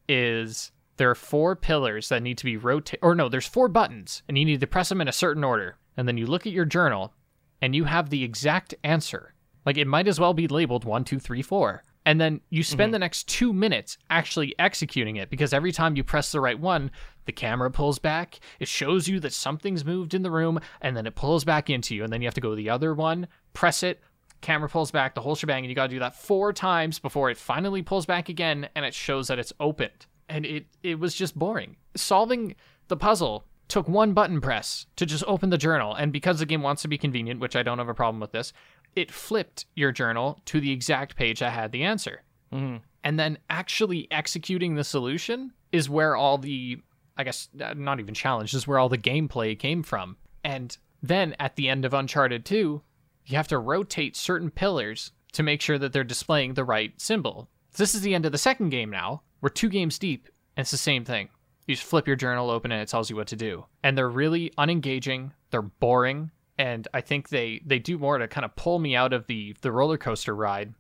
is 0.08 0.72
there 0.98 1.10
are 1.10 1.16
four 1.16 1.56
pillars 1.56 2.10
that 2.10 2.22
need 2.22 2.38
to 2.38 2.46
be 2.46 2.58
rotated, 2.58 3.00
or 3.02 3.16
no 3.16 3.30
there's 3.30 3.48
four 3.48 3.68
buttons 3.68 4.22
and 4.28 4.38
you 4.38 4.46
need 4.46 4.60
to 4.60 4.68
press 4.68 4.90
them 4.90 5.02
in 5.02 5.08
a 5.08 5.14
certain 5.14 5.44
order 5.44 5.78
and 5.98 6.08
then 6.08 6.18
you 6.18 6.26
look 6.26 6.46
at 6.46 6.54
your 6.54 6.66
journal 6.66 7.14
and 7.62 7.76
you 7.76 7.86
have 7.86 8.10
the 8.10 8.24
exact 8.24 8.76
answer 8.84 9.34
like 9.66 9.78
it 9.78 9.88
might 9.88 10.08
as 10.08 10.20
well 10.20 10.34
be 10.34 10.48
labeled 10.48 10.86
one 10.86 11.04
two 11.04 11.20
three 11.20 11.42
four 11.42 11.84
and 12.06 12.20
then 12.20 12.42
you 12.50 12.62
spend 12.64 12.88
mm-hmm. 12.88 12.94
the 12.94 13.00
next 13.00 13.28
two 13.28 13.54
minutes 13.54 13.98
actually 14.10 14.54
executing 14.60 15.16
it 15.16 15.30
because 15.30 15.54
every 15.54 15.72
time 15.72 15.96
you 15.96 16.04
press 16.04 16.32
the 16.32 16.40
right 16.40 16.60
one 16.60 16.92
the 17.26 17.32
camera 17.32 17.70
pulls 17.72 18.00
back 18.00 18.40
it 18.60 18.68
shows 18.68 19.08
you 19.08 19.20
that 19.20 19.34
something's 19.34 19.86
moved 19.86 20.14
in 20.14 20.22
the 20.24 20.32
room 20.32 20.60
and 20.82 20.96
then 20.98 21.06
it 21.06 21.16
pulls 21.16 21.44
back 21.44 21.70
into 21.70 21.96
you 21.96 22.04
and 22.04 22.12
then 22.12 22.22
you 22.22 22.28
have 22.28 22.34
to 22.34 22.42
go 22.42 22.52
to 22.52 22.56
the 22.56 22.70
other 22.70 22.94
one 22.94 23.28
press 23.54 23.84
it 23.84 24.02
camera 24.42 24.68
pulls 24.68 24.90
back 24.92 25.14
the 25.14 25.22
whole 25.22 25.36
shebang 25.36 25.64
and 25.64 25.70
you 25.70 25.76
got 25.76 25.88
to 25.88 25.96
do 25.96 26.00
that 26.00 26.16
four 26.16 26.52
times 26.52 26.98
before 27.00 27.30
it 27.30 27.38
finally 27.38 27.82
pulls 27.84 28.06
back 28.06 28.28
again 28.28 28.68
and 28.76 28.84
it 28.86 28.94
shows 28.94 29.28
that 29.28 29.38
it's 29.38 29.54
opened. 29.60 30.08
And 30.28 30.46
it 30.46 30.66
it 30.82 30.98
was 31.00 31.14
just 31.14 31.38
boring. 31.38 31.76
Solving 31.96 32.56
the 32.88 32.98
puzzle 32.98 33.46
took 33.68 33.88
one 33.88 34.14
button 34.14 34.42
press 34.42 34.88
to 34.96 35.06
just 35.06 35.24
open 35.28 35.52
the 35.52 35.58
journal 35.60 35.94
and 35.94 36.12
because 36.12 36.40
the 36.40 36.46
game 36.48 36.64
wants 36.64 36.82
to 36.82 36.88
be 36.88 36.98
convenient 36.98 37.40
which 37.40 37.56
i 37.56 37.64
don't 37.64 37.78
have 37.78 37.88
a 37.88 37.94
problem 37.94 38.20
with 38.20 38.32
this 38.32 38.52
it 38.96 39.12
flipped 39.12 39.66
your 39.76 39.92
journal 39.94 40.42
to 40.44 40.60
the 40.60 40.72
exact 40.72 41.16
page 41.16 41.40
that 41.40 41.54
had 41.54 41.72
the 41.72 41.84
answer. 41.84 42.24
Mhm. 42.52 42.82
and 43.04 43.18
then 43.20 43.38
actually 43.50 44.08
executing 44.12 44.76
the 44.76 44.84
solution 44.84 45.54
is 45.72 45.90
where 45.90 46.16
all 46.18 46.38
the 46.38 46.80
i 47.22 47.24
guess 47.24 47.48
uh, 47.62 47.74
not 47.76 48.00
even 48.00 48.14
challenge 48.14 48.54
is 48.54 48.68
where 48.68 48.80
all 48.80 48.90
the 48.90 48.98
gameplay 48.98 49.58
came 49.58 49.84
from. 49.84 50.18
And 50.44 50.78
then 51.02 51.36
at 51.40 51.56
the 51.56 51.70
end 51.70 51.86
of 51.86 51.94
uncharted 51.94 52.46
2 52.46 52.82
you 53.26 53.38
have 53.38 53.48
to 53.48 53.60
rotate 53.60 54.16
certain 54.16 54.50
pillars 54.50 55.12
to 55.34 55.44
make 55.44 55.62
sure 55.62 55.78
that 55.78 55.94
they're 55.94 56.04
displaying 56.04 56.54
the 56.54 56.66
right 56.66 57.00
symbol. 57.00 57.48
This 57.78 57.96
is 57.96 58.02
the 58.02 58.16
end 58.16 58.26
of 58.26 58.32
the 58.32 58.38
second 58.38 58.70
game 58.70 58.90
now. 58.90 59.22
We're 59.40 59.50
two 59.50 59.70
games 59.70 59.98
deep 60.00 60.28
and 60.58 60.64
it's 60.64 60.72
the 60.72 60.78
same 60.78 61.06
thing. 61.06 61.30
You 61.68 61.76
just 61.76 61.88
flip 61.88 62.08
your 62.08 62.16
journal 62.18 62.50
open 62.50 62.72
and 62.72 62.82
it 62.82 62.90
tells 62.90 63.10
you 63.10 63.16
what 63.16 63.28
to 63.28 63.36
do. 63.36 63.66
And 63.84 63.98
they're 63.98 64.10
really 64.10 64.52
unengaging 64.58 65.32
they're 65.52 65.62
boring 65.62 66.32
and 66.58 66.88
i 66.94 67.02
think 67.02 67.30
they 67.30 67.62
they 67.66 67.80
do 67.80 67.98
more 67.98 68.18
to 68.18 68.28
kind 68.28 68.46
of 68.46 68.56
pull 68.56 68.80
me 68.80 68.96
out 68.96 69.14
of 69.14 69.28
the 69.28 69.56
the 69.62 69.72
roller 69.72 69.98
coaster 69.98 70.36
ride 70.36 70.74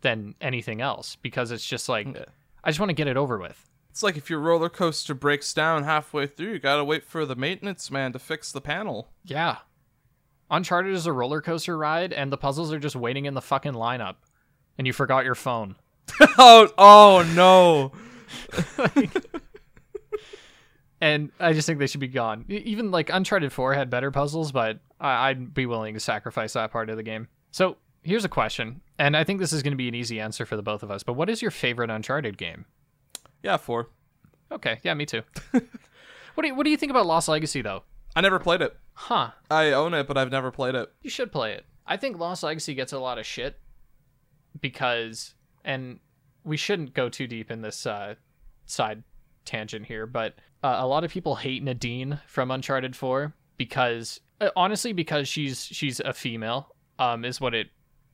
than 0.00 0.34
anything 0.40 0.80
else 0.80 1.16
because 1.16 1.50
it's 1.50 1.66
just 1.66 1.88
like 1.88 2.06
Yeah. 2.06 2.24
I 2.64 2.70
just 2.70 2.78
want 2.78 2.90
to 2.90 2.94
get 2.94 3.08
it 3.08 3.16
over 3.16 3.38
with. 3.38 3.68
It's 3.92 4.02
like 4.02 4.16
if 4.16 4.30
your 4.30 4.40
roller 4.40 4.70
coaster 4.70 5.12
breaks 5.12 5.52
down 5.52 5.84
halfway 5.84 6.26
through, 6.26 6.54
you 6.54 6.58
gotta 6.58 6.82
wait 6.82 7.04
for 7.04 7.26
the 7.26 7.36
maintenance 7.36 7.90
man 7.90 8.14
to 8.14 8.18
fix 8.18 8.50
the 8.50 8.62
panel. 8.62 9.10
Yeah. 9.22 9.58
Uncharted 10.50 10.94
is 10.94 11.04
a 11.04 11.12
roller 11.12 11.42
coaster 11.42 11.76
ride 11.76 12.10
and 12.10 12.32
the 12.32 12.38
puzzles 12.38 12.72
are 12.72 12.78
just 12.78 12.96
waiting 12.96 13.26
in 13.26 13.34
the 13.34 13.42
fucking 13.42 13.74
lineup 13.74 14.16
and 14.78 14.86
you 14.86 14.94
forgot 14.94 15.26
your 15.26 15.34
phone. 15.34 15.76
oh, 16.38 16.70
oh 16.78 17.30
no. 17.34 17.92
And 21.02 21.32
I 21.40 21.52
just 21.52 21.66
think 21.66 21.80
they 21.80 21.88
should 21.88 21.98
be 21.98 22.06
gone. 22.06 22.44
Even 22.48 22.92
like 22.92 23.10
Uncharted 23.10 23.52
4 23.52 23.74
had 23.74 23.90
better 23.90 24.12
puzzles, 24.12 24.52
but 24.52 24.78
I- 25.00 25.30
I'd 25.30 25.52
be 25.52 25.66
willing 25.66 25.94
to 25.94 26.00
sacrifice 26.00 26.52
that 26.52 26.70
part 26.70 26.90
of 26.90 26.96
the 26.96 27.02
game. 27.02 27.26
So 27.50 27.76
here's 28.04 28.24
a 28.24 28.28
question, 28.28 28.82
and 29.00 29.16
I 29.16 29.24
think 29.24 29.40
this 29.40 29.52
is 29.52 29.64
going 29.64 29.72
to 29.72 29.76
be 29.76 29.88
an 29.88 29.96
easy 29.96 30.20
answer 30.20 30.46
for 30.46 30.54
the 30.54 30.62
both 30.62 30.84
of 30.84 30.92
us, 30.92 31.02
but 31.02 31.14
what 31.14 31.28
is 31.28 31.42
your 31.42 31.50
favorite 31.50 31.90
Uncharted 31.90 32.38
game? 32.38 32.66
Yeah, 33.42 33.56
four. 33.56 33.88
Okay, 34.50 34.80
yeah, 34.82 34.94
me 34.94 35.06
too. 35.06 35.22
what 35.50 36.42
do 36.42 36.46
you, 36.46 36.54
what 36.54 36.64
do 36.64 36.70
you 36.70 36.76
think 36.76 36.90
about 36.90 37.06
Lost 37.06 37.28
Legacy 37.28 37.62
though? 37.62 37.82
I 38.14 38.20
never 38.20 38.38
played 38.38 38.60
it. 38.62 38.76
Huh. 38.94 39.30
I 39.50 39.72
own 39.72 39.94
it, 39.94 40.06
but 40.06 40.18
I've 40.18 40.30
never 40.30 40.50
played 40.50 40.74
it. 40.74 40.92
You 41.02 41.10
should 41.10 41.32
play 41.32 41.52
it. 41.52 41.64
I 41.86 41.96
think 41.96 42.18
Lost 42.18 42.42
Legacy 42.42 42.74
gets 42.74 42.92
a 42.92 42.98
lot 42.98 43.18
of 43.18 43.26
shit 43.26 43.58
because, 44.60 45.34
and 45.64 45.98
we 46.44 46.56
shouldn't 46.56 46.94
go 46.94 47.08
too 47.08 47.26
deep 47.26 47.50
in 47.50 47.62
this 47.62 47.86
uh, 47.86 48.14
side 48.66 49.02
tangent 49.44 49.86
here, 49.86 50.06
but 50.06 50.34
uh, 50.62 50.76
a 50.78 50.86
lot 50.86 51.04
of 51.04 51.10
people 51.10 51.36
hate 51.36 51.62
Nadine 51.62 52.20
from 52.26 52.50
Uncharted 52.50 52.94
4 52.94 53.32
because, 53.56 54.20
uh, 54.40 54.50
honestly, 54.54 54.92
because 54.92 55.26
she's 55.26 55.64
she's 55.64 56.00
a 56.00 56.12
female, 56.12 56.74
um, 56.98 57.24
is 57.24 57.40
what 57.40 57.54
it 57.54 57.68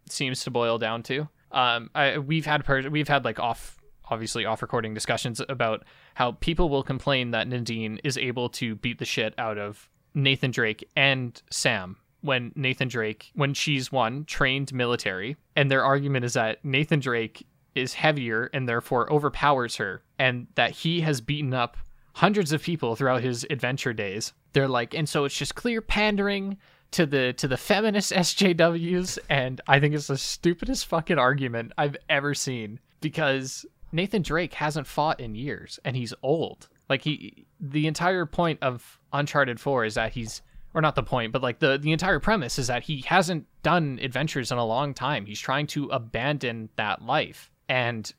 seems 0.09 0.43
to 0.45 0.51
boil 0.51 0.79
down 0.79 1.03
to. 1.05 1.29
Um, 1.51 1.91
I, 1.95 2.19
we've 2.19 2.47
had 2.47 2.65
per- 2.65 2.89
we've 2.89 3.09
had 3.09 3.25
like 3.25 3.39
off 3.39 3.78
obviously 4.11 4.45
off 4.45 4.63
recording 4.63 4.95
discussions 4.95 5.41
about 5.49 5.85
how 6.15 6.33
people 6.33 6.69
will 6.69 6.83
complain 6.83 7.31
that 7.31 7.49
Nadine 7.49 8.01
is 8.05 8.19
able 8.19 8.49
to 8.51 8.75
beat 8.77 8.99
the 8.99 9.05
shit 9.05 9.35
out 9.39 9.59
of 9.59 9.89
Nathan 10.15 10.51
Drake 10.51 10.89
and 10.97 11.41
Sam 11.51 11.97
when 12.21 12.53
Nathan 12.57 12.89
Drake 12.89 13.31
when 13.35 13.55
she's 13.55 13.93
one 13.93 14.25
trained 14.25 14.73
military 14.73 15.37
and 15.55 15.71
their 15.71 15.85
argument 15.85 16.25
is 16.25 16.35
that 16.35 16.65
Nathan 16.65 17.01
Drake 17.01 17.47
is 17.75 17.95
heavier 17.95 18.51
and 18.53 18.69
therefore 18.69 19.13
overpowers 19.13 19.77
her 19.77 20.03
and 20.19 20.49
that 20.57 20.73
he 20.73 21.01
has 21.03 21.21
beaten 21.21 21.55
up 21.55 21.77
hundreds 22.15 22.53
of 22.53 22.63
people 22.63 22.97
throughout 22.97 23.23
his 23.23 23.47
adventure 23.51 23.93
days. 23.93 24.33
They're 24.53 24.69
like 24.69 24.95
and 24.95 25.09
so 25.09 25.25
it's 25.25 25.39
just 25.39 25.55
clear 25.55 25.81
pandering 25.81 26.59
to 26.93 27.07
the 27.07 27.33
to 27.35 27.47
the 27.47 27.57
feminist 27.57 28.13
SJWs 28.13 29.19
and 29.29 29.61
I 29.69 29.79
think 29.79 29.95
it's 29.95 30.09
the 30.09 30.19
stupidest 30.19 30.87
fucking 30.87 31.19
argument 31.19 31.73
I've 31.79 31.97
ever 32.09 32.35
seen 32.35 32.81
because 33.01 33.65
Nathan 33.93 34.23
Drake 34.23 34.55
hasn't 34.55 34.87
fought 34.87 35.21
in 35.21 35.35
years 35.35 35.79
and 35.85 35.97
he's 35.97 36.15
old. 36.23 36.69
Like 36.89 37.03
he 37.03 37.47
the 37.61 37.87
entire 37.87 38.27
point 38.27 38.63
of 38.63 38.99
Uncharted 39.13 39.61
4 39.61 39.85
is 39.85 39.95
that 39.95 40.13
he's 40.13 40.43
or 40.75 40.81
not 40.81 40.95
the 40.95 41.03
point, 41.03 41.33
but 41.33 41.43
like 41.43 41.59
the 41.59 41.79
the 41.79 41.93
entire 41.93 42.21
premise 42.21 42.59
is 42.59 42.67
that 42.67 42.83
he 42.83 43.03
hasn't 43.07 43.47
done 43.63 43.99
adventures 44.03 44.53
in 44.53 44.59
a 44.59 44.65
long 44.65 44.95
time. 44.95 45.27
He's 45.27 45.41
trying 45.41 45.67
to 45.69 45.87
abandon 45.87 46.69
that 46.77 47.03
life. 47.03 47.51
And 47.69 48.13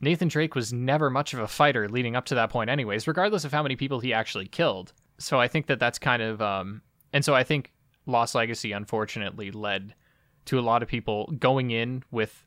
Nathan 0.00 0.28
Drake 0.28 0.54
was 0.54 0.72
never 0.72 1.10
much 1.10 1.32
of 1.34 1.40
a 1.40 1.48
fighter 1.48 1.88
leading 1.88 2.16
up 2.16 2.26
to 2.26 2.34
that 2.36 2.50
point 2.50 2.70
anyways, 2.70 3.08
regardless 3.08 3.44
of 3.44 3.52
how 3.52 3.62
many 3.62 3.76
people 3.76 4.00
he 4.00 4.12
actually 4.12 4.46
killed. 4.46 4.92
So 5.18 5.40
I 5.40 5.48
think 5.48 5.66
that 5.66 5.78
that's 5.80 5.98
kind 5.98 6.22
of 6.22 6.40
um 6.40 6.82
and 7.12 7.24
so 7.24 7.34
I 7.34 7.44
think 7.44 7.72
Lost 8.06 8.34
Legacy 8.34 8.72
unfortunately 8.72 9.50
led 9.50 9.94
to 10.46 10.58
a 10.58 10.62
lot 10.62 10.82
of 10.82 10.88
people 10.88 11.32
going 11.38 11.70
in 11.72 12.04
with 12.10 12.44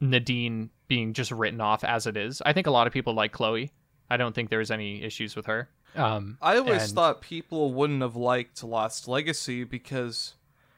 Nadine 0.00 0.70
being 0.92 1.14
just 1.14 1.30
written 1.30 1.58
off 1.58 1.82
as 1.84 2.06
it 2.06 2.18
is. 2.18 2.42
I 2.44 2.52
think 2.52 2.66
a 2.66 2.70
lot 2.70 2.86
of 2.86 2.92
people 2.92 3.14
like 3.14 3.32
Chloe. 3.32 3.72
I 4.10 4.18
don't 4.18 4.34
think 4.34 4.50
there's 4.50 4.70
any 4.70 5.02
issues 5.02 5.34
with 5.34 5.46
her. 5.46 5.70
Um, 5.96 6.36
I 6.42 6.58
always 6.58 6.82
and- 6.82 6.92
thought 6.92 7.22
people 7.22 7.72
wouldn't 7.72 8.02
have 8.02 8.14
liked 8.14 8.62
Lost 8.62 9.08
Legacy 9.08 9.64
because, 9.64 10.34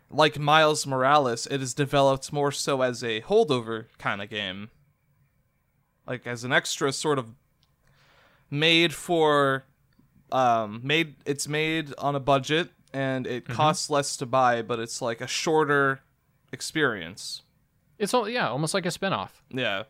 like 0.08 0.38
Miles 0.38 0.86
Morales, 0.86 1.48
it 1.48 1.60
is 1.60 1.74
developed 1.74 2.32
more 2.32 2.52
so 2.52 2.82
as 2.82 3.02
a 3.02 3.22
holdover 3.22 3.86
kind 3.98 4.22
of 4.22 4.30
game. 4.30 4.70
Like 6.06 6.28
as 6.28 6.44
an 6.44 6.52
extra 6.52 6.92
sort 6.92 7.18
of 7.18 7.30
made 8.50 8.94
for 8.94 9.64
um 10.30 10.80
made 10.84 11.16
it's 11.26 11.48
made 11.48 11.92
on 11.98 12.14
a 12.14 12.20
budget 12.20 12.70
and 12.92 13.26
it 13.26 13.48
costs 13.48 13.90
less 13.90 14.16
to 14.18 14.26
buy, 14.26 14.62
but 14.62 14.78
it's 14.78 15.02
like 15.02 15.20
a 15.20 15.26
shorter 15.26 16.02
experience. 16.52 17.42
it's 17.98 18.14
all 18.14 18.28
yeah, 18.28 18.48
almost 18.48 18.74
like 18.74 18.86
a 18.86 18.92
spin-off. 18.92 19.42
Yeah. 19.50 19.84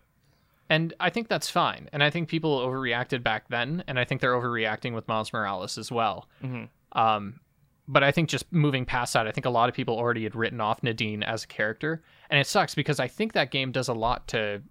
And 0.70 0.94
I 0.98 1.10
think 1.10 1.28
that's 1.28 1.50
fine. 1.50 1.88
And 1.92 2.02
I 2.02 2.10
think 2.10 2.28
people 2.28 2.58
overreacted 2.60 3.22
back 3.22 3.48
then, 3.48 3.84
and 3.86 3.98
I 3.98 4.04
think 4.04 4.20
they're 4.20 4.34
overreacting 4.34 4.94
with 4.94 5.06
Miles 5.08 5.32
Morales 5.32 5.76
as 5.76 5.92
well. 5.92 6.28
Mhm. 6.42 6.68
Um, 6.92 7.40
but 7.86 8.02
I 8.02 8.10
think 8.10 8.30
just 8.30 8.50
moving 8.50 8.86
past 8.86 9.12
that, 9.12 9.26
I 9.26 9.30
think 9.30 9.44
a 9.44 9.50
lot 9.50 9.68
of 9.68 9.74
people 9.74 9.96
already 9.96 10.24
had 10.24 10.34
written 10.34 10.60
off 10.60 10.82
Nadine 10.82 11.22
as 11.22 11.44
a 11.44 11.46
character, 11.48 12.02
and 12.30 12.40
it 12.40 12.46
sucks 12.46 12.74
because 12.74 12.98
I 12.98 13.08
think 13.08 13.32
that 13.34 13.50
game 13.50 13.72
does 13.72 13.88
a 13.88 13.92
lot 13.94 14.26
to 14.28 14.62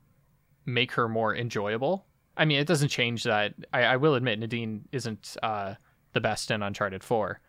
make 0.66 0.94
her 0.94 1.08
more 1.08 1.36
enjoyable. 1.36 2.08
I 2.36 2.46
mean, 2.46 2.58
it 2.60 2.66
doesn't 2.66 2.90
change 2.90 3.24
that. 3.26 3.54
I, 3.72 3.84
I 3.84 3.98
will 3.98 4.16
admit 4.16 4.40
Nadine 4.40 4.88
isn't 4.92 5.38
uh, 5.44 5.76
the 6.14 6.22
best 6.22 6.50
in 6.50 6.64
Uncharted 6.64 7.04
Four, 7.04 7.40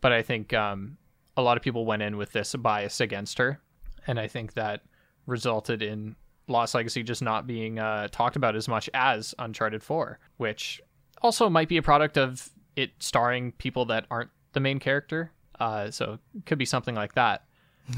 but 0.00 0.10
I 0.10 0.22
think 0.22 0.52
um, 0.52 0.96
a 1.36 1.42
lot 1.42 1.56
of 1.56 1.62
people 1.62 1.86
went 1.86 2.02
in 2.02 2.16
with 2.16 2.32
this 2.32 2.56
bias 2.56 3.00
against 3.00 3.38
her, 3.38 3.60
and 4.08 4.18
I 4.18 4.26
think 4.26 4.54
that 4.54 4.82
resulted 5.26 5.82
in 5.82 6.16
Lost 6.48 6.74
Legacy 6.74 7.02
just 7.02 7.22
not 7.22 7.46
being 7.46 7.78
uh, 7.78 8.08
talked 8.08 8.36
about 8.36 8.56
as 8.56 8.68
much 8.68 8.90
as 8.94 9.34
Uncharted 9.38 9.82
4, 9.82 10.18
which 10.36 10.80
also 11.22 11.48
might 11.48 11.68
be 11.68 11.76
a 11.76 11.82
product 11.82 12.16
of 12.18 12.50
it 12.76 12.90
starring 12.98 13.52
people 13.52 13.84
that 13.86 14.06
aren't 14.10 14.30
the 14.52 14.60
main 14.60 14.78
character. 14.78 15.30
Uh, 15.60 15.90
so 15.90 16.18
it 16.36 16.46
could 16.46 16.58
be 16.58 16.64
something 16.64 16.94
like 16.94 17.14
that. 17.14 17.44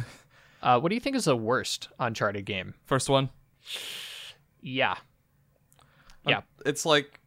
Uh, 0.65 0.81
what 0.81 0.89
do 0.89 0.95
you 0.95 1.01
think 1.01 1.15
is 1.15 1.27
the 1.27 1.37
worst 1.37 1.89
Uncharted 2.01 2.47
game? 2.47 2.73
First 2.87 3.11
one. 3.11 3.29
Yeah. 4.63 4.95
Yeah. 6.27 6.41
It's 6.65 6.87
like 6.87 7.21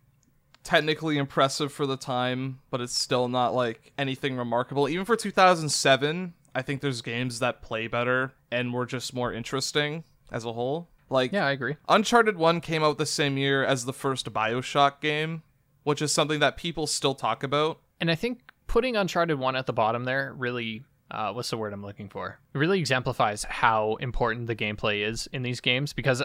technically 0.63 1.19
impressive 1.19 1.71
for 1.71 1.85
the 1.85 1.97
time, 1.97 2.59
but 2.71 2.81
it's 2.81 2.97
still 2.97 3.27
not 3.27 3.53
like 3.53 3.93
anything 3.95 4.35
remarkable. 4.35 4.89
Even 4.89 5.05
for 5.05 5.15
2007, 5.15 6.33
I 6.55 6.61
think 6.63 6.81
there's 6.81 7.03
games 7.03 7.37
that 7.37 7.61
play 7.61 7.85
better 7.85 8.33
and 8.51 8.73
were 8.73 8.87
just 8.87 9.13
more 9.13 9.31
interesting 9.31 10.03
as 10.31 10.43
a 10.43 10.53
whole. 10.53 10.89
Like 11.09 11.31
Yeah, 11.31 11.45
I 11.45 11.51
agree. 11.51 11.77
Uncharted 11.87 12.37
1 12.37 12.61
came 12.61 12.83
out 12.83 12.97
the 12.97 13.05
same 13.05 13.37
year 13.37 13.63
as 13.63 13.85
the 13.85 13.93
first 13.93 14.31
BioShock 14.31 14.99
game, 15.01 15.43
which 15.83 16.01
is 16.01 16.13
something 16.13 16.39
that 16.39 16.57
people 16.57 16.87
still 16.87 17.15
talk 17.15 17.43
about. 17.43 17.79
And 17.99 18.11
I 18.11 18.15
think 18.15 18.51
putting 18.67 18.95
Uncharted 18.95 19.39
1 19.39 19.55
at 19.55 19.65
the 19.65 19.73
bottom 19.73 20.05
there 20.05 20.33
really, 20.37 20.83
uh, 21.09 21.31
what's 21.31 21.49
the 21.49 21.57
word 21.57 21.73
I'm 21.73 21.83
looking 21.83 22.09
for? 22.09 22.39
It 22.53 22.57
really 22.57 22.79
exemplifies 22.79 23.43
how 23.45 23.95
important 23.95 24.47
the 24.47 24.55
gameplay 24.55 25.07
is 25.07 25.27
in 25.31 25.43
these 25.43 25.61
games 25.61 25.93
because 25.93 26.21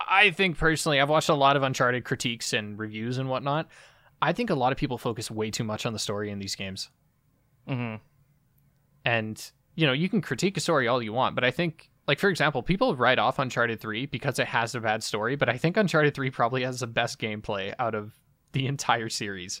I 0.00 0.30
think 0.30 0.58
personally, 0.58 1.00
I've 1.00 1.08
watched 1.08 1.28
a 1.28 1.34
lot 1.34 1.56
of 1.56 1.62
Uncharted 1.62 2.04
critiques 2.04 2.52
and 2.52 2.78
reviews 2.78 3.18
and 3.18 3.28
whatnot. 3.28 3.68
I 4.20 4.32
think 4.32 4.50
a 4.50 4.54
lot 4.54 4.72
of 4.72 4.78
people 4.78 4.98
focus 4.98 5.30
way 5.30 5.50
too 5.50 5.64
much 5.64 5.86
on 5.86 5.92
the 5.92 5.98
story 5.98 6.30
in 6.30 6.38
these 6.38 6.54
games. 6.54 6.90
Mm-hmm. 7.68 7.96
And, 9.04 9.50
you 9.74 9.86
know, 9.86 9.92
you 9.92 10.08
can 10.08 10.20
critique 10.20 10.56
a 10.56 10.60
story 10.60 10.88
all 10.88 11.02
you 11.02 11.12
want, 11.12 11.34
but 11.34 11.44
I 11.44 11.50
think, 11.50 11.90
like, 12.06 12.18
for 12.18 12.28
example, 12.28 12.62
people 12.62 12.94
write 12.94 13.18
off 13.18 13.38
Uncharted 13.38 13.80
3 13.80 14.06
because 14.06 14.38
it 14.38 14.48
has 14.48 14.74
a 14.74 14.80
bad 14.80 15.02
story, 15.02 15.36
but 15.36 15.48
I 15.48 15.56
think 15.56 15.76
Uncharted 15.76 16.14
3 16.14 16.30
probably 16.30 16.62
has 16.62 16.80
the 16.80 16.86
best 16.86 17.18
gameplay 17.18 17.74
out 17.78 17.94
of 17.94 18.12
the 18.52 18.66
entire 18.66 19.08
series. 19.08 19.60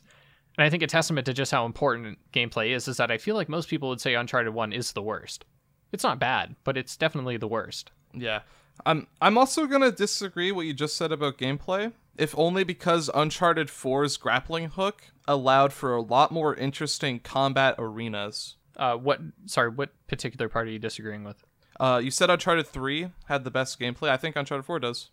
And 0.56 0.64
I 0.64 0.70
think 0.70 0.82
a 0.82 0.86
testament 0.86 1.26
to 1.26 1.34
just 1.34 1.52
how 1.52 1.66
important 1.66 2.18
gameplay 2.32 2.74
is 2.74 2.88
is 2.88 2.96
that 2.96 3.10
I 3.10 3.18
feel 3.18 3.34
like 3.34 3.48
most 3.48 3.68
people 3.68 3.88
would 3.88 4.00
say 4.00 4.14
Uncharted 4.14 4.54
1 4.54 4.72
is 4.72 4.92
the 4.92 5.02
worst. 5.02 5.44
It's 5.92 6.04
not 6.04 6.18
bad, 6.18 6.56
but 6.64 6.76
it's 6.76 6.96
definitely 6.96 7.36
the 7.36 7.48
worst. 7.48 7.90
Yeah. 8.14 8.40
I'm 8.84 9.06
I'm 9.20 9.38
also 9.38 9.66
going 9.66 9.82
to 9.82 9.90
disagree 9.90 10.52
what 10.52 10.66
you 10.66 10.74
just 10.74 10.96
said 10.96 11.10
about 11.10 11.38
gameplay, 11.38 11.92
if 12.18 12.36
only 12.38 12.62
because 12.62 13.10
Uncharted 13.14 13.68
4's 13.68 14.16
grappling 14.18 14.70
hook 14.70 15.04
allowed 15.26 15.72
for 15.72 15.94
a 15.94 16.02
lot 16.02 16.30
more 16.30 16.54
interesting 16.54 17.18
combat 17.20 17.74
arenas. 17.78 18.56
Uh, 18.76 18.96
what? 18.96 19.20
Sorry, 19.46 19.70
what 19.70 19.90
particular 20.06 20.50
part 20.50 20.68
are 20.68 20.70
you 20.70 20.78
disagreeing 20.78 21.24
with? 21.24 21.45
Uh, 21.78 22.00
you 22.02 22.10
said 22.10 22.30
Uncharted 22.30 22.66
3 22.66 23.10
had 23.26 23.44
the 23.44 23.50
best 23.50 23.78
gameplay. 23.78 24.08
I 24.08 24.16
think 24.16 24.36
Uncharted 24.36 24.64
4 24.64 24.80
does. 24.80 25.10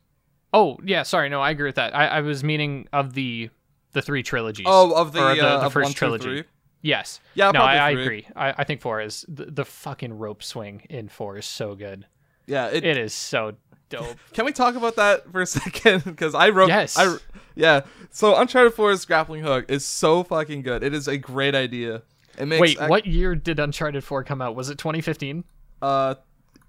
Oh, 0.54 0.78
yeah. 0.84 1.04
Sorry, 1.04 1.30
no, 1.30 1.42
I 1.42 1.50
agree 1.52 1.68
with 1.68 1.76
that. 1.76 1.96
I, 1.96 2.08
I 2.08 2.22
was 2.22 2.44
meaning 2.44 2.88
of 2.94 3.14
the 3.14 3.50
the 3.94 4.02
three 4.02 4.24
trilogies. 4.24 4.66
Oh, 4.68 4.96
of 4.96 5.14
the, 5.14 5.20
Or 5.24 5.36
the, 5.36 5.42
uh, 5.48 5.60
the 5.60 5.66
of 5.68 5.74
first 5.74 5.84
one, 5.86 5.92
two, 5.94 5.98
trilogy. 5.98 6.24
three? 6.24 6.44
Yes. 6.82 7.20
Yeah, 7.36 7.52
no, 7.52 7.62
I, 7.62 7.76
I 7.76 7.90
agree. 7.92 8.28
I, 8.36 8.54
I 8.58 8.64
think 8.64 8.82
four 8.82 9.00
is 9.02 9.24
the, 9.28 9.46
the 9.46 9.66
fucking 9.66 10.18
rope 10.18 10.44
swing 10.44 10.86
in 10.90 11.10
four 11.10 11.38
is 11.38 11.46
so 11.46 11.76
good. 11.76 12.06
Yeah, 12.46 12.68
it, 12.68 12.84
It 12.84 12.98
is 12.98 13.14
so 13.14 13.54
dope. 13.90 14.18
Can 14.34 14.46
we 14.46 14.52
talk 14.52 14.76
about 14.76 14.96
that 14.98 15.32
for 15.32 15.42
a 15.42 15.46
second? 15.48 16.04
Because 16.06 16.36
I 16.36 16.50
wrote. 16.50 16.70
Yes. 16.70 16.98
I, 16.98 17.16
yeah. 17.56 17.82
So 18.10 18.36
Uncharted 18.36 18.74
4's 18.74 19.06
grappling 19.06 19.44
hook 19.44 19.66
is 19.70 19.86
so 19.86 20.24
fucking 20.24 20.64
good. 20.64 20.84
It 20.84 20.94
is 20.94 21.08
a 21.08 21.18
great 21.18 21.56
idea. 21.56 22.02
It 22.38 22.48
makes 22.48 22.62
Wait, 22.62 22.90
what 22.90 23.06
year 23.06 23.36
did 23.36 23.60
Uncharted 23.60 24.04
Four 24.04 24.24
come 24.24 24.42
out? 24.42 24.56
Was 24.56 24.70
it 24.70 24.78
2015? 24.80 25.44
Uh, 25.82 26.16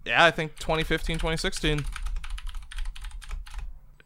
yeah, 0.05 0.25
I 0.25 0.31
think 0.31 0.59
2015, 0.59 1.17
2016. 1.17 1.85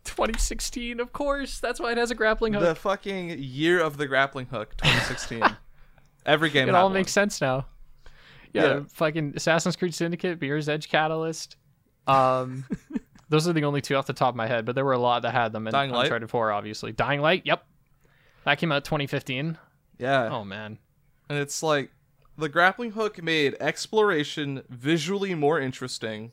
2016, 0.04 1.00
of 1.00 1.12
course. 1.12 1.60
That's 1.60 1.78
why 1.80 1.92
it 1.92 1.98
has 1.98 2.10
a 2.10 2.14
grappling 2.14 2.54
hook. 2.54 2.62
The 2.62 2.74
fucking 2.74 3.36
year 3.38 3.80
of 3.80 3.96
the 3.96 4.06
grappling 4.06 4.46
hook, 4.46 4.76
2016. 4.78 5.42
Every 6.26 6.50
game. 6.50 6.68
it 6.68 6.74
all 6.74 6.86
one. 6.86 6.94
makes 6.94 7.12
sense 7.12 7.40
now. 7.40 7.66
Yeah, 8.52 8.62
Yeah. 8.66 8.80
fucking 8.94 9.34
Assassin's 9.36 9.76
Creed 9.76 9.94
Syndicate, 9.94 10.40
Mirror's 10.40 10.68
Edge 10.68 10.88
Catalyst. 10.88 11.56
Um, 12.06 12.64
those 13.28 13.46
are 13.46 13.52
the 13.52 13.64
only 13.64 13.80
two 13.80 13.94
off 13.94 14.06
the 14.06 14.12
top 14.14 14.30
of 14.30 14.36
my 14.36 14.46
head, 14.46 14.64
but 14.64 14.74
there 14.74 14.84
were 14.84 14.92
a 14.92 14.98
lot 14.98 15.22
that 15.22 15.32
had 15.32 15.52
them. 15.52 15.66
And 15.66 15.72
Dying 15.72 15.90
Light? 15.90 16.04
Uncharted 16.04 16.30
4, 16.30 16.52
obviously. 16.52 16.92
Dying 16.92 17.20
Light, 17.20 17.42
yep. 17.44 17.64
That 18.44 18.58
came 18.58 18.72
out 18.72 18.84
2015. 18.84 19.58
Yeah, 19.98 20.28
Oh 20.30 20.44
man, 20.44 20.78
and 21.28 21.38
it's 21.38 21.62
like 21.62 21.90
the 22.38 22.48
grappling 22.48 22.92
hook 22.92 23.22
made 23.22 23.56
exploration 23.58 24.62
visually 24.68 25.34
more 25.34 25.60
interesting, 25.60 26.32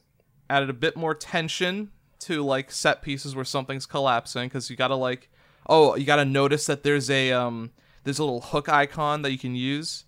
added 0.49 0.69
a 0.69 0.73
bit 0.73 0.95
more 0.95 1.15
tension 1.15 1.91
to 2.19 2.43
like 2.43 2.71
set 2.71 3.01
pieces 3.01 3.35
where 3.35 3.43
something's 3.43 3.85
collapsing 3.85 4.47
because 4.47 4.69
you 4.69 4.75
gotta 4.75 4.95
like, 4.95 5.29
oh, 5.67 5.95
you 5.95 6.05
gotta 6.05 6.23
notice 6.25 6.67
that 6.67 6.83
there's 6.83 7.09
a 7.09 7.31
um 7.31 7.71
there's 8.03 8.19
a 8.19 8.23
little 8.23 8.41
hook 8.41 8.69
icon 8.69 9.23
that 9.23 9.31
you 9.31 9.39
can 9.39 9.55
use. 9.55 10.05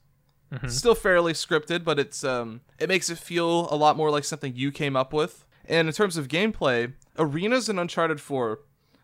Still 0.67 0.95
fairly 0.95 1.33
scripted, 1.33 1.83
but 1.83 1.99
it's 1.99 2.23
um 2.23 2.61
it 2.79 2.87
makes 2.87 3.09
it 3.09 3.17
feel 3.17 3.67
a 3.71 3.75
lot 3.75 3.97
more 3.97 4.11
like 4.11 4.23
something 4.23 4.55
you 4.55 4.71
came 4.71 4.95
up 4.95 5.11
with. 5.11 5.45
And 5.65 5.87
in 5.87 5.93
terms 5.93 6.15
of 6.15 6.29
gameplay, 6.29 6.93
arenas 7.17 7.67
in 7.67 7.77
Uncharted 7.77 8.21
4 8.21 8.59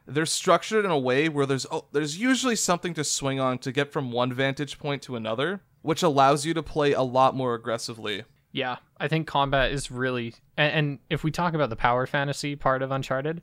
they're 0.05 0.25
structured 0.25 0.85
in 0.85 0.91
a 0.91 0.97
way 0.97 1.29
where 1.29 1.45
there's 1.45 1.65
oh, 1.71 1.85
there's 1.91 2.17
usually 2.17 2.55
something 2.55 2.93
to 2.95 3.03
swing 3.03 3.39
on 3.39 3.57
to 3.59 3.71
get 3.71 3.91
from 3.91 4.11
one 4.11 4.33
vantage 4.33 4.77
point 4.77 5.01
to 5.03 5.15
another, 5.15 5.61
which 5.81 6.03
allows 6.03 6.45
you 6.45 6.53
to 6.53 6.63
play 6.63 6.93
a 6.93 7.01
lot 7.01 7.35
more 7.35 7.55
aggressively. 7.55 8.23
yeah. 8.51 8.77
I 8.99 9.09
think 9.09 9.27
combat 9.27 9.71
is 9.73 9.91
really, 9.91 10.33
and, 10.55 10.73
and 10.73 10.99
if 11.09 11.25
we 11.25 11.31
talk 11.31 11.53
about 11.53 11.69
the 11.69 11.75
power 11.75 12.05
fantasy 12.07 12.55
part 12.55 12.81
of 12.81 12.89
Uncharted, 12.89 13.41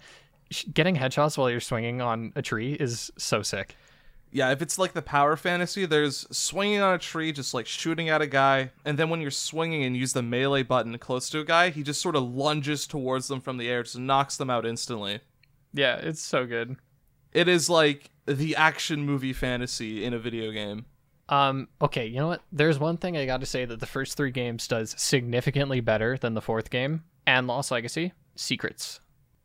getting 0.73 0.97
headshots 0.97 1.37
while 1.37 1.51
you're 1.51 1.61
swinging 1.61 2.01
on 2.01 2.33
a 2.35 2.41
tree 2.41 2.73
is 2.75 3.11
so 3.19 3.43
sick. 3.43 3.77
Yeah, 4.33 4.53
if 4.53 4.63
it's 4.63 4.79
like 4.79 4.93
the 4.95 5.03
power 5.03 5.37
fantasy, 5.37 5.85
there's 5.85 6.27
swinging 6.35 6.81
on 6.81 6.95
a 6.95 6.99
tree, 6.99 7.33
just 7.33 7.53
like 7.53 7.67
shooting 7.67 8.09
at 8.09 8.23
a 8.23 8.27
guy, 8.27 8.71
and 8.85 8.97
then 8.97 9.11
when 9.11 9.21
you're 9.21 9.31
swinging 9.31 9.85
and 9.85 9.97
use 9.97 10.13
the 10.13 10.23
melee 10.23 10.63
button 10.63 10.97
close 10.99 11.29
to 11.31 11.41
a 11.41 11.45
guy, 11.45 11.71
he 11.71 11.83
just 11.83 12.01
sort 12.01 12.17
of 12.17 12.23
lunges 12.23 12.87
towards 12.87 13.29
them 13.29 13.41
from 13.41 13.59
the 13.59 13.69
air, 13.69 13.83
just 13.83 13.99
knocks 13.99 14.37
them 14.37 14.49
out 14.49 14.65
instantly. 14.65 15.21
Yeah, 15.73 15.97
it's 15.97 16.21
so 16.21 16.47
good. 16.47 16.77
It 17.33 17.49
is 17.49 17.71
like 17.71 18.11
the 18.27 18.57
action 18.57 19.05
movie 19.05 19.33
fantasy 19.33 20.05
in 20.05 20.15
a 20.15 20.19
video 20.19 20.51
game. 20.51 20.87
Um, 21.29 21.69
okay, 21.81 22.07
you 22.07 22.17
know 22.17 22.27
what? 22.27 22.43
There's 22.51 22.79
one 22.79 22.97
thing 22.97 23.17
I 23.17 23.25
got 23.25 23.41
to 23.41 23.47
say 23.47 23.65
that 23.65 23.79
the 23.79 23.87
first 23.87 24.17
three 24.17 24.33
games 24.33 24.67
does 24.67 24.95
significantly 24.99 25.81
better 25.81 26.19
than 26.19 26.35
the 26.35 26.43
fourth 26.43 26.71
game 26.71 27.05
and 27.27 27.47
Lost 27.47 27.71
Legacy. 27.71 28.13
Secrets, 28.35 29.01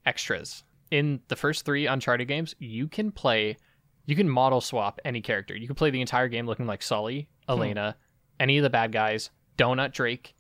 extras. 0.06 0.64
In 0.90 1.20
the 1.28 1.36
first 1.36 1.64
three 1.64 1.86
Uncharted 1.86 2.28
games, 2.28 2.56
you 2.58 2.88
can 2.88 3.12
play, 3.12 3.58
you 4.06 4.16
can 4.16 4.28
model 4.28 4.62
swap 4.62 5.00
any 5.06 5.22
character. 5.22 5.56
You 5.56 5.68
can 5.68 5.76
play 5.76 5.92
the 5.92 6.02
entire 6.02 6.28
game 6.28 6.48
looking 6.48 6.66
like 6.66 6.82
Sully, 6.82 7.30
Elena, 7.48 7.98
any 8.40 8.58
of 8.58 8.64
the 8.64 8.70
bad 8.70 8.92
guys, 8.92 9.30
Donut 9.58 9.92
Drake, 9.92 10.34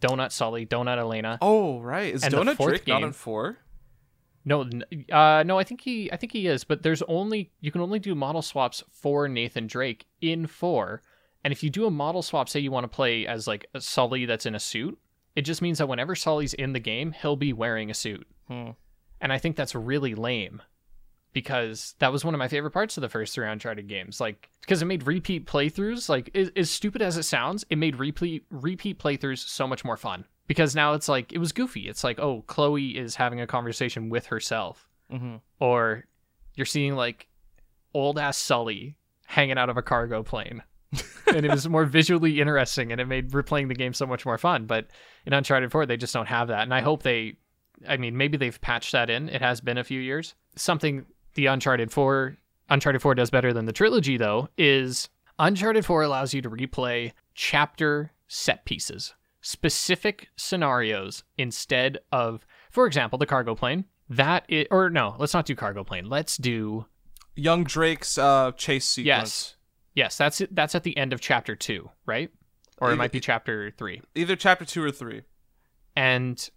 Donut 0.00 0.32
Sully, 0.32 0.66
Donut 0.66 0.98
Elena. 0.98 1.38
Oh 1.40 1.80
right, 1.80 2.12
is 2.12 2.24
And 2.24 2.34
Donut 2.34 2.58
Drake 2.58 2.86
not 2.86 3.02
in 3.02 3.12
four? 3.12 3.56
No, 4.44 4.62
uh, 5.12 5.42
no, 5.46 5.58
I 5.58 5.64
think 5.64 5.82
he, 5.82 6.10
I 6.10 6.16
think 6.16 6.32
he 6.32 6.46
is, 6.46 6.64
but 6.64 6.82
there's 6.82 7.02
only 7.02 7.50
you 7.60 7.70
can 7.70 7.80
only 7.82 7.98
do 7.98 8.14
model 8.14 8.40
swaps 8.42 8.82
for 8.90 9.28
Nathan 9.28 9.66
Drake 9.66 10.06
in 10.20 10.46
four, 10.46 11.02
and 11.44 11.52
if 11.52 11.62
you 11.62 11.68
do 11.70 11.84
a 11.86 11.90
model 11.90 12.22
swap, 12.22 12.48
say 12.48 12.58
you 12.60 12.70
want 12.70 12.84
to 12.84 12.88
play 12.88 13.26
as 13.26 13.46
like 13.46 13.66
a 13.74 13.80
Sully 13.80 14.24
that's 14.24 14.46
in 14.46 14.54
a 14.54 14.60
suit, 14.60 14.98
it 15.36 15.42
just 15.42 15.60
means 15.60 15.78
that 15.78 15.88
whenever 15.88 16.14
Sully's 16.14 16.54
in 16.54 16.72
the 16.72 16.80
game, 16.80 17.12
he'll 17.12 17.36
be 17.36 17.52
wearing 17.52 17.90
a 17.90 17.94
suit, 17.94 18.26
Hmm. 18.48 18.70
and 19.20 19.32
I 19.32 19.38
think 19.38 19.56
that's 19.56 19.74
really 19.74 20.14
lame, 20.14 20.62
because 21.32 21.94
that 21.98 22.10
was 22.10 22.24
one 22.24 22.34
of 22.34 22.38
my 22.38 22.48
favorite 22.48 22.72
parts 22.72 22.96
of 22.96 23.02
the 23.02 23.08
first 23.08 23.34
three 23.34 23.46
Uncharted 23.46 23.88
games, 23.88 24.20
like 24.20 24.48
because 24.62 24.80
it 24.82 24.86
made 24.86 25.06
repeat 25.06 25.46
playthroughs, 25.46 26.08
like 26.08 26.30
as, 26.34 26.50
as 26.56 26.70
stupid 26.70 27.02
as 27.02 27.16
it 27.16 27.24
sounds, 27.24 27.64
it 27.70 27.76
made 27.76 27.96
repeat 27.96 28.44
repeat 28.50 28.98
playthroughs 28.98 29.46
so 29.46 29.66
much 29.66 29.84
more 29.84 29.96
fun. 29.96 30.24
Because 30.50 30.74
now 30.74 30.94
it's 30.94 31.08
like 31.08 31.32
it 31.32 31.38
was 31.38 31.52
goofy. 31.52 31.88
It's 31.88 32.02
like, 32.02 32.18
oh, 32.18 32.42
Chloe 32.48 32.98
is 32.98 33.14
having 33.14 33.40
a 33.40 33.46
conversation 33.46 34.08
with 34.10 34.26
herself 34.26 34.88
Mm-hmm. 35.12 35.36
or 35.60 36.04
you're 36.56 36.66
seeing 36.66 36.96
like 36.96 37.28
old 37.94 38.18
ass 38.18 38.36
Sully 38.36 38.96
hanging 39.26 39.58
out 39.58 39.68
of 39.70 39.76
a 39.76 39.82
cargo 39.82 40.24
plane. 40.24 40.62
and 41.28 41.46
it 41.46 41.50
was 41.52 41.68
more 41.68 41.84
visually 41.84 42.40
interesting 42.40 42.90
and 42.90 43.00
it 43.00 43.06
made 43.06 43.30
replaying 43.30 43.68
the 43.68 43.74
game 43.74 43.92
so 43.92 44.06
much 44.06 44.26
more 44.26 44.38
fun. 44.38 44.66
But 44.66 44.88
in 45.24 45.32
Uncharted 45.32 45.70
4, 45.70 45.86
they 45.86 45.96
just 45.96 46.12
don't 46.14 46.26
have 46.26 46.48
that. 46.48 46.62
And 46.62 46.74
I 46.74 46.80
hope 46.80 47.04
they, 47.04 47.36
I 47.88 47.96
mean, 47.96 48.16
maybe 48.16 48.36
they've 48.36 48.60
patched 48.60 48.90
that 48.90 49.08
in. 49.08 49.28
It 49.28 49.40
has 49.40 49.60
been 49.60 49.78
a 49.78 49.84
few 49.84 50.00
years. 50.00 50.34
Something 50.56 51.06
the 51.34 51.46
Uncharted 51.46 51.92
4, 51.92 52.36
Uncharted 52.70 53.02
4 53.02 53.14
does 53.14 53.30
better 53.30 53.52
than 53.52 53.66
the 53.66 53.72
trilogy, 53.72 54.16
though, 54.16 54.48
is 54.58 55.08
Uncharted 55.38 55.84
4 55.86 56.02
allows 56.02 56.34
you 56.34 56.42
to 56.42 56.50
replay 56.50 57.12
chapter 57.34 58.12
set 58.28 58.64
pieces, 58.64 59.14
specific 59.40 60.28
scenarios 60.36 61.24
instead 61.38 61.98
of, 62.12 62.46
for 62.70 62.86
example, 62.86 63.18
the 63.18 63.26
cargo 63.26 63.54
plane. 63.54 63.84
That 64.08 64.44
is, 64.48 64.66
or 64.70 64.90
no, 64.90 65.14
let's 65.18 65.34
not 65.34 65.46
do 65.46 65.54
cargo 65.54 65.84
plane. 65.84 66.08
Let's 66.08 66.36
do 66.36 66.86
Young 67.36 67.64
Drake's 67.64 68.18
uh, 68.18 68.52
chase 68.52 68.88
sequence. 68.88 69.06
yes, 69.06 69.54
yes. 69.94 70.16
That's 70.16 70.40
it. 70.40 70.54
That's 70.54 70.74
at 70.74 70.82
the 70.82 70.96
end 70.96 71.12
of 71.12 71.20
chapter 71.20 71.54
two, 71.54 71.90
right? 72.06 72.30
Or 72.78 72.92
it 72.92 72.96
might 72.96 73.12
be 73.12 73.20
chapter 73.20 73.70
three. 73.70 74.02
Either 74.14 74.34
chapter 74.36 74.64
two 74.64 74.82
or 74.82 74.90
three. 74.90 75.22
and 75.96 76.48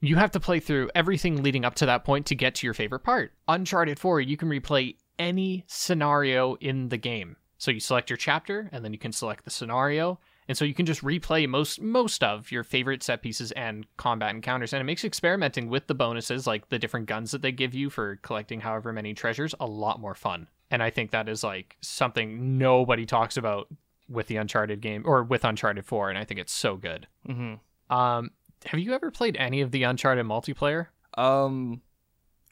you 0.00 0.16
have 0.16 0.30
to 0.32 0.40
play 0.40 0.60
through 0.60 0.90
everything 0.94 1.42
leading 1.42 1.64
up 1.64 1.74
to 1.76 1.86
that 1.86 2.04
point 2.04 2.26
to 2.26 2.34
get 2.34 2.54
to 2.56 2.66
your 2.66 2.74
favorite 2.74 3.00
part. 3.00 3.32
Uncharted 3.48 3.98
4, 3.98 4.20
you 4.20 4.36
can 4.36 4.48
replay 4.48 4.94
any 5.18 5.64
scenario 5.66 6.54
in 6.56 6.90
the 6.90 6.98
game. 6.98 7.36
So 7.56 7.70
you 7.70 7.80
select 7.80 8.10
your 8.10 8.18
chapter 8.18 8.68
and 8.72 8.84
then 8.84 8.92
you 8.92 8.98
can 8.98 9.10
select 9.12 9.44
the 9.44 9.50
scenario. 9.50 10.20
And 10.48 10.56
so 10.56 10.64
you 10.64 10.74
can 10.74 10.86
just 10.86 11.02
replay 11.02 11.48
most 11.48 11.80
most 11.80 12.22
of 12.22 12.52
your 12.52 12.62
favorite 12.62 13.02
set 13.02 13.22
pieces 13.22 13.52
and 13.52 13.86
combat 13.96 14.34
encounters 14.34 14.72
and 14.72 14.80
it 14.80 14.84
makes 14.84 15.04
experimenting 15.04 15.68
with 15.68 15.86
the 15.86 15.94
bonuses 15.94 16.46
like 16.46 16.68
the 16.68 16.78
different 16.78 17.06
guns 17.06 17.32
that 17.32 17.42
they 17.42 17.52
give 17.52 17.74
you 17.74 17.90
for 17.90 18.16
collecting 18.22 18.60
however 18.60 18.92
many 18.92 19.14
treasures 19.14 19.54
a 19.58 19.66
lot 19.66 20.00
more 20.00 20.14
fun. 20.14 20.48
And 20.70 20.82
I 20.82 20.90
think 20.90 21.10
that 21.10 21.28
is 21.28 21.42
like 21.42 21.76
something 21.80 22.58
nobody 22.58 23.06
talks 23.06 23.36
about 23.36 23.68
with 24.08 24.28
the 24.28 24.36
Uncharted 24.36 24.80
game 24.80 25.02
or 25.04 25.24
with 25.24 25.44
Uncharted 25.44 25.84
4 25.84 26.10
and 26.10 26.18
I 26.18 26.24
think 26.24 26.38
it's 26.40 26.52
so 26.52 26.76
good. 26.76 27.06
Mm-hmm. 27.28 27.94
Um, 27.94 28.30
have 28.66 28.80
you 28.80 28.94
ever 28.94 29.10
played 29.10 29.36
any 29.36 29.60
of 29.60 29.70
the 29.70 29.82
Uncharted 29.82 30.26
multiplayer? 30.26 30.88
Um, 31.14 31.82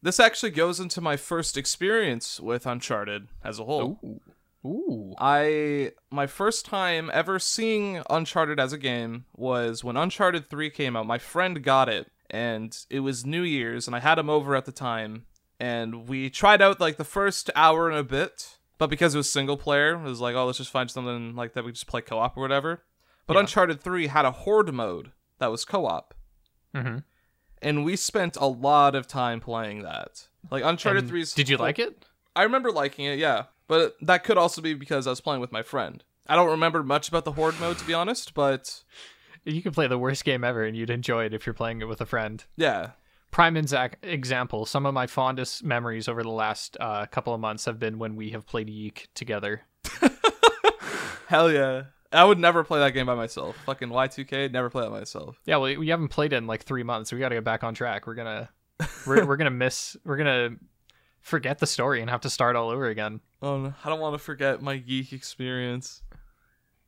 this 0.03 0.21
actually 0.21 0.51
goes 0.51 0.81
into 0.81 1.01
my 1.01 1.17
first 1.17 1.57
experience 1.57 2.41
with 2.41 2.67
Uncharted 2.67 3.29
as 3.43 3.59
a 3.59 3.65
whole. 3.65 3.99
Ooh. 4.05 4.21
Ooh. 4.65 5.15
I 5.19 5.93
my 6.11 6.27
first 6.27 6.65
time 6.65 7.11
ever 7.13 7.39
seeing 7.39 8.03
Uncharted 8.09 8.59
as 8.59 8.73
a 8.73 8.79
game 8.79 9.27
was 9.37 9.85
when 9.85 9.97
Uncharted 9.97 10.49
3 10.49 10.71
came 10.71 10.97
out. 10.97 11.07
My 11.07 11.19
friend 11.19 11.63
got 11.63 11.89
it 11.89 12.11
and 12.31 12.77
it 12.89 13.01
was 13.01 13.27
New 13.27 13.43
Year's 13.43 13.87
and 13.87 13.95
I 13.95 14.01
had 14.01 14.19
him 14.19 14.31
over 14.31 14.57
at 14.57 14.65
the 14.65 14.73
time 14.73 15.27
and 15.61 16.09
we 16.09 16.31
tried 16.31 16.63
out 16.63 16.81
like 16.81 16.97
the 16.97 17.05
first 17.05 17.51
hour 17.55 17.89
and 17.91 17.99
a 17.99 18.03
bit, 18.05 18.57
but 18.79 18.89
because 18.91 19.15
it 19.15 19.19
was 19.19 19.31
single 19.31 19.57
player, 19.57 19.95
it 19.95 20.03
was 20.03 20.21
like, 20.21 20.35
oh, 20.35 20.47
let's 20.47 20.59
just 20.59 20.71
find 20.71 20.91
something 20.91 21.37
like 21.37 21.53
that 21.53 21.65
we 21.65 21.73
just 21.73 21.87
play 21.87 22.01
co-op 22.01 22.37
or 22.37 22.41
whatever. 22.41 22.83
But 23.27 23.35
Yeah. 23.35 23.41
Uncharted 23.41 23.81
3 23.83 24.07
had 24.09 24.25
a 24.25 24.31
horde 24.31 24.73
mode 24.73 25.13
that 25.39 25.51
was 25.51 25.65
co-op 25.65 26.15
Mm-hmm. 26.75 26.99
and 27.63 27.85
we 27.85 27.95
spent 27.97 28.37
a 28.37 28.47
lot 28.47 28.95
of 28.97 29.07
time 29.07 29.41
playing 29.41 29.83
that. 29.83 30.29
Like 30.51 30.65
Uncharted 30.65 31.07
3's 31.09 31.35
Did 31.35 31.49
you 31.49 31.57
like 31.57 31.79
it? 31.79 32.05
I 32.35 32.43
remember 32.43 32.73
liking 32.73 33.05
it, 33.05 33.19
yeah. 33.19 33.45
But 33.67 33.97
that 34.01 34.25
could 34.25 34.37
also 34.39 34.61
be 34.61 34.75
because 34.75 35.07
I 35.07 35.11
was 35.11 35.21
playing 35.21 35.41
with 35.41 35.53
my 35.53 35.63
friend. 35.63 36.05
I 36.27 36.37
don't 36.37 36.51
remember 36.51 36.83
much 36.83 37.09
about 37.09 37.25
the 37.25 37.33
horde 37.33 37.59
mode 37.61 37.79
to 37.79 37.85
be 37.85 37.95
honest, 37.95 38.35
but 38.35 38.83
You 39.45 39.63
can 39.63 39.73
play 39.73 39.87
the 39.87 39.99
worst 39.99 40.25
game 40.25 40.43
ever 40.45 40.65
and 40.65 40.77
you'd 40.77 40.91
enjoy 40.91 41.25
it 41.25 41.35
if 41.35 41.47
you're 41.47 41.55
playing 41.55 41.81
it 41.83 41.89
with 41.89 42.01
a 42.01 42.07
friend. 42.07 42.45
yeah. 42.57 42.91
Prime 43.31 43.57
example. 43.57 44.65
Some 44.65 44.87
of 44.87 44.95
my 44.95 45.09
fondest 45.09 45.65
memories 45.65 46.07
over 46.07 46.23
the 46.23 46.31
last 46.31 46.77
uh, 46.79 47.05
couple 47.07 47.35
of 47.35 47.41
months 47.41 47.65
have 47.65 47.81
been 47.81 47.99
when 47.99 48.15
we 48.15 48.31
have 48.31 48.47
played 48.47 48.69
YIIK 48.69 49.09
together. 49.13 49.63
Hell 51.27 51.51
yeah. 51.51 51.83
I 52.13 52.25
would 52.25 52.39
never 52.39 52.63
play 52.63 52.79
that 52.79 52.91
game 52.91 53.07
by 53.07 53.17
myself. 53.17 53.57
Fucking 53.67 53.89
YIIK, 53.89 54.53
never 54.53 54.71
play 54.71 54.85
that 54.85 54.91
myself. 54.91 55.41
Yeah, 55.47 55.57
well, 55.57 55.77
we 55.77 55.89
haven't 55.89 56.09
played 56.09 56.33
it 56.33 56.37
in 56.37 56.47
like 56.47 56.63
three 56.63 56.85
months. 56.85 57.11
So 57.11 57.17
We 57.17 57.21
got 57.21 57.31
to 57.31 57.35
get 57.35 57.43
back 57.45 57.65
on 57.65 57.75
track. 57.75 58.07
We're 58.07 58.15
gonna, 58.15 58.51
we're, 59.05 59.27
we're 59.27 59.37
gonna 59.37 59.51
miss. 59.51 59.97
We're 60.05 60.17
gonna 60.17 60.51
forget 61.21 61.59
the 61.59 61.67
story 61.67 62.01
and 62.03 62.11
have 62.11 62.21
to 62.21 62.31
start 62.31 62.55
all 62.55 62.71
over 62.71 62.87
again. 62.87 63.21
Oh, 63.45 63.59
no, 63.59 63.75
I 63.85 63.91
don't 63.91 64.01
want 64.01 64.15
to 64.15 64.19
forget 64.19 64.63
my 64.63 64.79
geek 64.79 65.13
experience. 65.13 66.03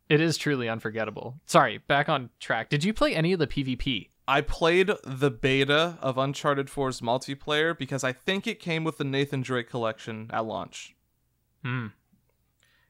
It 0.08 0.22
is 0.22 0.38
truly 0.38 0.70
unforgettable. 0.70 1.38
Sorry, 1.44 1.78
back 1.86 2.08
on 2.08 2.30
track. 2.40 2.70
Did 2.70 2.82
you 2.82 2.94
play 2.94 3.14
any 3.14 3.34
of 3.34 3.38
the 3.38 3.46
PvP? 3.46 4.08
I 4.26 4.40
played 4.40 4.90
the 5.04 5.30
beta 5.30 5.98
of 6.00 6.16
Uncharted 6.16 6.68
4's 6.68 7.02
multiplayer 7.02 7.76
because 7.76 8.02
I 8.02 8.12
think 8.12 8.46
it 8.46 8.58
came 8.58 8.84
with 8.84 8.96
the 8.96 9.04
Nathan 9.04 9.42
Drake 9.42 9.68
collection 9.68 10.30
at 10.32 10.46
launch. 10.46 10.96
Hmm. 11.62 11.88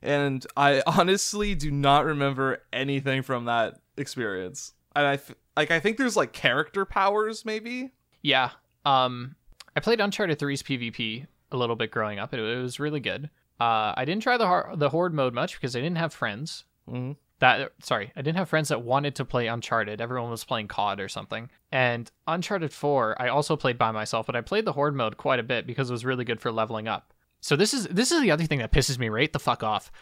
And 0.01 0.47
I 0.57 0.85
honestly 0.87 1.57
do 1.57 1.73
not 1.73 2.05
remember 2.05 2.63
anything 2.73 3.23
from 3.23 3.47
that 3.47 3.81
experience. 3.97 4.75
And 4.95 5.09
I 5.09 5.15
f- 5.15 5.35
like 5.57 5.73
I 5.73 5.81
think 5.81 5.97
there's 5.97 6.17
like 6.17 6.33
character 6.33 6.85
powers 6.85 7.45
maybe. 7.45 7.91
Yeah. 8.23 8.51
Um, 8.85 9.35
I 9.75 9.81
played 9.81 10.01
Uncharted 10.01 10.39
3's 10.39 10.63
PvP 10.63 11.27
a 11.51 11.57
little 11.57 11.75
bit 11.75 11.91
growing 11.91 12.21
up. 12.21 12.33
It, 12.33 12.39
it 12.39 12.63
was 12.63 12.79
really 12.79 13.01
good. 13.01 13.29
Uh, 13.59 13.95
I 13.97 14.05
didn't 14.05 14.23
try 14.23 14.37
the 14.37 14.77
the 14.77 14.91
horde 14.91 15.15
mode 15.15 15.35
much 15.35 15.55
because 15.55 15.75
I 15.75 15.81
didn't 15.81 15.99
have 15.99 16.13
friends. 16.13 16.65
Mm-hmm. 16.89 17.13
That 17.39 17.73
sorry, 17.83 18.13
I 18.17 18.23
didn't 18.23 18.39
have 18.39 18.49
friends 18.49 18.69
that 18.69 18.83
wanted 18.83 19.15
to 19.17 19.25
play 19.25 19.47
Uncharted. 19.47 20.01
Everyone 20.01 20.31
was 20.31 20.45
playing 20.45 20.69
COD 20.69 21.01
or 21.01 21.09
something. 21.09 21.51
And 21.71 22.11
Uncharted 22.27 22.73
4, 22.73 23.21
I 23.21 23.29
also 23.29 23.57
played 23.57 23.77
by 23.77 23.91
myself, 23.91 24.25
but 24.27 24.37
I 24.37 24.41
played 24.41 24.65
the 24.65 24.73
horde 24.73 24.95
mode 24.95 25.19
quite 25.19 25.39
a 25.39 25.43
bit 25.43 25.67
because 25.67 25.91
it 25.91 25.93
was 25.93 26.05
really 26.05 26.25
good 26.25 26.41
for 26.41 26.51
leveling 26.51 26.89
up. 26.89 27.13
So 27.41 27.55
this 27.57 27.75
is 27.75 27.87
this 27.89 28.11
is 28.11 28.23
the 28.23 28.31
other 28.31 28.45
thing 28.45 28.59
that 28.61 28.73
pisses 28.73 28.99
me 28.99 29.09
right 29.09 29.33
the 29.33 29.39
fuck 29.39 29.63
off. 29.63 29.93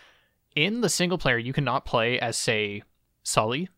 In 0.55 0.81
the 0.81 0.89
single 0.89 1.19
player, 1.19 1.39
you 1.39 1.53
cannot 1.53 1.85
play 1.85 2.19
as 2.21 2.37
say 2.37 2.83
Sully, 3.25 3.69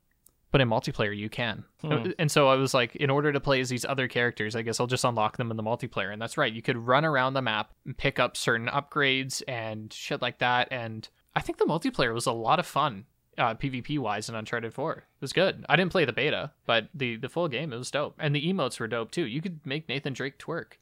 but 0.57 0.63
in 0.63 0.71
multiplayer 0.71 1.15
you 1.15 1.29
can. 1.29 1.65
Hmm. 1.83 2.13
And 2.19 2.31
so 2.31 2.49
I 2.49 2.55
was 2.55 2.73
like, 2.73 2.97
in 2.97 3.11
order 3.11 3.31
to 3.31 3.41
play 3.41 3.61
as 3.61 3.69
these 3.69 3.85
other 3.85 4.09
characters, 4.09 4.57
I 4.57 4.63
guess 4.63 4.81
I'll 4.81 4.87
just 4.87 5.05
unlock 5.05 5.37
them 5.37 5.51
in 5.51 5.59
the 5.59 5.63
multiplayer. 5.63 6.11
And 6.11 6.23
that's 6.23 6.39
right, 6.39 6.51
you 6.51 6.63
could 6.63 6.79
run 6.79 7.05
around 7.05 7.35
the 7.35 7.43
map 7.43 7.75
and 7.85 7.95
pick 7.95 8.19
up 8.19 8.39
certain 8.39 8.67
upgrades 8.69 9.43
and 9.47 9.93
shit 9.93 10.23
like 10.23 10.39
that. 10.39 10.69
And 10.71 11.07
I 11.35 11.43
think 11.43 11.59
the 11.59 11.67
multiplayer 11.67 12.15
was 12.15 12.25
a 12.25 12.33
lot 12.33 12.59
of 12.59 12.65
fun, 12.65 13.05
uh, 13.37 13.55
PvP 13.57 13.99
wise, 13.99 14.31
in 14.31 14.35
Uncharted 14.35 14.73
4. 14.73 14.93
It 14.95 15.05
was 15.21 15.35
good. 15.35 15.67
I 15.69 15.77
didn't 15.77 15.93
play 15.93 16.07
the 16.07 16.15
beta, 16.15 16.53
but 16.65 16.89
the 16.95 17.17
the 17.17 17.29
full 17.29 17.49
game 17.49 17.71
it 17.75 17.77
was 17.77 17.91
dope, 17.91 18.15
and 18.19 18.35
the 18.35 18.51
emotes 18.51 18.81
were 18.81 18.89
dope 18.89 19.11
too. 19.11 19.27
You 19.27 19.43
could 19.43 19.61
make 19.67 19.91
Nathan 19.91 20.15
Drake 20.15 20.39
twerk. 20.39 20.79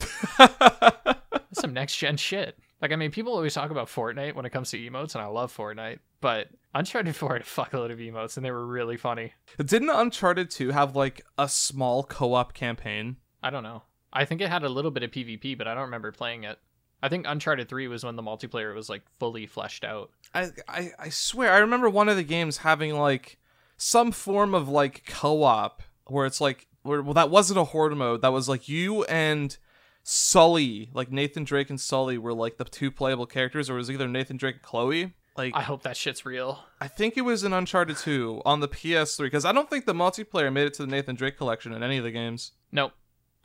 some 1.52 1.72
next 1.72 1.96
gen 1.96 2.16
shit. 2.16 2.58
Like 2.82 2.90
I 2.90 2.96
mean, 2.96 3.12
people 3.12 3.32
always 3.32 3.54
talk 3.54 3.70
about 3.70 3.86
Fortnite 3.86 4.34
when 4.34 4.44
it 4.44 4.50
comes 4.50 4.72
to 4.72 4.78
emotes, 4.78 5.14
and 5.14 5.22
I 5.22 5.26
love 5.26 5.56
Fortnite, 5.56 6.00
but 6.20 6.48
Uncharted 6.74 7.16
4 7.16 7.34
had 7.34 7.42
a 7.42 7.44
fuckload 7.44 7.90
of 7.90 7.98
emotes, 7.98 8.36
and 8.36 8.44
they 8.44 8.50
were 8.50 8.66
really 8.66 8.96
funny. 8.96 9.32
Didn't 9.64 9.90
Uncharted 9.90 10.50
2 10.50 10.70
have 10.70 10.94
like 10.94 11.24
a 11.36 11.48
small 11.48 12.04
co-op 12.04 12.54
campaign? 12.54 13.16
I 13.42 13.50
don't 13.50 13.62
know. 13.62 13.82
I 14.12 14.24
think 14.24 14.40
it 14.40 14.48
had 14.48 14.64
a 14.64 14.68
little 14.68 14.90
bit 14.90 15.02
of 15.02 15.10
PvP, 15.10 15.56
but 15.56 15.68
I 15.68 15.74
don't 15.74 15.84
remember 15.84 16.12
playing 16.12 16.44
it. 16.44 16.58
I 17.02 17.08
think 17.08 17.26
Uncharted 17.28 17.68
3 17.68 17.88
was 17.88 18.04
when 18.04 18.16
the 18.16 18.22
multiplayer 18.22 18.74
was 18.74 18.88
like 18.88 19.02
fully 19.18 19.46
fleshed 19.46 19.84
out. 19.84 20.10
I, 20.34 20.48
I 20.68 20.90
I 20.98 21.08
swear 21.10 21.52
I 21.52 21.58
remember 21.58 21.88
one 21.88 22.08
of 22.08 22.16
the 22.16 22.24
games 22.24 22.58
having 22.58 22.96
like 22.96 23.38
some 23.76 24.10
form 24.10 24.54
of 24.54 24.68
like 24.68 25.04
co-op 25.06 25.82
where 26.06 26.26
it's 26.26 26.40
like 26.40 26.66
where, 26.82 27.02
well 27.02 27.14
that 27.14 27.30
wasn't 27.30 27.60
a 27.60 27.64
horde 27.64 27.96
mode 27.96 28.22
that 28.22 28.32
was 28.32 28.48
like 28.48 28.68
you 28.68 29.04
and 29.04 29.56
Sully 30.02 30.90
like 30.92 31.12
Nathan 31.12 31.44
Drake 31.44 31.70
and 31.70 31.80
Sully 31.80 32.18
were 32.18 32.34
like 32.34 32.56
the 32.56 32.64
two 32.64 32.90
playable 32.90 33.26
characters 33.26 33.70
or 33.70 33.74
it 33.74 33.78
was 33.78 33.90
either 33.90 34.08
Nathan 34.08 34.36
Drake 34.36 34.56
and 34.56 34.62
Chloe 34.62 35.14
like 35.38 35.54
I 35.56 35.62
hope 35.62 35.82
that 35.84 35.96
shit's 35.96 36.26
real. 36.26 36.60
I 36.80 36.88
think 36.88 37.16
it 37.16 37.22
was 37.22 37.44
in 37.44 37.52
Uncharted 37.52 37.96
2 37.96 38.42
on 38.44 38.60
the 38.60 38.68
PS3 38.68 39.18
because 39.20 39.44
I 39.44 39.52
don't 39.52 39.70
think 39.70 39.86
the 39.86 39.94
multiplayer 39.94 40.52
made 40.52 40.66
it 40.66 40.74
to 40.74 40.82
the 40.82 40.90
Nathan 40.90 41.16
Drake 41.16 41.36
collection 41.38 41.72
in 41.72 41.82
any 41.82 41.96
of 41.98 42.04
the 42.04 42.10
games. 42.10 42.52
Nope. 42.72 42.92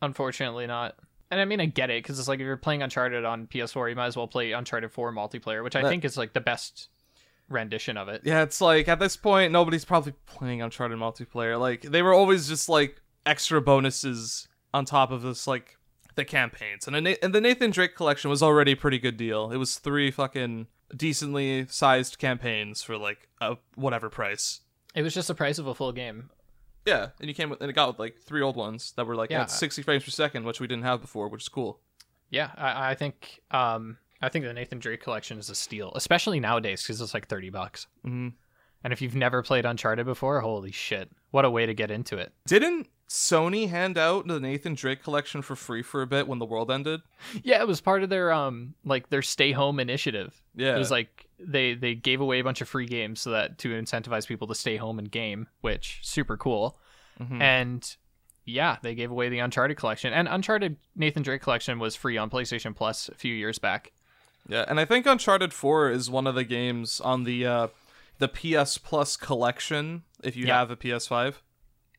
Unfortunately 0.02 0.68
not. 0.68 0.96
And 1.32 1.40
I 1.40 1.46
mean, 1.46 1.62
I 1.62 1.66
get 1.66 1.90
it 1.90 2.04
because 2.04 2.20
it's 2.20 2.28
like 2.28 2.40
if 2.40 2.44
you're 2.46 2.58
playing 2.58 2.84
Uncharted 2.84 3.26
on 3.26 3.48
PS4, 3.48 3.90
you 3.90 3.96
might 3.96 4.08
as 4.08 4.18
well 4.18 4.28
play 4.28 4.52
Uncharted 4.52 4.92
4 4.92 5.14
multiplayer, 5.14 5.64
which 5.64 5.76
I 5.76 5.82
That- 5.82 5.90
think 5.90 6.04
is 6.06 6.18
like 6.18 6.34
the 6.34 6.42
best 6.42 6.90
rendition 7.50 7.98
of 7.98 8.08
it. 8.10 8.22
Yeah, 8.24 8.42
it's 8.44 8.62
like 8.62 8.88
at 8.88 9.00
this 9.00 9.16
point 9.18 9.52
nobody's 9.52 9.86
probably 9.86 10.14
playing 10.26 10.62
Uncharted 10.62 10.98
multiplayer. 10.98 11.60
Like 11.60 11.82
they 11.84 12.02
were 12.02 12.14
always 12.14 12.48
just 12.48 12.70
like 12.70 13.02
extra 13.26 13.62
bonuses 13.62 14.48
on 14.74 14.86
top 14.86 15.12
of 15.12 15.22
this 15.22 15.48
like 15.48 15.78
the 16.16 16.26
campaigns. 16.26 16.88
And, 16.88 16.96
a 17.08 17.24
and 17.24 17.34
the 17.34 17.42
Nathan 17.42 17.72
Drake 17.72 17.96
collection 17.96 18.30
was 18.30 18.44
already 18.44 18.74
a 18.74 18.78
pretty 18.78 19.00
good 19.00 19.18
deal. 19.18 19.52
It 19.52 19.58
was 19.58 19.78
three 19.80 20.12
fucking 20.12 20.68
decently 20.96 21.66
sized 21.68 22.18
campaigns 22.20 22.82
for 22.84 22.98
like 22.98 23.28
a 23.42 23.58
whatever 23.76 24.10
price. 24.10 24.62
It 24.96 25.02
was 25.02 25.14
just 25.14 25.28
the 25.28 25.36
price 25.36 25.58
of 25.60 25.68
a 25.68 25.74
full 25.76 25.92
game. 25.92 26.30
Yeah, 26.86 27.10
and 27.20 27.30
you 27.30 27.34
came 27.34 27.50
with 27.50 27.62
and 27.62 27.70
it 27.70 27.74
got 27.74 27.88
with 27.88 28.00
like 28.00 28.18
three 28.20 28.42
old 28.42 28.56
ones 28.56 28.92
that 28.98 29.06
were 29.06 29.16
like 29.16 29.30
Yeah. 29.32 29.42
at 29.44 29.52
60 29.52 29.82
frames 29.84 30.04
per 30.04 30.12
second, 30.12 30.44
which 30.46 30.60
we 30.60 30.68
didn't 30.68 30.84
have 30.84 31.02
before, 31.02 31.28
which 31.30 31.44
is 31.44 31.50
cool. 31.50 31.80
Yeah, 32.30 32.52
I, 32.58 32.92
I 32.92 32.96
think 32.96 33.40
um, 33.52 33.98
I 34.22 34.30
think 34.30 34.44
the 34.46 34.54
Nathan 34.54 34.80
Drake 34.80 35.02
collection 35.02 35.38
is 35.40 35.50
a 35.50 35.56
steal, 35.56 35.92
especially 35.96 36.40
nowadays 36.40 36.82
because 36.84 37.00
it's 37.02 37.14
like 37.14 37.28
thirty 37.28 37.50
bucks. 37.50 37.88
hmm 38.04 38.30
And 38.84 38.92
if 38.94 39.02
you've 39.02 39.16
never 39.16 39.42
played 39.44 39.66
Uncharted 39.66 40.06
before, 40.06 40.42
holy 40.42 40.72
shit, 40.72 41.10
what 41.34 41.46
a 41.46 41.50
way 41.50 41.66
to 41.66 41.74
get 41.74 41.90
into 41.92 42.18
it! 42.18 42.32
Didn't 42.48 42.88
Sony 43.10 43.70
hand 43.70 43.98
out 43.98 44.28
the 44.28 44.40
Nathan 44.40 44.74
Drake 44.76 45.04
collection 45.04 45.42
for 45.42 45.56
free 45.56 45.82
for 45.82 46.02
a 46.02 46.08
bit 46.08 46.28
when 46.28 46.40
the 46.40 46.46
world 46.46 46.72
ended? 46.72 47.02
Yeah, 47.44 47.60
it 47.62 47.68
was 47.68 47.82
part 47.82 48.04
of 48.04 48.10
their 48.10 48.32
um 48.32 48.76
like 48.86 49.10
their 49.10 49.22
stay 49.22 49.52
home 49.52 49.80
initiative. 49.80 50.42
Yeah. 50.56 50.76
It 50.76 50.80
was 50.80 50.90
like 50.92 51.28
they 51.40 51.74
they 51.74 51.96
gave 51.96 52.22
away 52.22 52.40
a 52.40 52.44
bunch 52.44 52.62
of 52.62 52.70
free 52.70 52.86
games 52.86 53.20
so 53.22 53.32
that 53.32 53.58
to 53.60 53.70
incentivize 53.70 54.28
people 54.28 54.48
to 54.48 54.56
stay 54.56 54.78
home 54.78 55.00
and 55.00 55.12
game, 55.12 55.48
which 55.62 56.00
super 56.02 56.38
cool. 56.38 56.78
Mhm. 57.20 57.42
And 57.42 57.96
yeah, 58.46 58.78
they 58.82 58.94
gave 58.96 59.12
away 59.12 59.30
the 59.30 59.40
Uncharted 59.40 59.78
collection. 59.78 60.12
And 60.12 60.28
Uncharted 60.28 60.78
Nathan 60.96 61.24
Drake 61.24 61.42
collection 61.42 61.80
was 61.80 61.96
free 61.96 62.18
on 62.18 62.30
PlayStation 62.30 62.76
Plus 62.76 63.10
a 63.10 63.16
few 63.16 63.34
years 63.34 63.60
back. 63.60 63.92
Yeah, 64.48 64.66
and 64.68 64.80
I 64.80 64.86
think 64.86 65.06
Uncharted 65.06 65.54
4 65.54 65.90
is 65.92 66.10
one 66.10 66.28
of 66.28 66.36
the 66.36 66.44
games 66.44 67.00
on 67.00 67.24
the 67.24 67.46
uh 67.46 67.68
the 68.24 68.62
PS 68.64 68.78
Plus 68.78 69.16
collection 69.18 70.04
if 70.24 70.36
you 70.36 70.46
Yeah. 70.48 70.60
have 70.60 70.72
a 70.72 70.76
PS5. 70.78 71.42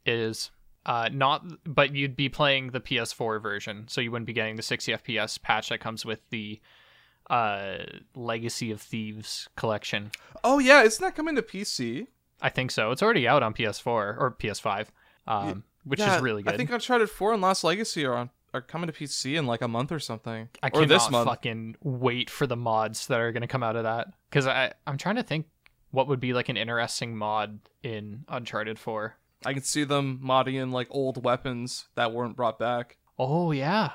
is 0.07 0.51
uh 0.87 1.09
not 1.12 1.43
but 1.64 1.95
you'd 1.95 2.14
be 2.16 2.29
playing 2.29 2.70
the 2.72 2.81
PS4 2.81 3.41
version 3.41 3.87
so 3.89 4.01
you 4.03 4.11
wouldn't 4.11 4.27
be 4.27 4.33
getting 4.35 4.57
the 4.57 4.62
60 4.62 4.93
FPS 4.93 5.41
patch 5.41 5.70
that 5.70 5.81
comes 5.81 6.05
with 6.05 6.20
the 6.31 6.61
uh 7.31 7.79
Legacy 8.14 8.70
of 8.70 8.81
Thieves 8.83 9.49
collection. 9.57 10.11
Oh 10.43 10.59
yeah, 10.59 10.83
isn't 10.83 11.03
that 11.03 11.14
coming 11.16 11.37
to 11.37 11.43
PC? 11.43 12.07
I 12.43 12.51
think 12.51 12.70
so. 12.70 12.91
It's 12.91 13.03
already 13.03 13.27
out 13.27 13.43
on 13.43 13.55
PS4 13.55 13.87
or 13.87 14.37
PS5. 14.39 14.89
Um 15.27 15.64
which 15.85 16.01
Yeah, 16.01 16.16
is 16.16 16.22
really 16.22 16.43
good. 16.43 16.53
I 16.55 16.57
think 16.57 16.70
Uncharted 16.70 17.09
4 17.11 17.35
and 17.35 17.43
Lost 17.43 17.64
Legacy 17.64 18.05
are 18.05 18.14
on 18.14 18.31
are 18.53 18.61
coming 18.61 18.87
to 18.87 18.93
PC 18.93 19.37
in 19.37 19.47
like 19.47 19.62
a 19.62 19.68
month 19.68 19.91
or 19.91 19.99
something. 19.99 20.49
I 20.62 20.68
or 20.68 20.70
cannot 20.70 20.89
this 20.89 21.11
month. 21.11 21.27
fucking 21.29 21.77
wait 21.83 22.31
for 22.31 22.47
the 22.47 22.57
mods 22.57 23.07
that 23.09 23.18
are 23.20 23.33
going 23.33 23.41
to 23.41 23.49
come 23.49 23.62
out 23.64 23.75
of 23.77 23.83
that 23.85 24.09
cuz 24.31 24.47
I 24.47 24.72
I'm 24.87 24.99
trying 24.99 25.16
to 25.16 25.22
think 25.22 25.47
what 25.95 26.09
would 26.09 26.20
be 26.20 26.32
like 26.32 26.49
an 26.49 26.57
interesting 26.57 27.16
mod 27.16 27.61
in 27.82 28.24
Uncharted 28.28 28.78
4. 28.78 29.16
I 29.47 29.53
can 29.53 29.62
see 29.62 29.84
them 29.84 30.20
modding 30.24 30.55
in 30.55 30.72
like 30.72 30.88
old 30.90 31.22
weapons 31.24 31.86
that 31.95 32.12
weren't 32.12 32.36
brought 32.36 32.59
back. 32.59 32.97
Oh 33.18 33.53
yeah. 33.53 33.92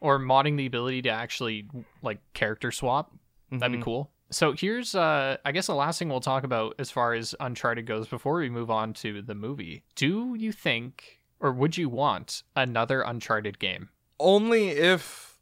Or 0.00 0.18
modding 0.18 0.56
the 0.56 0.66
ability 0.66 1.02
to 1.02 1.10
actually 1.10 1.68
like 2.02 2.20
character 2.34 2.70
swap. 2.70 3.12
That'd 3.50 3.72
Mhm. 3.74 3.78
be 3.80 3.82
cool. 3.82 4.10
So 4.30 4.52
here's 4.52 4.94
uh 4.94 5.38
I 5.44 5.52
guess 5.52 5.66
the 5.66 5.74
last 5.74 5.98
thing 5.98 6.08
we'll 6.08 6.20
talk 6.20 6.44
about 6.44 6.76
as 6.78 6.90
far 6.90 7.14
as 7.14 7.34
Uncharted 7.40 7.86
goes 7.86 8.06
before 8.08 8.34
we 8.38 8.48
move 8.48 8.70
on 8.70 8.92
to 8.94 9.22
the 9.22 9.34
movie. 9.34 9.82
Do 9.96 10.34
you 10.38 10.52
think 10.52 11.20
or 11.40 11.52
would 11.52 11.76
you 11.76 11.88
want 11.88 12.42
another 12.54 13.00
Uncharted 13.02 13.58
game? 13.58 13.88
Only 14.20 14.68
if 14.68 15.38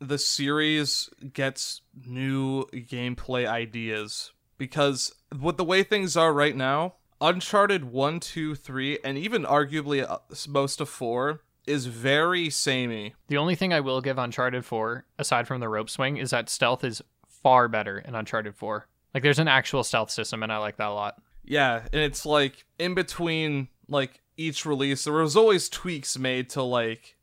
the 0.00 0.18
series 0.18 1.08
gets 1.32 1.80
new 2.06 2.66
gameplay 2.66 3.46
ideas. 3.48 4.32
Because 4.58 5.14
with 5.40 5.56
the 5.56 5.64
way 5.64 5.82
things 5.82 6.16
are 6.16 6.32
right 6.32 6.56
now, 6.56 6.94
Uncharted 7.20 7.84
1, 7.84 8.20
2, 8.20 8.54
3, 8.54 8.98
and 9.04 9.16
even 9.18 9.44
arguably 9.44 10.08
uh, 10.08 10.18
most 10.48 10.80
of 10.80 10.88
4 10.88 11.40
is 11.66 11.86
very 11.86 12.48
samey. 12.50 13.14
The 13.28 13.36
only 13.36 13.54
thing 13.54 13.72
I 13.72 13.80
will 13.80 14.00
give 14.00 14.18
Uncharted 14.18 14.64
4 14.64 15.04
aside 15.18 15.46
from 15.48 15.60
the 15.60 15.68
rope 15.68 15.90
swing 15.90 16.16
is 16.16 16.30
that 16.30 16.48
stealth 16.48 16.82
is 16.84 17.02
far 17.28 17.68
better 17.68 17.98
in 17.98 18.14
Uncharted 18.14 18.54
4. 18.56 18.86
Like 19.14 19.22
there's 19.22 19.38
an 19.38 19.48
actual 19.48 19.84
stealth 19.84 20.10
system 20.10 20.42
and 20.42 20.52
I 20.52 20.58
like 20.58 20.76
that 20.76 20.88
a 20.88 20.92
lot. 20.92 21.20
Yeah, 21.44 21.82
and 21.92 22.02
it's 22.02 22.24
like 22.26 22.64
in 22.78 22.94
between 22.94 23.68
like 23.88 24.20
each 24.36 24.64
release, 24.64 25.04
there 25.04 25.12
was 25.14 25.36
always 25.36 25.68
tweaks 25.68 26.18
made 26.18 26.50
to 26.50 26.62
like 26.62 27.16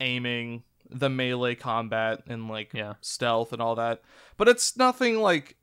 aiming, 0.00 0.62
the 0.90 1.08
melee 1.08 1.54
combat, 1.54 2.22
and 2.28 2.48
like 2.48 2.72
Yeah. 2.74 2.94
stealth 3.00 3.52
and 3.52 3.62
all 3.62 3.74
that. 3.76 4.02
But 4.36 4.48
it's 4.48 4.76
nothing 4.76 5.18
like 5.18 5.56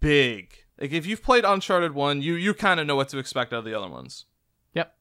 big. 0.00 0.54
Like 0.80 0.92
if 0.92 1.06
you've 1.06 1.22
played 1.22 1.44
Uncharted 1.44 1.94
One, 1.94 2.22
you 2.22 2.34
you 2.34 2.54
kind 2.54 2.80
of 2.80 2.86
know 2.86 2.96
what 2.96 3.08
to 3.10 3.18
expect 3.18 3.52
out 3.52 3.60
of 3.60 3.64
the 3.64 3.74
other 3.74 3.88
ones. 3.88 4.24
Yep. 4.74 4.94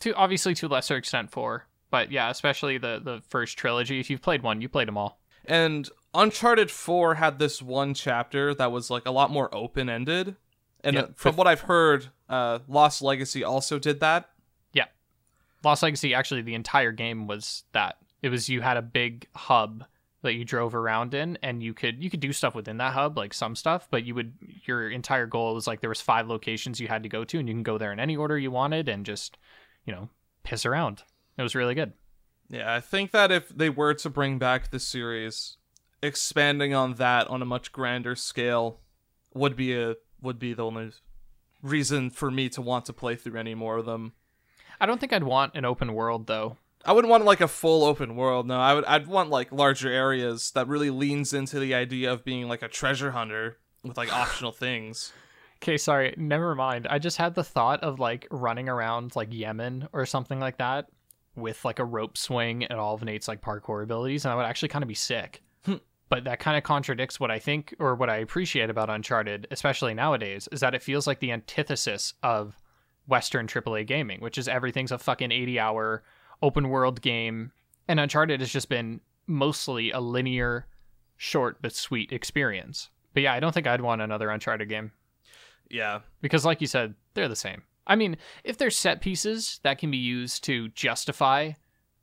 To 0.00 0.14
obviously 0.14 0.54
to 0.54 0.66
a 0.66 0.68
lesser 0.68 0.96
extent 0.96 1.30
4, 1.30 1.66
but 1.90 2.10
yeah, 2.10 2.30
especially 2.30 2.78
the 2.78 3.00
the 3.02 3.20
first 3.28 3.58
trilogy. 3.58 4.00
If 4.00 4.08
you've 4.10 4.22
played 4.22 4.42
one, 4.42 4.60
you 4.60 4.68
played 4.68 4.88
them 4.88 4.96
all. 4.96 5.20
And 5.44 5.88
Uncharted 6.14 6.70
4 6.70 7.14
had 7.14 7.38
this 7.38 7.62
one 7.62 7.94
chapter 7.94 8.54
that 8.54 8.70
was 8.72 8.90
like 8.90 9.06
a 9.06 9.10
lot 9.10 9.30
more 9.30 9.54
open 9.54 9.88
ended. 9.88 10.36
And 10.82 10.94
Yeah, 10.94 11.02
uh, 11.02 11.08
from 11.16 11.36
what 11.36 11.46
I've 11.46 11.62
heard, 11.62 12.08
uh, 12.28 12.60
Lost 12.68 13.02
Legacy 13.02 13.42
also 13.44 13.78
did 13.78 14.00
that. 14.00 14.30
Yeah, 14.72 14.86
Lost 15.64 15.82
Legacy, 15.82 16.14
actually, 16.14 16.42
the 16.42 16.54
entire 16.54 16.92
game 16.92 17.26
was 17.26 17.64
that. 17.72 17.96
It 18.22 18.28
was 18.30 18.48
you 18.48 18.60
had 18.60 18.76
a 18.76 18.82
big 18.82 19.26
hub 19.34 19.84
that 20.22 20.34
you 20.34 20.44
drove 20.44 20.74
around 20.74 21.14
in, 21.14 21.38
and 21.42 21.62
you 21.62 21.72
could 21.74 22.02
you 22.02 22.10
could 22.10 22.20
do 22.20 22.32
stuff 22.32 22.54
within 22.54 22.78
that 22.78 22.92
hub, 22.92 23.16
like 23.16 23.32
some 23.32 23.54
stuff. 23.54 23.88
But 23.90 24.04
you 24.04 24.14
would 24.14 24.34
your 24.66 24.90
entire 24.90 25.26
goal 25.26 25.54
was 25.54 25.66
like 25.66 25.80
there 25.80 25.90
was 25.90 26.00
five 26.00 26.28
locations 26.28 26.80
you 26.80 26.88
had 26.88 27.02
to 27.04 27.08
go 27.08 27.24
to, 27.24 27.38
and 27.38 27.48
you 27.48 27.54
can 27.54 27.62
go 27.62 27.78
there 27.78 27.92
in 27.92 28.00
any 28.00 28.16
order 28.16 28.38
you 28.38 28.50
wanted, 28.50 28.88
and 28.88 29.06
just 29.06 29.38
you 29.84 29.92
know 29.92 30.08
piss 30.42 30.66
around. 30.66 31.02
It 31.36 31.42
was 31.42 31.54
really 31.54 31.74
good. 31.74 31.92
Yeah, 32.50 32.74
I 32.74 32.80
think 32.80 33.12
that 33.12 33.30
if 33.30 33.48
they 33.48 33.70
were 33.70 33.94
to 33.94 34.10
bring 34.10 34.38
back 34.38 34.70
the 34.70 34.80
series, 34.80 35.56
expanding 36.02 36.74
on 36.74 36.94
that 36.94 37.28
on 37.28 37.42
a 37.42 37.46
much 37.46 37.72
grander 37.72 38.16
scale 38.16 38.80
would 39.34 39.54
be 39.54 39.78
a 39.80 39.96
would 40.20 40.38
be 40.38 40.52
the 40.54 40.64
only 40.64 40.90
reason 41.62 42.10
for 42.10 42.30
me 42.30 42.48
to 42.48 42.62
want 42.62 42.86
to 42.86 42.92
play 42.92 43.14
through 43.14 43.38
any 43.38 43.54
more 43.54 43.76
of 43.76 43.86
them. 43.86 44.12
I 44.80 44.86
don't 44.86 45.00
think 45.00 45.12
I'd 45.12 45.24
want 45.24 45.54
an 45.54 45.64
open 45.64 45.92
world 45.92 46.26
though. 46.26 46.56
I 46.84 46.92
wouldn't 46.92 47.10
want 47.10 47.24
like 47.24 47.40
a 47.40 47.48
full 47.48 47.84
open 47.84 48.16
world. 48.16 48.46
No, 48.46 48.60
I 48.60 48.74
would. 48.74 48.84
I'd 48.84 49.06
want 49.06 49.30
like 49.30 49.52
larger 49.52 49.90
areas 49.90 50.52
that 50.52 50.68
really 50.68 50.90
leans 50.90 51.32
into 51.32 51.58
the 51.58 51.74
idea 51.74 52.12
of 52.12 52.24
being 52.24 52.48
like 52.48 52.62
a 52.62 52.68
treasure 52.68 53.10
hunter 53.10 53.58
with 53.82 53.96
like 53.96 54.12
optional 54.12 54.52
things. 54.52 55.12
Okay, 55.62 55.76
sorry, 55.76 56.14
never 56.16 56.54
mind. 56.54 56.86
I 56.88 56.98
just 56.98 57.16
had 57.16 57.34
the 57.34 57.42
thought 57.42 57.82
of 57.82 57.98
like 57.98 58.28
running 58.30 58.68
around 58.68 59.16
like 59.16 59.32
Yemen 59.32 59.88
or 59.92 60.06
something 60.06 60.38
like 60.38 60.58
that 60.58 60.86
with 61.34 61.64
like 61.64 61.78
a 61.78 61.84
rope 61.84 62.16
swing 62.16 62.64
and 62.64 62.78
all 62.78 62.94
of 62.94 63.02
Nate's 63.02 63.28
like 63.28 63.42
parkour 63.42 63.82
abilities, 63.82 64.24
and 64.24 64.32
I 64.32 64.36
would 64.36 64.44
actually 64.44 64.68
kind 64.68 64.82
of 64.82 64.88
be 64.88 64.94
sick. 64.94 65.42
Hmm. 65.64 65.76
but 66.08 66.24
that 66.24 66.38
kind 66.38 66.56
of 66.56 66.62
contradicts 66.62 67.18
what 67.18 67.32
I 67.32 67.40
think 67.40 67.74
or 67.80 67.96
what 67.96 68.08
I 68.08 68.18
appreciate 68.18 68.70
about 68.70 68.88
Uncharted, 68.88 69.48
especially 69.50 69.92
nowadays, 69.92 70.48
is 70.52 70.60
that 70.60 70.74
it 70.74 70.82
feels 70.82 71.06
like 71.06 71.18
the 71.18 71.32
antithesis 71.32 72.14
of 72.22 72.56
Western 73.08 73.46
AAA 73.48 73.86
gaming, 73.86 74.20
which 74.20 74.38
is 74.38 74.46
everything's 74.46 74.92
a 74.92 74.98
fucking 74.98 75.32
80 75.32 75.58
hour 75.58 76.02
open 76.42 76.68
world 76.68 77.00
game. 77.00 77.52
And 77.88 77.98
Uncharted 77.98 78.40
has 78.40 78.50
just 78.50 78.68
been 78.68 79.00
mostly 79.26 79.90
a 79.90 80.00
linear, 80.00 80.66
short 81.16 81.60
but 81.62 81.74
sweet 81.74 82.12
experience. 82.12 82.90
But 83.14 83.22
yeah, 83.22 83.34
I 83.34 83.40
don't 83.40 83.52
think 83.52 83.66
I'd 83.66 83.80
want 83.80 84.02
another 84.02 84.30
Uncharted 84.30 84.68
game 84.68 84.92
Yeah, 85.70 86.00
because 86.20 86.44
like 86.44 86.60
you 86.60 86.66
said 86.66 86.94
they're 87.18 87.28
the 87.28 87.34
same 87.36 87.62
i 87.88 87.96
mean 87.96 88.16
if 88.44 88.56
there's 88.58 88.76
set 88.76 89.00
pieces 89.00 89.58
that 89.64 89.78
can 89.78 89.90
be 89.90 89.96
used 89.96 90.44
to 90.44 90.68
justify 90.68 91.50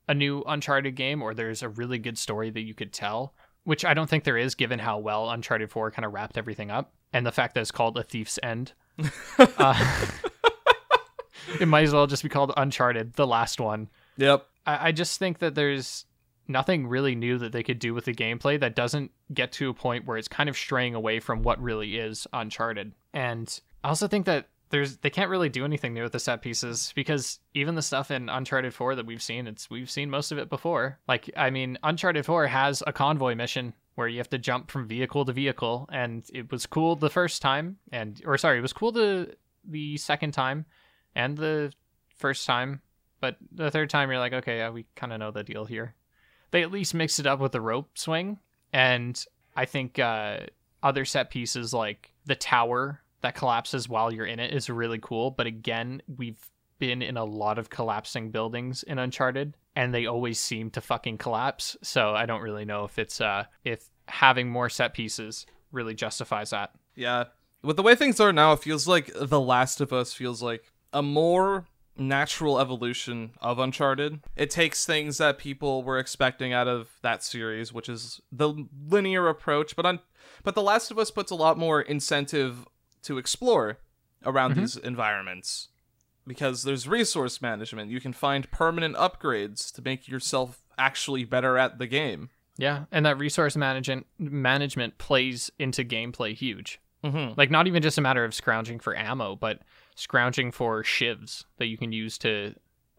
a 0.09 0.13
new 0.13 0.43
uncharted 0.45 0.93
game 0.95 1.21
or 1.21 1.33
there's 1.33 1.63
a 1.63 1.69
really 1.69 1.97
good 1.97 2.17
story 2.17 2.49
that 2.49 2.61
you 2.61 2.73
could 2.73 2.91
tell 2.91 3.33
which 3.63 3.86
i 3.86 3.93
don't 3.93 4.09
think 4.09 4.25
there 4.25 4.38
is 4.38 4.55
given 4.55 4.79
how 4.79 4.97
well 4.97 5.29
uncharted 5.29 5.71
4 5.71 5.91
kind 5.91 6.05
of 6.05 6.13
wrapped 6.13 6.38
everything 6.38 6.69
up 6.69 6.93
and 7.13 7.25
the 7.25 7.31
fact 7.31 7.53
that 7.53 7.61
it's 7.61 7.71
called 7.71 7.97
a 7.97 8.03
thief's 8.03 8.38
end 8.43 8.73
uh, 9.38 10.05
it 11.61 11.67
might 11.67 11.83
as 11.83 11.93
well 11.93 12.07
just 12.07 12.23
be 12.23 12.29
called 12.29 12.51
uncharted 12.57 13.13
the 13.13 13.27
last 13.27 13.61
one 13.61 13.88
yep. 14.18 14.47
I, 14.66 14.89
I 14.89 14.91
just 14.91 15.20
think 15.20 15.39
that 15.39 15.55
there's 15.55 16.05
nothing 16.47 16.88
really 16.88 17.16
new 17.16 17.38
that 17.39 17.51
they 17.51 17.63
could 17.63 17.80
do 17.80 17.93
with 17.93 18.05
the 18.05 18.13
gameplay 18.13 18.59
that 18.59 18.76
doesn't 18.76 19.11
get 19.34 19.51
to 19.53 19.70
a 19.70 19.74
point 19.74 20.05
where 20.05 20.18
it's 20.18 20.28
kind 20.28 20.49
of 20.49 20.57
straying 20.57 20.95
away 20.95 21.20
from 21.20 21.41
what 21.41 21.61
really 21.61 21.97
is 21.97 22.28
Uncharted. 22.34 22.93
And 23.13 23.59
I 23.84 23.89
also 23.89 24.07
think 24.07 24.26
that 24.26 24.47
there's 24.70 24.97
they 24.97 25.09
can't 25.09 25.30
really 25.30 25.49
do 25.49 25.63
anything 25.63 25.93
new 25.93 26.03
with 26.03 26.11
the 26.11 26.20
set 26.20 26.41
pieces 26.41 26.91
because 26.95 27.39
even 27.53 27.76
the 27.76 27.82
stuff 27.82 28.11
in 28.11 28.30
Uncharted 28.30 28.74
4 28.74 28.95
that 28.95 29.05
we've 29.05 29.22
seen, 29.22 29.47
it's 29.47 29.70
we've 29.70 29.89
seen 29.89 30.09
most 30.09 30.32
of 30.32 30.38
it 30.38 30.49
before. 30.49 30.99
Like 31.07 31.30
I 31.38 31.49
mean, 31.49 31.78
Uncharted 31.84 32.26
4 32.26 32.47
has 32.47 32.84
a 32.86 32.93
convoy 32.93 33.36
mission 33.36 33.74
where 33.95 34.07
you 34.07 34.18
have 34.18 34.30
to 34.32 34.38
jump 34.38 34.70
from 34.70 34.88
vehicle 34.88 35.24
to 35.26 35.32
vehicle 35.32 35.88
and 35.91 36.26
it 36.34 36.51
was 36.51 36.66
cool 36.66 36.95
the 36.95 37.09
first 37.09 37.41
time 37.41 37.78
and 37.91 38.22
or 38.26 38.38
sorry, 38.38 38.57
it 38.57 38.61
was 38.61 38.74
cool 38.74 38.91
the 38.91 39.36
the 39.68 39.97
second 39.97 40.32
time 40.32 40.66
and 41.16 41.38
the 41.38 41.72
first 42.18 42.45
time 42.45 42.82
but 43.20 43.38
the 43.51 43.72
third 43.72 43.89
time 43.89 44.09
you're 44.09 44.20
like 44.20 44.34
okay 44.34 44.57
yeah, 44.57 44.70
we 44.70 44.86
kind 44.95 45.13
of 45.13 45.20
know 45.20 45.32
the 45.32 45.43
deal 45.43 45.66
here. 45.66 45.95
They 46.51 46.63
at 46.63 46.72
least 46.72 46.93
mixed 46.93 47.20
it 47.20 47.28
up 47.28 47.39
with 47.39 47.51
the 47.51 47.61
rope 47.61 47.97
swing. 47.97 48.39
And 48.74 49.24
i 49.55 49.66
think 49.66 49.99
uh, 49.99 50.39
other 50.84 51.05
set 51.05 51.30
pieces 51.30 51.74
like 51.74 52.11
the 52.26 52.36
tower 52.36 53.01
that 53.22 53.36
collapses 53.36 53.88
while 53.89 54.13
you're 54.13 54.26
in 54.26 54.39
it 54.39 54.53
is 54.53 54.70
really 54.70 54.99
cool. 55.01 55.32
But 55.32 55.47
again 55.47 56.01
we've 56.07 56.39
been 56.78 57.01
in 57.01 57.18
a 57.18 57.24
lot 57.24 57.57
of 57.57 57.70
collapsing 57.70 58.32
buildings 58.32 58.84
in 58.84 58.99
uncharted 58.99 59.55
and 59.78 59.93
they 59.93 60.05
always 60.05 60.39
seem 60.39 60.70
to 60.72 60.82
fucking 60.82 61.18
collapse. 61.18 61.78
So 61.82 62.13
i 62.13 62.26
don't 62.26 62.41
really 62.41 62.66
know 62.66 62.86
if 62.86 62.99
it's 62.99 63.22
uh 63.22 63.45
if 63.63 63.89
having 64.07 64.49
more 64.49 64.70
set 64.70 64.93
pieces 64.93 65.45
really 65.72 65.93
justifies 65.93 66.51
that. 66.51 66.72
Yeah. 66.95 67.26
With 67.61 67.78
the 67.78 67.84
way 67.84 67.95
things 67.95 68.20
are 68.20 68.34
now, 68.34 68.53
it 68.53 68.59
feels 68.59 68.88
like 68.88 69.11
The 69.13 69.41
Last 69.41 69.82
of 69.82 69.91
Us 69.91 70.13
feels 70.13 70.41
like 70.41 70.72
a 70.93 71.01
more 71.01 71.66
natural 71.97 72.59
evolution 72.59 73.31
of 73.41 73.57
Uncharted. 73.59 74.19
It 74.35 74.49
takes 74.49 74.85
things 74.85 75.17
that 75.17 75.37
people 75.37 75.83
were 75.83 75.97
expecting 75.99 76.51
out 76.53 76.67
of 76.67 76.89
that 77.01 77.23
series, 77.23 77.71
which 77.73 77.87
is 77.89 78.19
the 78.31 78.65
linear 78.87 79.27
approach, 79.27 79.75
but 79.75 79.85
on 79.85 79.99
but 80.43 80.55
The 80.55 80.61
Last 80.61 80.91
of 80.91 80.99
Us 80.99 81.11
puts 81.11 81.31
a 81.31 81.35
lot 81.35 81.57
more 81.57 81.81
incentive 81.81 82.65
to 83.03 83.17
explore 83.17 83.77
around 84.25 84.53
Mhm. 84.53 84.55
these 84.57 84.77
environments. 84.77 85.69
Because 86.27 86.63
there's 86.63 86.87
resource 86.87 87.39
management. 87.41 87.91
You 87.91 88.01
can 88.01 88.11
find 88.13 88.49
permanent 88.49 88.95
upgrades 88.95 89.71
to 89.75 89.81
make 89.83 90.07
yourself 90.07 90.63
actually 90.77 91.23
better 91.23 91.57
at 91.57 91.77
the 91.79 91.87
game. 91.87 92.29
yeah 92.57 92.85
and 92.91 93.05
that 93.05 93.17
resource 93.17 93.57
management 93.57 94.05
management 94.17 94.97
plays 94.97 95.51
into 95.59 95.83
gameplay 95.83 96.33
huge 96.33 96.79
Mm-hmm. 97.03 97.33
Like 97.37 97.51
not 97.51 97.67
even 97.67 97.83
just 97.83 97.97
a 97.97 98.01
matter 98.01 98.23
of 98.25 98.33
scrounging 98.33 98.79
for 98.79 98.97
ammo, 98.97 99.35
but 99.35 99.61
scrounging 99.95 100.51
for 100.51 100.83
shivs 100.83 101.45
that 101.57 101.67
you 101.67 101.77
can 101.77 101.91
use 101.91 102.17
to 102.19 102.53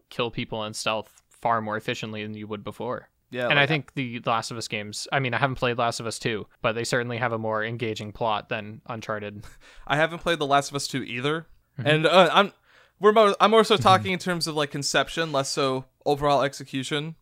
kill 0.09 0.31
people 0.31 0.63
in 0.63 0.73
stealth 0.73 1.23
far 1.29 1.61
more 1.61 1.77
efficiently 1.77 2.23
than 2.23 2.33
you 2.33 2.47
would 2.47 2.63
before. 2.63 3.09
Yeah, 3.29 3.47
and 3.47 3.55
like, 3.55 3.63
I 3.63 3.67
think 3.67 3.93
the 3.93 4.21
Last 4.25 4.51
of 4.51 4.57
Us 4.57 4.67
games. 4.67 5.07
I 5.11 5.19
mean, 5.19 5.33
I 5.33 5.37
haven't 5.37 5.55
played 5.55 5.77
Last 5.77 5.99
of 5.99 6.07
Us 6.07 6.17
two, 6.17 6.47
but 6.61 6.73
they 6.73 6.85
certainly 6.85 7.17
have 7.17 7.33
a 7.33 7.37
more 7.37 7.63
engaging 7.63 8.11
plot 8.13 8.49
than 8.49 8.81
Uncharted. 8.87 9.43
I 9.87 9.97
haven't 9.97 10.19
played 10.19 10.39
The 10.39 10.47
Last 10.47 10.69
of 10.69 10.75
Us 10.75 10.87
2 10.87 11.03
either. 11.03 11.45
Mm-hmm. 11.77 11.87
And 11.87 12.05
uh, 12.07 12.29
I'm 12.31 12.53
we're 12.99 13.11
more, 13.11 13.35
I'm 13.39 13.51
more 13.51 13.63
so 13.63 13.77
talking 13.77 14.11
in 14.13 14.19
terms 14.19 14.47
of 14.47 14.55
like 14.55 14.71
conception, 14.71 15.31
less 15.31 15.49
so 15.49 15.85
overall 16.05 16.41
execution. 16.41 17.15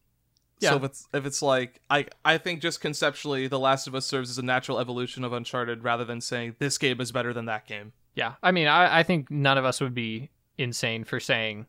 Yeah. 0.60 0.70
So 0.70 0.76
if 0.78 0.84
it's 0.84 1.08
if 1.14 1.26
it's 1.26 1.42
like 1.42 1.82
I 1.90 2.06
I 2.24 2.38
think 2.38 2.62
just 2.62 2.80
conceptually 2.80 3.48
The 3.48 3.60
Last 3.60 3.88
of 3.88 3.96
Us 3.96 4.06
serves 4.06 4.30
as 4.30 4.38
a 4.38 4.44
natural 4.44 4.80
evolution 4.80 5.24
of 5.24 5.34
Uncharted 5.34 5.84
rather 5.84 6.06
than 6.06 6.22
saying 6.22 6.56
this 6.60 6.78
game 6.78 7.02
is 7.02 7.12
better 7.12 7.34
than 7.34 7.46
that 7.46 7.68
game. 7.68 7.94
Yeah, 8.16 8.36
I 8.42 8.52
mean, 8.52 8.68
I, 8.68 9.00
I 9.00 9.04
think 9.04 9.30
none 9.30 9.58
of 9.58 9.66
us 9.66 9.82
would 9.82 9.94
be 9.94 10.30
insane 10.58 11.04
for 11.04 11.20
saying 11.20 11.68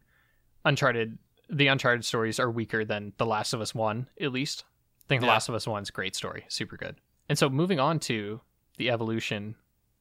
Uncharted. 0.65 1.19
The 1.51 1.67
Uncharted 1.67 2.05
stories 2.05 2.41
are 2.41 2.51
weaker 2.51 2.85
than 2.85 3.13
The 3.19 3.27
Last 3.27 3.53
of 3.53 3.61
Us 3.61 3.75
One, 3.75 4.09
at 4.21 4.33
least. 4.33 4.65
I 5.05 5.09
think 5.09 5.21
The 5.21 5.29
Last 5.29 5.49
of 5.49 5.55
Us 5.55 5.67
One's 5.67 5.91
great 5.91 6.17
story, 6.17 6.45
super 6.49 6.77
good. 6.77 6.97
And 7.29 7.39
so, 7.39 7.49
moving 7.49 7.81
on 7.81 7.99
to 8.01 8.41
the 8.79 8.91
evolution 8.91 9.57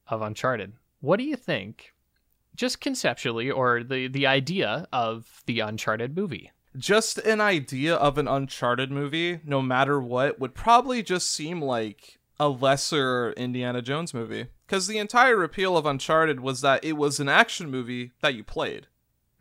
of 0.08 0.22
Uncharted, 0.22 0.72
what 1.00 1.18
do 1.18 1.24
you 1.24 1.36
think, 1.36 1.92
just 2.54 2.80
conceptually, 2.80 3.50
or 3.50 3.82
the 3.82 4.08
the 4.08 4.26
idea 4.26 4.86
of 4.92 5.42
the 5.46 5.60
Uncharted 5.60 6.16
movie? 6.16 6.52
Just 6.76 7.18
an 7.18 7.40
idea 7.40 7.94
of 7.94 8.18
an 8.18 8.28
Uncharted 8.28 8.90
movie, 8.90 9.40
no 9.44 9.62
matter 9.62 10.00
what, 10.00 10.38
would 10.38 10.54
probably 10.54 11.02
just 11.02 11.32
seem 11.32 11.62
like 11.62 12.18
a 12.38 12.48
lesser 12.48 13.32
Indiana 13.32 13.82
Jones 13.82 14.12
movie. 14.12 14.46
Because 14.66 14.86
the 14.88 14.98
entire 14.98 15.42
appeal 15.44 15.76
of 15.76 15.86
Uncharted 15.86 16.40
was 16.40 16.60
that 16.60 16.84
it 16.84 16.94
was 16.94 17.20
an 17.20 17.28
action 17.28 17.70
movie 17.70 18.10
that 18.20 18.34
you 18.34 18.42
played. 18.42 18.88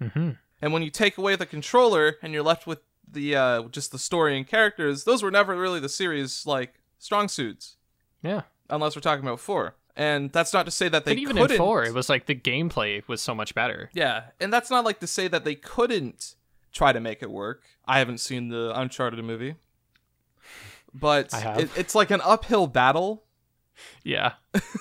Mm-hmm. 0.02 0.32
And 0.62 0.74
when 0.74 0.84
you 0.84 0.90
take 0.92 1.18
away 1.18 1.36
the 1.36 1.46
controller 1.46 2.18
and 2.22 2.32
you're 2.34 2.44
left 2.44 2.68
with 2.68 2.80
the 3.12 3.36
uh, 3.36 3.64
just 3.70 3.92
the 3.92 4.00
story 4.00 4.38
and 4.38 4.48
characters, 4.48 5.04
those 5.04 5.24
were 5.24 5.32
never 5.32 5.56
really 5.56 5.80
the 5.80 5.90
series 5.90 6.46
like 6.46 6.76
strong 7.00 7.28
suits, 7.28 7.78
Yeah, 8.24 8.42
unless 8.70 8.96
we're 8.96 9.02
talking 9.02 9.26
about 9.26 9.40
four. 9.40 9.76
And 9.96 10.32
that's 10.32 10.54
not 10.54 10.66
to 10.66 10.72
say 10.72 10.90
that 10.90 11.06
they 11.06 11.12
but 11.14 11.20
even 11.20 11.36
couldn't. 11.38 11.52
in 11.52 11.58
four, 11.58 11.84
it 11.86 11.94
was 11.94 12.10
like 12.10 12.26
the 12.26 12.36
gameplay 12.36 13.02
was 13.08 13.22
so 13.22 13.34
much 13.34 13.56
better. 13.56 13.90
yeah, 13.94 14.26
and 14.40 14.52
that's 14.52 14.70
not 14.70 14.84
like 14.86 15.00
to 15.00 15.08
say 15.08 15.28
that 15.30 15.44
they 15.46 15.56
couldn't 15.56 16.36
try 16.74 16.92
to 16.92 17.00
make 17.00 17.22
it 17.24 17.32
work. 17.32 17.64
I 17.86 18.00
haven't 18.00 18.20
seen 18.20 18.50
the 18.50 18.72
Uncharted 18.78 19.24
movie, 19.24 19.56
but 20.94 21.30
It, 21.34 21.70
it's 21.78 21.96
like 21.96 22.12
an 22.12 22.22
uphill 22.24 22.68
battle. 22.68 23.24
Yeah. 24.04 24.34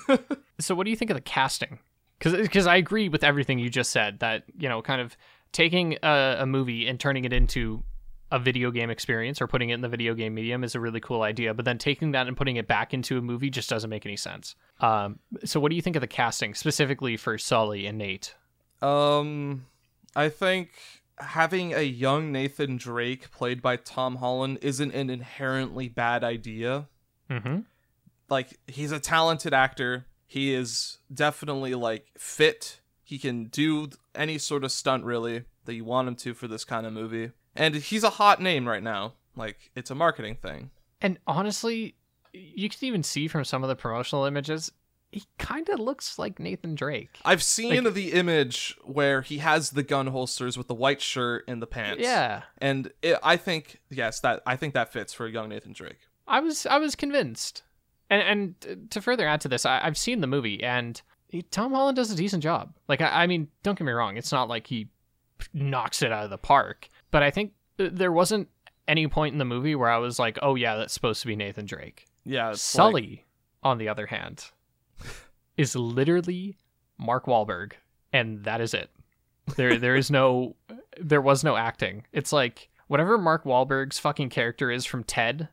so 0.60 0.74
what 0.74 0.84
do 0.84 0.90
you 0.90 0.96
think 0.96 1.10
of 1.10 1.16
the 1.16 1.20
casting? 1.20 1.78
Because 2.18 2.66
I 2.66 2.76
agree 2.76 3.08
with 3.08 3.24
everything 3.24 3.58
you 3.58 3.68
just 3.68 3.90
said. 3.90 4.20
That 4.20 4.44
you 4.56 4.68
know, 4.68 4.80
kind 4.82 5.00
of 5.00 5.16
taking 5.52 5.98
a, 6.02 6.36
a 6.40 6.46
movie 6.46 6.86
and 6.86 6.98
turning 6.98 7.24
it 7.24 7.32
into 7.32 7.82
a 8.30 8.38
video 8.38 8.70
game 8.70 8.90
experience 8.90 9.40
or 9.40 9.46
putting 9.46 9.70
it 9.70 9.74
in 9.74 9.80
the 9.80 9.88
video 9.88 10.14
game 10.14 10.34
medium 10.34 10.64
is 10.64 10.74
a 10.74 10.80
really 10.80 11.00
cool 11.00 11.22
idea. 11.22 11.54
But 11.54 11.64
then 11.64 11.78
taking 11.78 12.12
that 12.12 12.26
and 12.26 12.36
putting 12.36 12.56
it 12.56 12.66
back 12.66 12.92
into 12.92 13.18
a 13.18 13.22
movie 13.22 13.50
just 13.50 13.70
doesn't 13.70 13.90
make 13.90 14.04
any 14.06 14.16
sense. 14.16 14.56
Um, 14.80 15.20
so 15.44 15.60
what 15.60 15.70
do 15.70 15.76
you 15.76 15.82
think 15.82 15.96
of 15.96 16.00
the 16.00 16.08
casting 16.08 16.54
specifically 16.54 17.16
for 17.16 17.38
Sully 17.38 17.86
and 17.86 17.98
Nate? 17.98 18.34
Um, 18.82 19.66
I 20.16 20.28
think 20.30 20.70
having 21.18 21.72
a 21.72 21.82
young 21.82 22.32
Nathan 22.32 22.76
Drake 22.76 23.30
played 23.30 23.62
by 23.62 23.76
Tom 23.76 24.16
Holland 24.16 24.58
isn't 24.62 24.92
an 24.92 25.10
inherently 25.10 25.88
bad 25.88 26.24
idea. 26.24 26.88
Mm-hmm. 27.30 27.60
Like 28.28 28.58
he's 28.66 28.92
a 28.92 29.00
talented 29.00 29.52
actor. 29.54 30.06
He 30.26 30.52
is 30.54 30.98
definitely 31.12 31.74
like 31.74 32.06
fit. 32.18 32.80
He 33.02 33.18
can 33.18 33.44
do 33.44 33.90
any 34.14 34.38
sort 34.38 34.64
of 34.64 34.72
stunt 34.72 35.04
really 35.04 35.44
that 35.66 35.74
you 35.74 35.84
want 35.84 36.08
him 36.08 36.16
to 36.16 36.34
for 36.34 36.48
this 36.48 36.64
kind 36.64 36.86
of 36.86 36.92
movie. 36.92 37.30
And 37.54 37.74
he's 37.76 38.02
a 38.04 38.10
hot 38.10 38.40
name 38.40 38.66
right 38.66 38.82
now. 38.82 39.14
Like 39.36 39.70
it's 39.74 39.90
a 39.90 39.94
marketing 39.94 40.36
thing. 40.36 40.70
And 41.00 41.18
honestly, 41.26 41.96
you 42.32 42.68
can 42.68 42.78
even 42.86 43.02
see 43.02 43.28
from 43.28 43.44
some 43.44 43.62
of 43.62 43.68
the 43.68 43.76
promotional 43.76 44.24
images, 44.24 44.72
he 45.12 45.24
kind 45.38 45.68
of 45.68 45.78
looks 45.78 46.18
like 46.18 46.40
Nathan 46.40 46.74
Drake. 46.74 47.10
I've 47.24 47.42
seen 47.42 47.84
Like- 47.84 47.94
the 47.94 48.12
image 48.12 48.74
where 48.82 49.22
he 49.22 49.38
has 49.38 49.70
the 49.70 49.82
gun 49.84 50.08
holsters 50.08 50.58
with 50.58 50.66
the 50.66 50.74
white 50.74 51.00
shirt 51.00 51.44
and 51.46 51.62
the 51.62 51.66
pants. 51.68 52.02
Yeah. 52.02 52.42
And 52.58 52.90
it, 53.02 53.18
I 53.22 53.36
think 53.36 53.80
yes, 53.90 54.18
that 54.20 54.42
I 54.46 54.56
think 54.56 54.74
that 54.74 54.92
fits 54.92 55.12
for 55.12 55.26
a 55.26 55.30
young 55.30 55.50
Nathan 55.50 55.72
Drake. 55.72 56.00
I 56.26 56.40
was 56.40 56.66
I 56.66 56.78
was 56.78 56.94
convinced, 56.96 57.62
and 58.10 58.54
and 58.62 58.90
to 58.90 59.00
further 59.00 59.26
add 59.26 59.40
to 59.42 59.48
this, 59.48 59.64
I, 59.66 59.80
I've 59.82 59.98
seen 59.98 60.20
the 60.20 60.26
movie, 60.26 60.62
and 60.62 61.00
he, 61.28 61.42
Tom 61.42 61.72
Holland 61.72 61.96
does 61.96 62.10
a 62.10 62.16
decent 62.16 62.42
job. 62.42 62.74
Like 62.88 63.00
I, 63.00 63.24
I 63.24 63.26
mean, 63.26 63.48
don't 63.62 63.78
get 63.78 63.84
me 63.84 63.92
wrong, 63.92 64.16
it's 64.16 64.32
not 64.32 64.48
like 64.48 64.66
he 64.66 64.88
knocks 65.52 66.02
it 66.02 66.12
out 66.12 66.24
of 66.24 66.30
the 66.30 66.38
park, 66.38 66.88
but 67.10 67.22
I 67.22 67.30
think 67.30 67.52
there 67.76 68.12
wasn't 68.12 68.48
any 68.86 69.06
point 69.08 69.32
in 69.32 69.38
the 69.38 69.44
movie 69.44 69.74
where 69.74 69.90
I 69.90 69.98
was 69.98 70.18
like, 70.18 70.38
oh 70.42 70.54
yeah, 70.54 70.76
that's 70.76 70.92
supposed 70.94 71.20
to 71.22 71.26
be 71.26 71.36
Nathan 71.36 71.66
Drake. 71.66 72.06
Yeah, 72.24 72.50
it's 72.50 72.74
like- 72.74 72.84
Sully, 72.90 73.24
on 73.62 73.78
the 73.78 73.88
other 73.88 74.06
hand, 74.06 74.44
is 75.56 75.74
literally 75.76 76.56
Mark 76.98 77.26
Wahlberg, 77.26 77.72
and 78.12 78.44
that 78.44 78.60
is 78.60 78.74
it. 78.74 78.90
There 79.56 79.78
there 79.78 79.96
is 79.96 80.10
no 80.10 80.56
there 81.00 81.20
was 81.20 81.44
no 81.44 81.56
acting. 81.56 82.04
It's 82.12 82.32
like 82.32 82.68
whatever 82.86 83.18
Mark 83.18 83.44
Wahlberg's 83.44 83.98
fucking 83.98 84.28
character 84.30 84.70
is 84.70 84.84
from 84.84 85.04
Ted, 85.04 85.48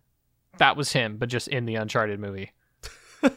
that 0.58 0.76
was 0.78 0.92
him, 0.94 1.18
but 1.18 1.30
just 1.30 1.48
in 1.48 1.66
the 1.66 1.76
Uncharted 1.76 2.20
movie. 2.20 2.52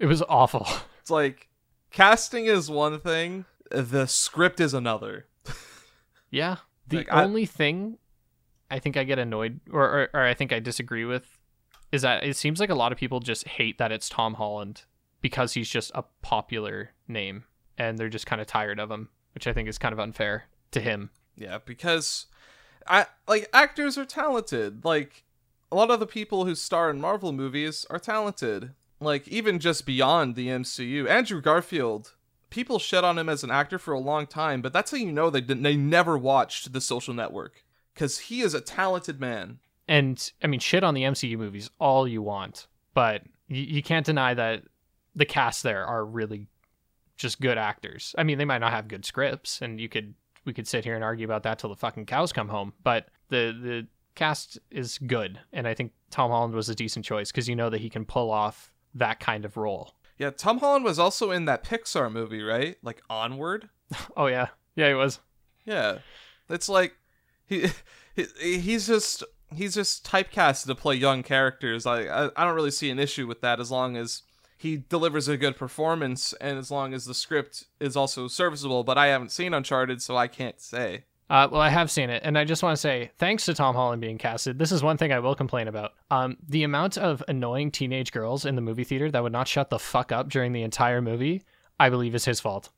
It 0.00 0.06
was 0.06 0.22
awful. 0.28 0.64
It's 1.00 1.10
like 1.10 1.48
casting 1.90 2.46
is 2.46 2.70
one 2.70 3.00
thing, 3.00 3.46
the 3.70 4.06
script 4.06 4.60
is 4.60 4.72
another. 4.74 5.26
Yeah. 6.30 6.56
The 6.86 6.98
Like, 6.98 7.12
I- 7.12 7.24
only 7.24 7.46
thing 7.46 7.98
I 8.70 8.78
think 8.80 8.96
I 8.98 9.04
get 9.04 9.18
annoyed 9.18 9.60
or, 9.72 9.82
or 9.82 10.08
or 10.12 10.20
I 10.24 10.34
think 10.34 10.52
I 10.52 10.60
disagree 10.60 11.06
with 11.06 11.38
is 11.90 12.02
that 12.02 12.22
it 12.22 12.36
seems 12.36 12.60
like 12.60 12.68
a 12.68 12.74
lot 12.74 12.92
of 12.92 12.98
people 12.98 13.20
just 13.20 13.48
hate 13.48 13.78
that 13.78 13.90
it's 13.92 14.10
Tom 14.10 14.34
Holland 14.34 14.82
because 15.22 15.54
he's 15.54 15.70
just 15.70 15.90
a 15.94 16.04
popular 16.20 16.90
name 17.08 17.44
and 17.78 17.96
they're 17.98 18.10
just 18.10 18.26
kind 18.26 18.42
of 18.42 18.46
tired 18.46 18.78
of 18.78 18.90
him, 18.90 19.08
which 19.32 19.46
I 19.46 19.54
think 19.54 19.68
is 19.70 19.78
kind 19.78 19.94
of 19.94 19.98
unfair 19.98 20.44
to 20.72 20.80
him. 20.82 21.08
Yeah, 21.34 21.58
because 21.64 22.26
I 22.86 23.06
like 23.26 23.48
actors 23.54 23.96
are 23.96 24.04
talented. 24.04 24.84
Like 24.84 25.24
a 25.70 25.76
lot 25.76 25.90
of 25.90 26.00
the 26.00 26.06
people 26.06 26.44
who 26.44 26.54
star 26.54 26.90
in 26.90 27.00
Marvel 27.00 27.32
movies 27.32 27.86
are 27.90 27.98
talented. 27.98 28.72
Like 29.00 29.28
even 29.28 29.58
just 29.58 29.86
beyond 29.86 30.34
the 30.34 30.48
MCU, 30.48 31.08
Andrew 31.08 31.40
Garfield. 31.40 32.14
People 32.50 32.78
shit 32.78 33.04
on 33.04 33.18
him 33.18 33.28
as 33.28 33.44
an 33.44 33.50
actor 33.50 33.78
for 33.78 33.92
a 33.92 34.00
long 34.00 34.26
time, 34.26 34.62
but 34.62 34.72
that's 34.72 34.90
how 34.90 34.96
you 34.96 35.12
know 35.12 35.28
they 35.28 35.42
didn't, 35.42 35.62
they 35.62 35.76
never 35.76 36.16
watched 36.16 36.72
The 36.72 36.80
Social 36.80 37.12
Network 37.12 37.62
because 37.92 38.18
he 38.18 38.40
is 38.40 38.54
a 38.54 38.60
talented 38.60 39.20
man. 39.20 39.58
And 39.86 40.32
I 40.42 40.46
mean, 40.46 40.60
shit 40.60 40.82
on 40.82 40.94
the 40.94 41.02
MCU 41.02 41.36
movies 41.36 41.70
all 41.78 42.08
you 42.08 42.22
want, 42.22 42.66
but 42.94 43.22
you, 43.48 43.62
you 43.62 43.82
can't 43.82 44.06
deny 44.06 44.32
that 44.32 44.62
the 45.14 45.26
cast 45.26 45.62
there 45.62 45.84
are 45.84 46.04
really 46.04 46.46
just 47.16 47.40
good 47.40 47.58
actors. 47.58 48.14
I 48.16 48.22
mean, 48.22 48.38
they 48.38 48.44
might 48.44 48.58
not 48.58 48.72
have 48.72 48.88
good 48.88 49.04
scripts, 49.04 49.60
and 49.60 49.78
you 49.80 49.88
could 49.88 50.14
we 50.44 50.54
could 50.54 50.66
sit 50.66 50.84
here 50.84 50.94
and 50.94 51.04
argue 51.04 51.26
about 51.26 51.42
that 51.42 51.58
till 51.58 51.70
the 51.70 51.76
fucking 51.76 52.06
cows 52.06 52.32
come 52.32 52.48
home. 52.48 52.72
But 52.82 53.08
the 53.28 53.52
the 53.60 53.86
cast 54.18 54.58
is 54.70 54.98
good, 54.98 55.40
and 55.52 55.66
I 55.66 55.74
think 55.74 55.92
Tom 56.10 56.30
Holland 56.30 56.54
was 56.54 56.68
a 56.68 56.74
decent 56.74 57.04
choice 57.04 57.30
because 57.30 57.48
you 57.48 57.54
know 57.54 57.70
that 57.70 57.80
he 57.80 57.88
can 57.88 58.04
pull 58.04 58.30
off 58.30 58.72
that 58.94 59.20
kind 59.20 59.44
of 59.44 59.56
role. 59.56 59.94
Yeah, 60.18 60.30
Tom 60.30 60.58
Holland 60.58 60.84
was 60.84 60.98
also 60.98 61.30
in 61.30 61.44
that 61.44 61.62
Pixar 61.62 62.10
movie, 62.12 62.42
right? 62.42 62.76
Like 62.82 63.02
Onward. 63.08 63.70
Oh 64.16 64.26
yeah, 64.26 64.48
yeah, 64.76 64.88
he 64.88 64.94
was. 64.94 65.20
Yeah, 65.64 65.98
it's 66.50 66.68
like 66.68 66.94
he, 67.46 67.68
he 68.14 68.58
he's 68.58 68.86
just 68.86 69.24
he's 69.54 69.74
just 69.74 70.04
typecasted 70.04 70.66
to 70.66 70.74
play 70.74 70.94
young 70.94 71.22
characters. 71.22 71.86
I, 71.86 72.02
I 72.02 72.30
I 72.36 72.44
don't 72.44 72.54
really 72.54 72.70
see 72.70 72.90
an 72.90 72.98
issue 72.98 73.26
with 73.26 73.40
that 73.40 73.60
as 73.60 73.70
long 73.70 73.96
as 73.96 74.24
he 74.58 74.76
delivers 74.76 75.28
a 75.28 75.38
good 75.38 75.56
performance 75.56 76.34
and 76.40 76.58
as 76.58 76.70
long 76.70 76.92
as 76.92 77.06
the 77.06 77.14
script 77.14 77.64
is 77.80 77.96
also 77.96 78.28
serviceable. 78.28 78.84
But 78.84 78.98
I 78.98 79.06
haven't 79.06 79.32
seen 79.32 79.54
Uncharted, 79.54 80.02
so 80.02 80.16
I 80.16 80.26
can't 80.26 80.60
say. 80.60 81.04
Uh, 81.30 81.46
well, 81.50 81.60
I 81.60 81.68
have 81.68 81.90
seen 81.90 82.08
it, 82.08 82.22
and 82.24 82.38
I 82.38 82.44
just 82.44 82.62
want 82.62 82.74
to 82.74 82.80
say 82.80 83.10
thanks 83.18 83.44
to 83.46 83.54
Tom 83.54 83.74
Holland 83.74 84.00
being 84.00 84.16
casted. 84.16 84.58
This 84.58 84.72
is 84.72 84.82
one 84.82 84.96
thing 84.96 85.12
I 85.12 85.18
will 85.18 85.34
complain 85.34 85.68
about. 85.68 85.92
Um, 86.10 86.38
the 86.48 86.64
amount 86.64 86.96
of 86.96 87.22
annoying 87.28 87.70
teenage 87.70 88.12
girls 88.12 88.46
in 88.46 88.54
the 88.54 88.62
movie 88.62 88.84
theater 88.84 89.10
that 89.10 89.22
would 89.22 89.32
not 89.32 89.46
shut 89.46 89.68
the 89.68 89.78
fuck 89.78 90.10
up 90.10 90.30
during 90.30 90.52
the 90.52 90.62
entire 90.62 91.02
movie, 91.02 91.42
I 91.78 91.90
believe 91.90 92.14
is 92.14 92.24
his 92.24 92.40
fault. 92.40 92.70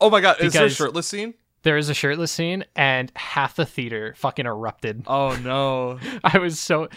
Oh 0.00 0.08
my 0.08 0.20
god, 0.22 0.40
is 0.40 0.54
there 0.54 0.64
a 0.64 0.70
shirtless 0.70 1.06
scene? 1.06 1.34
There 1.62 1.76
is 1.76 1.90
a 1.90 1.94
shirtless 1.94 2.32
scene, 2.32 2.64
and 2.76 3.12
half 3.14 3.56
the 3.56 3.66
theater 3.66 4.14
fucking 4.16 4.46
erupted. 4.46 5.02
Oh 5.06 5.36
no. 5.42 5.98
I 6.24 6.38
was 6.38 6.58
so. 6.58 6.88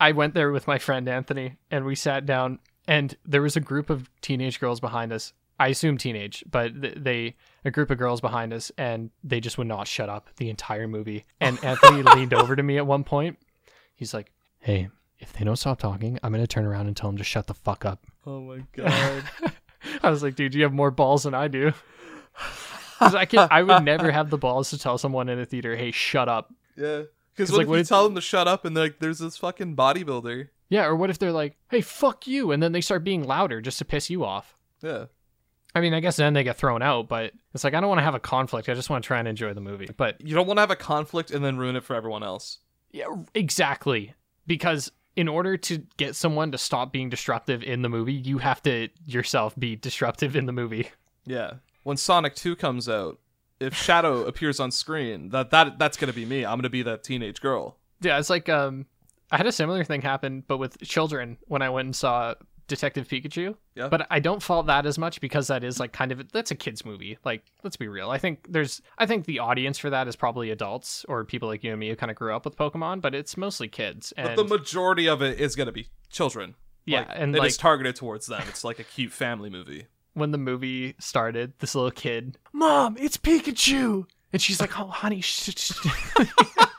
I 0.00 0.12
went 0.12 0.34
there 0.34 0.50
with 0.50 0.66
my 0.66 0.78
friend 0.78 1.08
Anthony, 1.08 1.56
and 1.70 1.84
we 1.84 1.94
sat 1.94 2.26
down, 2.26 2.58
and 2.88 3.16
there 3.24 3.42
was 3.42 3.56
a 3.56 3.60
group 3.60 3.90
of 3.90 4.10
teenage 4.22 4.58
girls 4.58 4.80
behind 4.80 5.12
us. 5.12 5.32
I 5.58 5.68
assume 5.68 5.96
teenage, 5.98 6.44
but 6.50 6.80
th- 6.82 6.94
they 6.98 7.36
a 7.64 7.70
group 7.70 7.90
of 7.90 7.98
girls 7.98 8.20
behind 8.20 8.52
us, 8.52 8.70
and 8.76 9.10
they 9.24 9.40
just 9.40 9.56
would 9.58 9.66
not 9.66 9.86
shut 9.88 10.08
up 10.08 10.28
the 10.36 10.50
entire 10.50 10.86
movie. 10.86 11.24
And 11.40 11.58
Anthony 11.64 12.02
leaned 12.02 12.34
over 12.34 12.54
to 12.56 12.62
me 12.62 12.76
at 12.76 12.86
one 12.86 13.04
point. 13.04 13.38
He's 13.94 14.12
like, 14.12 14.32
"Hey, 14.58 14.88
if 15.18 15.32
they 15.32 15.44
don't 15.44 15.56
stop 15.56 15.78
talking, 15.78 16.18
I'm 16.22 16.32
gonna 16.32 16.46
turn 16.46 16.66
around 16.66 16.88
and 16.88 16.96
tell 16.96 17.08
them 17.08 17.16
to 17.18 17.24
shut 17.24 17.46
the 17.46 17.54
fuck 17.54 17.84
up." 17.84 18.06
oh 18.26 18.40
my 18.40 18.58
god. 18.76 19.24
I 20.02 20.10
was 20.10 20.22
like, 20.22 20.34
"Dude, 20.34 20.54
you 20.54 20.62
have 20.64 20.72
more 20.74 20.90
balls 20.90 21.22
than 21.22 21.34
I 21.34 21.48
do." 21.48 21.72
I 23.00 23.26
can, 23.26 23.46
I 23.50 23.62
would 23.62 23.84
never 23.84 24.10
have 24.10 24.30
the 24.30 24.38
balls 24.38 24.70
to 24.70 24.78
tell 24.78 24.96
someone 24.98 25.28
in 25.28 25.38
a 25.38 25.44
theater, 25.46 25.76
"Hey, 25.76 25.90
shut 25.90 26.28
up." 26.28 26.52
yeah. 26.76 27.02
Because 27.34 27.52
like, 27.52 27.62
if 27.64 27.68
what 27.68 27.74
you 27.74 27.80
if- 27.82 27.88
tell 27.88 28.04
them 28.04 28.14
to 28.14 28.20
shut 28.22 28.48
up 28.48 28.64
and 28.64 28.74
like 28.74 28.98
there's 28.98 29.18
this 29.18 29.36
fucking 29.36 29.76
bodybuilder? 29.76 30.48
Yeah, 30.70 30.86
or 30.86 30.96
what 30.96 31.10
if 31.10 31.18
they're 31.18 31.32
like, 31.32 31.56
"Hey, 31.70 31.80
fuck 31.82 32.26
you," 32.26 32.50
and 32.52 32.62
then 32.62 32.72
they 32.72 32.80
start 32.80 33.04
being 33.04 33.22
louder 33.24 33.60
just 33.60 33.78
to 33.78 33.84
piss 33.84 34.08
you 34.10 34.24
off? 34.24 34.56
Yeah. 34.82 35.06
I 35.76 35.80
mean, 35.80 35.92
I 35.92 36.00
guess 36.00 36.16
then 36.16 36.32
they 36.32 36.42
get 36.42 36.56
thrown 36.56 36.80
out, 36.80 37.06
but 37.06 37.32
it's 37.54 37.62
like 37.62 37.74
I 37.74 37.80
don't 37.80 37.88
want 37.90 37.98
to 37.98 38.04
have 38.04 38.14
a 38.14 38.20
conflict. 38.20 38.68
I 38.70 38.74
just 38.74 38.88
want 38.88 39.04
to 39.04 39.06
try 39.06 39.18
and 39.18 39.28
enjoy 39.28 39.52
the 39.52 39.60
movie. 39.60 39.88
But 39.96 40.20
You 40.20 40.34
don't 40.34 40.46
want 40.46 40.56
to 40.56 40.62
have 40.62 40.70
a 40.70 40.76
conflict 40.76 41.30
and 41.30 41.44
then 41.44 41.58
ruin 41.58 41.76
it 41.76 41.84
for 41.84 41.94
everyone 41.94 42.22
else. 42.22 42.58
yeah, 42.92 43.04
exactly. 43.34 44.14
Because 44.46 44.90
in 45.16 45.28
order 45.28 45.56
to 45.56 45.78
get 45.98 46.16
someone 46.16 46.50
to 46.52 46.58
stop 46.58 46.92
being 46.92 47.10
disruptive 47.10 47.62
in 47.62 47.82
the 47.82 47.88
movie, 47.90 48.14
you 48.14 48.38
have 48.38 48.62
to 48.62 48.88
yourself 49.04 49.54
be 49.58 49.76
disruptive 49.76 50.34
in 50.34 50.46
the 50.46 50.52
movie. 50.52 50.88
Yeah. 51.26 51.54
When 51.82 51.96
Sonic 51.96 52.34
2 52.36 52.56
comes 52.56 52.88
out, 52.88 53.18
if 53.60 53.74
Shadow 53.74 54.24
appears 54.26 54.60
on 54.60 54.70
screen, 54.70 55.28
that 55.30 55.50
that 55.50 55.78
that's 55.78 55.96
gonna 55.96 56.12
be 56.12 56.24
me. 56.24 56.44
I'm 56.46 56.58
gonna 56.58 56.70
be 56.70 56.82
that 56.84 57.04
teenage 57.04 57.40
girl. 57.40 57.76
Yeah, 58.00 58.18
it's 58.18 58.30
like 58.30 58.48
um 58.48 58.86
I 59.30 59.36
had 59.36 59.46
a 59.46 59.52
similar 59.52 59.82
thing 59.84 60.02
happen 60.02 60.42
but 60.46 60.58
with 60.58 60.80
children 60.82 61.36
when 61.48 61.60
I 61.62 61.68
went 61.70 61.86
and 61.86 61.96
saw 61.96 62.34
Detective 62.68 63.06
Pikachu. 63.08 63.54
Yeah. 63.74 63.88
But 63.88 64.06
I 64.10 64.18
don't 64.20 64.42
fault 64.42 64.66
that 64.66 64.86
as 64.86 64.98
much 64.98 65.20
because 65.20 65.46
that 65.48 65.62
is 65.64 65.78
like 65.78 65.92
kind 65.92 66.12
of 66.12 66.30
that's 66.32 66.50
a 66.50 66.54
kids 66.54 66.84
movie. 66.84 67.18
Like 67.24 67.44
let's 67.62 67.76
be 67.76 67.88
real. 67.88 68.10
I 68.10 68.18
think 68.18 68.46
there's 68.50 68.82
I 68.98 69.06
think 69.06 69.24
the 69.26 69.38
audience 69.38 69.78
for 69.78 69.90
that 69.90 70.08
is 70.08 70.16
probably 70.16 70.50
adults 70.50 71.04
or 71.08 71.24
people 71.24 71.48
like 71.48 71.62
you 71.62 71.70
and 71.70 71.80
me 71.80 71.88
who 71.88 71.96
kind 71.96 72.10
of 72.10 72.16
grew 72.16 72.34
up 72.34 72.44
with 72.44 72.56
Pokemon, 72.56 73.00
but 73.00 73.14
it's 73.14 73.36
mostly 73.36 73.68
kids. 73.68 74.12
And 74.16 74.34
But 74.34 74.36
the 74.36 74.56
majority 74.58 75.08
of 75.08 75.22
it 75.22 75.38
is 75.40 75.54
gonna 75.56 75.72
be 75.72 75.88
children. 76.10 76.54
yeah, 76.84 77.00
Like, 77.00 77.08
and 77.14 77.36
it 77.36 77.38
like 77.38 77.48
is 77.50 77.56
targeted 77.56 77.96
towards 77.96 78.26
them. 78.26 78.42
It's 78.48 78.64
like 78.64 78.78
a 78.78 78.84
cute 78.84 79.12
family 79.12 79.50
movie. 79.50 79.86
when 80.14 80.30
the 80.30 80.38
movie 80.38 80.94
started, 80.98 81.52
this 81.58 81.74
little 81.74 81.90
kid, 81.90 82.38
"Mom, 82.52 82.96
it's 82.98 83.16
Pikachu." 83.16 84.06
And 84.32 84.42
she's 84.42 84.60
like, 84.60 84.78
"Oh, 84.80 84.86
honey, 84.88 85.20
sh- 85.20 85.50
sh-" 85.56 85.72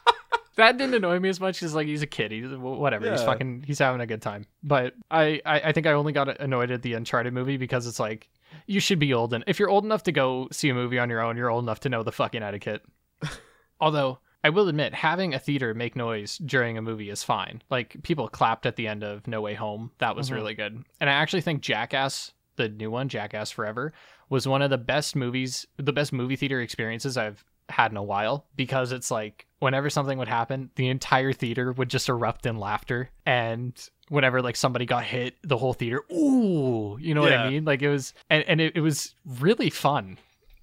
that 0.58 0.78
didn't 0.78 0.95
annoy 0.95 1.20
me 1.20 1.30
as 1.30 1.39
much 1.39 1.64
as 1.64 1.74
like 1.74 1.88
he's 1.88 2.01
a 2.01 2.08
kid. 2.08 2.32
He's 2.32 2.49
whatever. 2.49 3.10
He's 3.10 3.24
fucking. 3.24 3.64
He's 3.66 3.80
having 3.80 4.01
a 4.01 4.05
good 4.05 4.22
time. 4.22 4.45
But 4.64 4.93
I, 5.10 5.41
I, 5.45 5.60
I 5.66 5.72
think 5.72 5.88
I 5.88 5.93
only 5.93 6.12
got 6.12 6.39
annoyed 6.41 6.72
at 6.72 6.82
the 6.82 6.93
Uncharted 6.93 7.34
movie 7.34 7.58
because 7.58 7.88
it's 7.88 7.99
like 7.99 8.30
you 8.66 8.80
should 8.80 8.99
be 8.99 9.14
old 9.14 9.34
and 9.34 9.43
if 9.47 9.60
you're 9.60 9.70
old 9.70 9.86
enough 9.86 10.03
to 10.03 10.12
go 10.12 10.47
see 10.51 10.70
a 10.70 10.74
movie 10.74 10.99
on 10.99 11.10
your 11.10 11.22
own, 11.22 11.38
you're 11.38 11.49
old 11.49 11.64
enough 11.64 11.80
to 11.82 11.89
know 11.89 12.03
the 12.03 12.12
fucking 12.12 12.43
etiquette. 12.43 12.84
Although 13.80 14.20
I 14.43 14.49
will 14.49 14.68
admit, 14.68 14.93
having 14.93 15.34
a 15.34 15.39
theater 15.39 15.74
make 15.74 15.95
noise 15.95 16.38
during 16.38 16.78
a 16.78 16.82
movie 16.82 17.10
is 17.10 17.24
fine. 17.24 17.62
Like 17.70 18.01
people 18.03 18.28
clapped 18.28 18.66
at 18.66 18.76
the 18.76 18.88
end 18.88 19.03
of 19.03 19.28
No 19.28 19.41
Way 19.41 19.55
Home. 19.55 19.91
That 19.99 20.16
was 20.16 20.30
Mhm. 20.30 20.36
really 20.36 20.53
good. 20.53 20.84
And 20.99 21.10
I 21.10 21.14
actually 21.14 21.41
think 21.41 21.62
Jackass, 21.62 22.32
the 22.55 22.70
new 22.70 22.89
one, 22.89 23.10
Jackass 23.10 23.51
Forever, 23.51 23.93
was 24.30 24.47
one 24.47 24.62
of 24.62 24.70
the 24.70 24.78
best 24.78 25.16
movies, 25.16 25.66
the 25.78 25.93
best 25.93 26.14
movie 26.14 26.36
theater 26.36 26.62
experiences 26.62 27.18
I've 27.18 27.43
had 27.70 27.91
in 27.91 27.97
a 27.97 28.03
while 28.03 28.45
because 28.55 28.91
it's 28.91 29.11
like 29.11 29.45
whenever 29.59 29.89
something 29.89 30.18
would 30.18 30.28
happen, 30.28 30.70
the 30.76 30.89
entire 30.89 31.34
theater 31.34 31.72
would 31.72 31.89
just 31.89 32.09
erupt 32.09 32.45
in 32.45 32.57
laughter. 32.57 33.09
And 33.26 33.74
whenever 34.09 34.41
like 34.41 34.55
somebody 34.55 34.86
got 34.86 35.03
hit, 35.03 35.36
the 35.43 35.57
whole 35.57 35.74
theater, 35.74 36.03
ooh, 36.11 36.97
you 36.99 37.13
know 37.13 37.22
what 37.22 37.34
I 37.34 37.49
mean? 37.49 37.65
Like 37.65 37.82
it 37.82 37.89
was, 37.89 38.13
and, 38.30 38.43
and 38.47 38.61
it, 38.61 38.74
it 38.76 38.82
was 38.82 39.15
really 39.39 39.70
fun. 39.70 40.18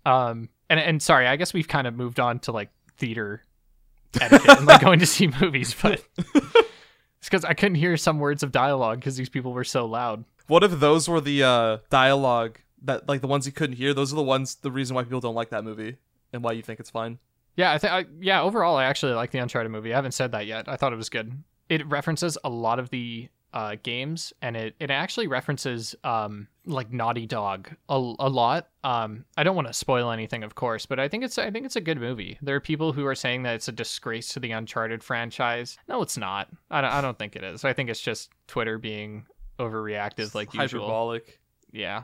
Um, 0.06 0.48
and, 0.70 0.80
and 0.80 1.02
sorry, 1.02 1.26
I 1.26 1.36
guess 1.36 1.52
we've 1.52 1.68
kind 1.68 1.86
of 1.86 1.94
moved 1.94 2.20
on 2.20 2.38
to 2.40 2.52
like 2.52 2.70
theater 2.96 3.42
etiquette 4.20 4.58
and 4.58 4.66
like 4.66 4.80
going 4.80 5.00
to 5.00 5.06
see 5.06 5.28
movies, 5.40 5.74
but 5.80 6.02
it's 6.34 7.28
because 7.28 7.44
I 7.44 7.54
couldn't 7.54 7.76
hear 7.76 7.96
some 7.96 8.18
words 8.18 8.42
of 8.42 8.52
dialogue 8.52 9.00
because 9.00 9.16
these 9.16 9.28
people 9.28 9.52
were 9.52 9.64
so 9.64 9.86
loud. 9.86 10.24
What 10.46 10.62
if 10.62 10.78
those 10.78 11.08
were 11.08 11.20
the 11.20 11.42
uh, 11.42 11.78
dialogue 11.90 12.58
that 12.82 13.08
like 13.08 13.22
the 13.22 13.26
ones 13.26 13.46
you 13.46 13.52
couldn't 13.52 13.76
hear? 13.76 13.94
Those 13.94 14.12
are 14.12 14.16
the 14.16 14.22
ones 14.22 14.56
the 14.56 14.70
reason 14.70 14.94
why 14.94 15.04
people 15.04 15.20
don't 15.20 15.34
like 15.34 15.50
that 15.50 15.64
movie 15.64 15.96
and 16.34 16.42
why 16.42 16.52
you 16.52 16.62
think 16.62 16.80
it's 16.80 16.90
fine. 16.90 17.18
Yeah, 17.56 17.72
I 17.72 17.78
think 17.78 18.08
yeah, 18.20 18.42
overall 18.42 18.76
I 18.76 18.84
actually 18.84 19.12
like 19.12 19.30
the 19.30 19.38
Uncharted 19.38 19.70
movie. 19.70 19.92
I 19.92 19.96
haven't 19.96 20.12
said 20.12 20.32
that 20.32 20.46
yet. 20.46 20.68
I 20.68 20.76
thought 20.76 20.92
it 20.92 20.96
was 20.96 21.08
good. 21.08 21.32
It 21.68 21.86
references 21.86 22.36
a 22.44 22.48
lot 22.50 22.78
of 22.78 22.90
the 22.90 23.28
uh, 23.54 23.76
games 23.84 24.32
and 24.42 24.56
it, 24.56 24.74
it 24.80 24.90
actually 24.90 25.28
references 25.28 25.94
um, 26.02 26.48
like 26.66 26.92
Naughty 26.92 27.24
Dog 27.24 27.70
a, 27.88 27.94
a 27.94 28.28
lot. 28.28 28.68
Um, 28.82 29.24
I 29.36 29.44
don't 29.44 29.54
want 29.54 29.68
to 29.68 29.72
spoil 29.72 30.10
anything, 30.10 30.42
of 30.42 30.56
course, 30.56 30.86
but 30.86 30.98
I 30.98 31.06
think 31.06 31.22
it's 31.22 31.38
I 31.38 31.52
think 31.52 31.64
it's 31.64 31.76
a 31.76 31.80
good 31.80 32.00
movie. 32.00 32.36
There 32.42 32.56
are 32.56 32.60
people 32.60 32.92
who 32.92 33.06
are 33.06 33.14
saying 33.14 33.44
that 33.44 33.54
it's 33.54 33.68
a 33.68 33.72
disgrace 33.72 34.28
to 34.30 34.40
the 34.40 34.50
Uncharted 34.50 35.04
franchise. 35.04 35.78
No, 35.88 36.02
it's 36.02 36.18
not. 36.18 36.48
I 36.68 36.80
don't, 36.80 36.90
I 36.90 37.00
don't 37.00 37.16
think 37.16 37.36
it 37.36 37.44
is. 37.44 37.64
I 37.64 37.72
think 37.72 37.88
it's 37.88 38.00
just 38.00 38.30
Twitter 38.48 38.76
being 38.76 39.24
overreactive 39.60 40.34
like 40.34 40.52
usual. 40.52 40.82
hyperbolic. 40.82 41.40
Yeah. 41.70 42.02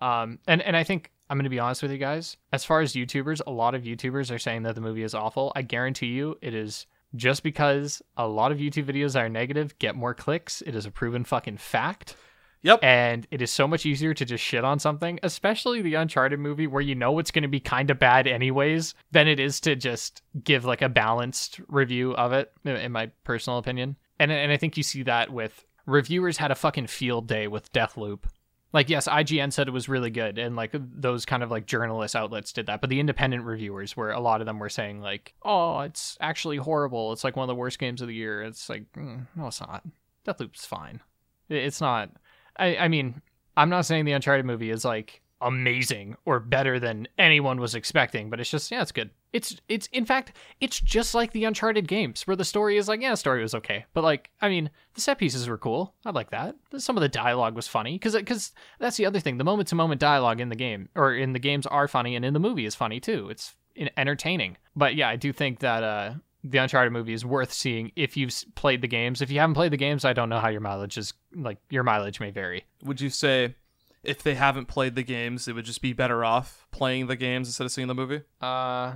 Um, 0.00 0.40
and, 0.48 0.60
and 0.60 0.76
I 0.76 0.82
think 0.82 1.12
I'm 1.30 1.38
going 1.38 1.44
to 1.44 1.50
be 1.50 1.60
honest 1.60 1.80
with 1.80 1.92
you 1.92 1.98
guys. 1.98 2.36
As 2.52 2.64
far 2.64 2.80
as 2.80 2.94
YouTubers, 2.94 3.40
a 3.46 3.52
lot 3.52 3.76
of 3.76 3.84
YouTubers 3.84 4.34
are 4.34 4.38
saying 4.38 4.64
that 4.64 4.74
the 4.74 4.80
movie 4.80 5.04
is 5.04 5.14
awful. 5.14 5.52
I 5.54 5.62
guarantee 5.62 6.08
you 6.08 6.36
it 6.42 6.54
is 6.54 6.86
just 7.14 7.44
because 7.44 8.02
a 8.16 8.26
lot 8.26 8.50
of 8.50 8.58
YouTube 8.58 8.84
videos 8.84 9.18
are 9.18 9.28
negative, 9.28 9.78
get 9.78 9.94
more 9.94 10.12
clicks. 10.12 10.60
It 10.62 10.74
is 10.74 10.86
a 10.86 10.90
proven 10.90 11.24
fucking 11.24 11.58
fact. 11.58 12.16
Yep. 12.62 12.80
And 12.82 13.26
it 13.30 13.40
is 13.40 13.50
so 13.50 13.66
much 13.66 13.86
easier 13.86 14.12
to 14.12 14.24
just 14.24 14.44
shit 14.44 14.64
on 14.64 14.78
something, 14.80 15.18
especially 15.22 15.82
the 15.82 15.94
Uncharted 15.94 16.38
movie 16.38 16.66
where 16.66 16.82
you 16.82 16.94
know 16.94 17.18
it's 17.18 17.30
going 17.30 17.42
to 17.42 17.48
be 17.48 17.60
kind 17.60 17.90
of 17.90 17.98
bad 17.98 18.26
anyways, 18.26 18.94
than 19.12 19.28
it 19.28 19.40
is 19.40 19.60
to 19.60 19.76
just 19.76 20.22
give 20.44 20.64
like 20.64 20.82
a 20.82 20.88
balanced 20.88 21.60
review 21.68 22.12
of 22.16 22.32
it, 22.32 22.52
in- 22.64 22.76
in 22.76 22.92
my 22.92 23.12
personal 23.24 23.58
opinion. 23.58 23.96
And, 24.18 24.30
and 24.30 24.52
I 24.52 24.56
think 24.56 24.76
you 24.76 24.82
see 24.82 25.04
that 25.04 25.32
with 25.32 25.64
reviewers 25.86 26.36
had 26.36 26.50
a 26.50 26.56
fucking 26.56 26.88
field 26.88 27.26
day 27.28 27.46
with 27.46 27.72
Deathloop. 27.72 28.24
Like, 28.72 28.88
yes, 28.88 29.08
IGN 29.08 29.52
said 29.52 29.66
it 29.66 29.72
was 29.72 29.88
really 29.88 30.10
good, 30.10 30.38
and 30.38 30.54
like 30.54 30.70
those 30.72 31.26
kind 31.26 31.42
of 31.42 31.50
like 31.50 31.66
journalist 31.66 32.14
outlets 32.14 32.52
did 32.52 32.66
that. 32.66 32.80
But 32.80 32.88
the 32.88 33.00
independent 33.00 33.44
reviewers, 33.44 33.96
where 33.96 34.10
a 34.10 34.20
lot 34.20 34.40
of 34.40 34.46
them 34.46 34.60
were 34.60 34.68
saying 34.68 35.00
like, 35.00 35.34
"Oh, 35.42 35.80
it's 35.80 36.16
actually 36.20 36.58
horrible. 36.58 37.12
It's 37.12 37.24
like 37.24 37.34
one 37.36 37.44
of 37.44 37.48
the 37.48 37.56
worst 37.56 37.80
games 37.80 38.00
of 38.00 38.06
the 38.06 38.14
year." 38.14 38.42
It's 38.42 38.68
like, 38.68 38.84
mm, 38.92 39.26
no, 39.34 39.48
it's 39.48 39.60
not. 39.60 39.84
Deathloop's 40.24 40.66
fine. 40.66 41.00
It's 41.48 41.80
not. 41.80 42.10
I, 42.56 42.76
I 42.76 42.88
mean, 42.88 43.22
I'm 43.56 43.70
not 43.70 43.86
saying 43.86 44.04
the 44.04 44.12
Uncharted 44.12 44.46
movie 44.46 44.70
is 44.70 44.84
like 44.84 45.20
amazing 45.40 46.16
or 46.24 46.40
better 46.40 46.78
than 46.78 47.08
anyone 47.18 47.60
was 47.60 47.74
expecting, 47.74 48.30
but 48.30 48.40
it's 48.40 48.50
just 48.50 48.70
yeah, 48.70 48.82
it's 48.82 48.92
good. 48.92 49.10
It's 49.32 49.56
it's 49.68 49.88
in 49.92 50.04
fact 50.04 50.36
it's 50.60 50.80
just 50.80 51.14
like 51.14 51.32
the 51.32 51.44
Uncharted 51.44 51.88
games 51.88 52.26
where 52.26 52.36
the 52.36 52.44
story 52.44 52.76
is 52.76 52.88
like 52.88 53.00
yeah, 53.00 53.10
the 53.10 53.16
story 53.16 53.42
was 53.42 53.54
okay, 53.54 53.84
but 53.94 54.04
like 54.04 54.30
I 54.40 54.48
mean 54.48 54.70
the 54.94 55.00
set 55.00 55.18
pieces 55.18 55.48
were 55.48 55.58
cool. 55.58 55.94
I 56.04 56.10
like 56.10 56.30
that. 56.30 56.56
Some 56.76 56.96
of 56.96 57.00
the 57.00 57.08
dialogue 57.08 57.54
was 57.54 57.68
funny 57.68 57.94
because 57.94 58.14
because 58.14 58.52
that's 58.78 58.96
the 58.96 59.06
other 59.06 59.20
thing. 59.20 59.38
The 59.38 59.44
moment 59.44 59.68
to 59.68 59.74
moment 59.74 60.00
dialogue 60.00 60.40
in 60.40 60.48
the 60.48 60.56
game 60.56 60.88
or 60.94 61.14
in 61.14 61.32
the 61.32 61.38
games 61.38 61.66
are 61.66 61.88
funny, 61.88 62.16
and 62.16 62.24
in 62.24 62.34
the 62.34 62.40
movie 62.40 62.66
is 62.66 62.74
funny 62.74 63.00
too. 63.00 63.28
It's 63.30 63.54
entertaining. 63.96 64.56
But 64.76 64.94
yeah, 64.94 65.08
I 65.08 65.16
do 65.16 65.32
think 65.32 65.60
that 65.60 65.82
uh 65.82 66.14
the 66.42 66.58
Uncharted 66.58 66.92
movie 66.92 67.12
is 67.12 67.24
worth 67.24 67.52
seeing 67.52 67.92
if 67.96 68.16
you've 68.16 68.34
played 68.54 68.80
the 68.80 68.88
games. 68.88 69.20
If 69.20 69.30
you 69.30 69.40
haven't 69.40 69.54
played 69.54 69.72
the 69.72 69.76
games, 69.76 70.04
I 70.04 70.12
don't 70.12 70.30
know 70.30 70.40
how 70.40 70.48
your 70.48 70.62
mileage 70.62 70.96
is 70.96 71.12
like 71.34 71.58
your 71.68 71.82
mileage 71.82 72.20
may 72.20 72.30
vary. 72.30 72.64
Would 72.84 73.00
you 73.00 73.10
say 73.10 73.54
if 74.02 74.22
they 74.22 74.34
haven't 74.34 74.66
played 74.66 74.94
the 74.94 75.02
games, 75.02 75.46
it 75.48 75.54
would 75.54 75.64
just 75.64 75.82
be 75.82 75.92
better 75.92 76.24
off 76.24 76.66
playing 76.70 77.06
the 77.06 77.16
games 77.16 77.48
instead 77.48 77.64
of 77.64 77.72
seeing 77.72 77.88
the 77.88 77.94
movie? 77.94 78.22
Uh, 78.40 78.94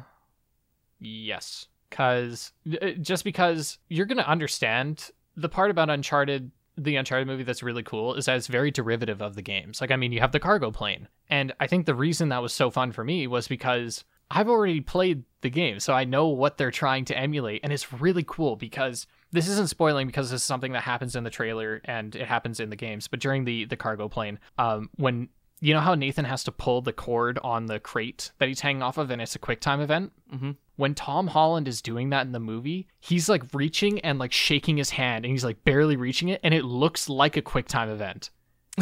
yes, 0.98 1.66
because 1.90 2.52
just 3.00 3.24
because 3.24 3.78
you're 3.88 4.06
gonna 4.06 4.22
understand 4.22 5.10
the 5.36 5.48
part 5.48 5.70
about 5.70 5.90
Uncharted, 5.90 6.50
the 6.76 6.96
Uncharted 6.96 7.26
movie 7.26 7.44
that's 7.44 7.62
really 7.62 7.82
cool 7.82 8.14
is 8.14 8.24
that 8.26 8.36
it's 8.36 8.46
very 8.46 8.70
derivative 8.70 9.20
of 9.20 9.34
the 9.34 9.42
games. 9.42 9.80
Like, 9.80 9.90
I 9.90 9.96
mean, 9.96 10.12
you 10.12 10.20
have 10.20 10.32
the 10.32 10.40
cargo 10.40 10.70
plane, 10.70 11.08
and 11.28 11.52
I 11.60 11.66
think 11.66 11.86
the 11.86 11.94
reason 11.94 12.30
that 12.30 12.42
was 12.42 12.52
so 12.52 12.70
fun 12.70 12.92
for 12.92 13.04
me 13.04 13.26
was 13.26 13.46
because 13.46 14.04
I've 14.30 14.48
already 14.48 14.80
played 14.80 15.24
the 15.42 15.50
game, 15.50 15.80
so 15.80 15.92
I 15.92 16.04
know 16.04 16.28
what 16.28 16.56
they're 16.56 16.70
trying 16.70 17.04
to 17.06 17.18
emulate, 17.18 17.60
and 17.62 17.72
it's 17.72 17.92
really 17.92 18.24
cool 18.26 18.56
because 18.56 19.06
this 19.34 19.48
isn't 19.48 19.68
spoiling 19.68 20.06
because 20.06 20.30
this 20.30 20.40
is 20.40 20.46
something 20.46 20.72
that 20.72 20.82
happens 20.82 21.16
in 21.16 21.24
the 21.24 21.30
trailer 21.30 21.80
and 21.84 22.14
it 22.14 22.26
happens 22.26 22.60
in 22.60 22.70
the 22.70 22.76
games. 22.76 23.08
But 23.08 23.20
during 23.20 23.44
the 23.44 23.64
the 23.64 23.76
cargo 23.76 24.08
plane, 24.08 24.38
um, 24.58 24.90
when 24.96 25.28
you 25.60 25.74
know 25.74 25.80
how 25.80 25.94
Nathan 25.94 26.24
has 26.24 26.44
to 26.44 26.52
pull 26.52 26.82
the 26.82 26.92
cord 26.92 27.38
on 27.42 27.66
the 27.66 27.80
crate 27.80 28.30
that 28.38 28.48
he's 28.48 28.60
hanging 28.60 28.82
off 28.82 28.96
of, 28.96 29.10
and 29.10 29.20
it's 29.20 29.34
a 29.34 29.40
quick 29.40 29.60
time 29.60 29.80
event. 29.80 30.12
Mm-hmm. 30.32 30.52
When 30.76 30.94
Tom 30.94 31.28
Holland 31.28 31.68
is 31.68 31.82
doing 31.82 32.10
that 32.10 32.26
in 32.26 32.32
the 32.32 32.40
movie, 32.40 32.86
he's 33.00 33.28
like 33.28 33.42
reaching 33.52 34.00
and 34.00 34.18
like 34.18 34.32
shaking 34.32 34.76
his 34.76 34.90
hand, 34.90 35.24
and 35.24 35.32
he's 35.32 35.44
like 35.44 35.64
barely 35.64 35.96
reaching 35.96 36.28
it, 36.28 36.40
and 36.44 36.54
it 36.54 36.64
looks 36.64 37.08
like 37.08 37.36
a 37.36 37.42
quick 37.42 37.66
time 37.66 37.90
event. 37.90 38.30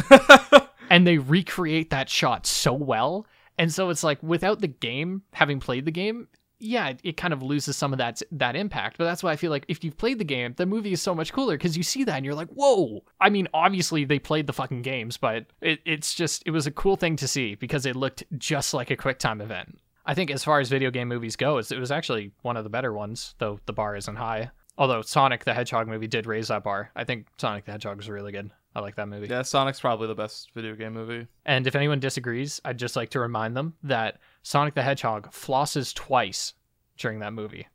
and 0.89 1.07
they 1.07 1.17
recreate 1.17 1.89
that 1.89 2.09
shot 2.09 2.45
so 2.45 2.73
well. 2.73 3.25
And 3.57 3.71
so 3.71 3.89
it's 3.89 4.03
like 4.03 4.21
without 4.21 4.61
the 4.61 4.67
game, 4.67 5.23
having 5.33 5.59
played 5.59 5.85
the 5.85 5.91
game, 5.91 6.27
yeah, 6.63 6.89
it, 6.89 6.99
it 7.03 7.17
kind 7.17 7.33
of 7.33 7.43
loses 7.43 7.75
some 7.75 7.91
of 7.93 7.97
that 7.99 8.21
that 8.31 8.55
impact. 8.55 8.97
But 8.97 9.05
that's 9.05 9.21
why 9.21 9.31
I 9.31 9.35
feel 9.35 9.51
like 9.51 9.65
if 9.67 9.83
you've 9.83 9.97
played 9.97 10.19
the 10.19 10.23
game, 10.23 10.53
the 10.57 10.65
movie 10.65 10.93
is 10.93 11.01
so 11.01 11.13
much 11.13 11.33
cooler 11.33 11.55
because 11.55 11.77
you 11.77 11.83
see 11.83 12.03
that 12.05 12.15
and 12.15 12.25
you're 12.25 12.35
like, 12.35 12.49
whoa. 12.49 13.03
I 13.19 13.29
mean, 13.29 13.47
obviously 13.53 14.05
they 14.05 14.19
played 14.19 14.47
the 14.47 14.53
fucking 14.53 14.81
games, 14.81 15.17
but 15.17 15.45
it, 15.61 15.79
it's 15.85 16.15
just 16.15 16.43
it 16.45 16.51
was 16.51 16.65
a 16.65 16.71
cool 16.71 16.95
thing 16.95 17.15
to 17.17 17.27
see 17.27 17.55
because 17.55 17.85
it 17.85 17.95
looked 17.95 18.23
just 18.37 18.73
like 18.73 18.89
a 18.91 18.97
QuickTime 18.97 19.41
event. 19.41 19.79
I 20.05 20.13
think 20.13 20.31
as 20.31 20.43
far 20.43 20.59
as 20.59 20.69
video 20.69 20.91
game 20.91 21.07
movies 21.07 21.35
go, 21.35 21.57
it 21.57 21.71
was 21.71 21.91
actually 21.91 22.31
one 22.41 22.57
of 22.57 22.63
the 22.63 22.69
better 22.69 22.93
ones, 22.93 23.35
though 23.37 23.59
the 23.65 23.73
bar 23.73 23.95
isn't 23.95 24.15
high. 24.15 24.51
Although 24.77 25.01
Sonic 25.01 25.43
the 25.43 25.53
Hedgehog 25.53 25.87
movie 25.87 26.07
did 26.07 26.25
raise 26.25 26.47
that 26.47 26.63
bar. 26.63 26.91
I 26.95 27.03
think 27.03 27.27
Sonic 27.37 27.65
the 27.65 27.71
Hedgehog 27.73 27.97
was 27.97 28.09
really 28.09 28.31
good. 28.31 28.51
I 28.75 28.79
like 28.79 28.95
that 28.95 29.07
movie. 29.07 29.27
Yeah, 29.27 29.43
Sonic's 29.43 29.79
probably 29.79 30.07
the 30.07 30.15
best 30.15 30.49
video 30.55 30.75
game 30.75 30.93
movie. 30.93 31.27
And 31.45 31.67
if 31.67 31.75
anyone 31.75 31.99
disagrees, 31.99 32.59
I'd 32.65 32.79
just 32.79 32.95
like 32.95 33.11
to 33.11 33.19
remind 33.19 33.55
them 33.55 33.75
that 33.83 34.19
Sonic 34.41 34.73
the 34.73 34.81
Hedgehog 34.81 35.31
flosses 35.31 35.93
twice 35.93 36.53
during 36.97 37.19
that 37.19 37.33
movie. 37.33 37.67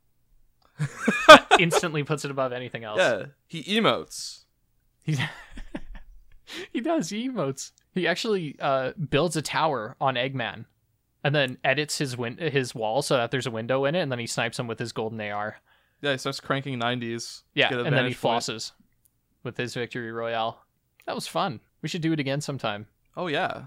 instantly 1.59 2.03
puts 2.03 2.25
it 2.25 2.31
above 2.31 2.53
anything 2.53 2.83
else. 2.83 2.99
Yeah, 2.99 3.25
he 3.47 3.63
emotes. 3.63 4.45
He, 5.03 5.17
he 6.73 6.81
does. 6.81 7.09
He 7.09 7.29
emotes. 7.29 7.71
He 7.93 8.07
actually 8.07 8.55
uh, 8.59 8.91
builds 9.09 9.35
a 9.35 9.41
tower 9.41 9.95
on 9.99 10.15
Eggman, 10.15 10.65
and 11.23 11.33
then 11.35 11.57
edits 11.63 11.97
his 11.97 12.17
win- 12.17 12.37
his 12.37 12.73
wall 12.73 13.01
so 13.01 13.17
that 13.17 13.31
there's 13.31 13.47
a 13.47 13.51
window 13.51 13.85
in 13.85 13.95
it, 13.95 14.01
and 14.01 14.11
then 14.11 14.19
he 14.19 14.27
snipes 14.27 14.59
him 14.59 14.67
with 14.67 14.79
his 14.79 14.91
golden 14.91 15.19
AR. 15.21 15.57
Yeah, 16.01 16.13
he 16.13 16.17
starts 16.17 16.39
cranking 16.39 16.79
90s. 16.79 17.43
Yeah, 17.53 17.73
and 17.73 17.93
then 17.93 18.05
he 18.05 18.13
flosses 18.13 18.71
with 19.43 19.57
his 19.57 19.73
victory 19.73 20.11
royale. 20.11 20.63
That 21.09 21.15
was 21.15 21.25
fun. 21.25 21.59
We 21.81 21.89
should 21.89 22.03
do 22.03 22.13
it 22.13 22.19
again 22.19 22.39
sometime. 22.39 22.85
Oh 23.17 23.25
yeah. 23.25 23.63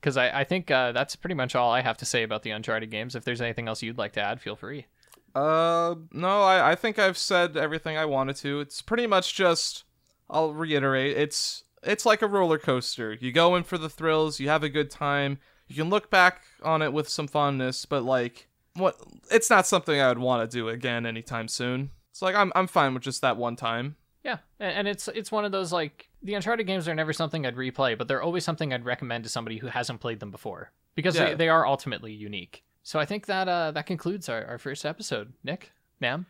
Because 0.00 0.16
I, 0.16 0.40
I 0.40 0.44
think 0.44 0.70
uh, 0.70 0.92
that's 0.92 1.16
pretty 1.16 1.34
much 1.34 1.54
all 1.54 1.70
I 1.70 1.82
have 1.82 1.98
to 1.98 2.06
say 2.06 2.22
about 2.22 2.44
the 2.44 2.50
Uncharted 2.50 2.90
games. 2.90 3.14
If 3.14 3.24
there's 3.24 3.42
anything 3.42 3.68
else 3.68 3.82
you'd 3.82 3.98
like 3.98 4.14
to 4.14 4.22
add, 4.22 4.40
feel 4.40 4.56
free. 4.56 4.86
Uh, 5.34 5.96
no, 6.12 6.40
I, 6.40 6.70
I 6.70 6.74
think 6.76 6.98
I've 6.98 7.18
said 7.18 7.58
everything 7.58 7.98
I 7.98 8.06
wanted 8.06 8.36
to. 8.36 8.60
It's 8.60 8.80
pretty 8.80 9.06
much 9.06 9.34
just, 9.34 9.84
I'll 10.30 10.54
reiterate, 10.54 11.14
it's 11.18 11.64
it's 11.82 12.06
like 12.06 12.22
a 12.22 12.26
roller 12.26 12.56
coaster. 12.56 13.18
You 13.20 13.32
go 13.32 13.54
in 13.54 13.64
for 13.64 13.76
the 13.76 13.90
thrills, 13.90 14.40
you 14.40 14.48
have 14.48 14.62
a 14.62 14.70
good 14.70 14.90
time. 14.90 15.40
You 15.66 15.76
can 15.76 15.90
look 15.90 16.08
back 16.08 16.40
on 16.62 16.80
it 16.80 16.94
with 16.94 17.10
some 17.10 17.28
fondness, 17.28 17.84
but 17.84 18.02
like, 18.02 18.48
what? 18.72 18.98
It's 19.30 19.50
not 19.50 19.66
something 19.66 20.00
I 20.00 20.08
would 20.08 20.20
want 20.20 20.50
to 20.50 20.56
do 20.56 20.70
again 20.70 21.04
anytime 21.04 21.48
soon. 21.48 21.90
It's 22.12 22.22
like 22.22 22.34
I'm 22.34 22.50
I'm 22.56 22.66
fine 22.66 22.94
with 22.94 23.02
just 23.02 23.20
that 23.20 23.36
one 23.36 23.56
time. 23.56 23.96
Yeah, 24.24 24.38
and, 24.58 24.72
and 24.72 24.88
it's 24.88 25.06
it's 25.08 25.30
one 25.30 25.44
of 25.44 25.52
those 25.52 25.70
like 25.70 26.07
the 26.22 26.34
Uncharted 26.34 26.66
games 26.66 26.88
are 26.88 26.94
never 26.94 27.12
something 27.12 27.46
I'd 27.46 27.56
replay, 27.56 27.96
but 27.96 28.08
they're 28.08 28.22
always 28.22 28.44
something 28.44 28.72
I'd 28.72 28.84
recommend 28.84 29.24
to 29.24 29.30
somebody 29.30 29.58
who 29.58 29.68
hasn't 29.68 30.00
played 30.00 30.20
them 30.20 30.30
before 30.30 30.72
because 30.94 31.16
Yeah. 31.16 31.26
they, 31.30 31.34
they 31.34 31.48
are 31.48 31.66
ultimately 31.66 32.12
unique. 32.12 32.64
So 32.82 32.98
I 32.98 33.04
think 33.04 33.26
that 33.26 33.48
uh, 33.48 33.70
that 33.72 33.86
concludes 33.86 34.28
our, 34.28 34.44
our 34.46 34.58
first 34.58 34.84
episode. 34.86 35.32
Nick, 35.44 35.72
Nam, 36.00 36.26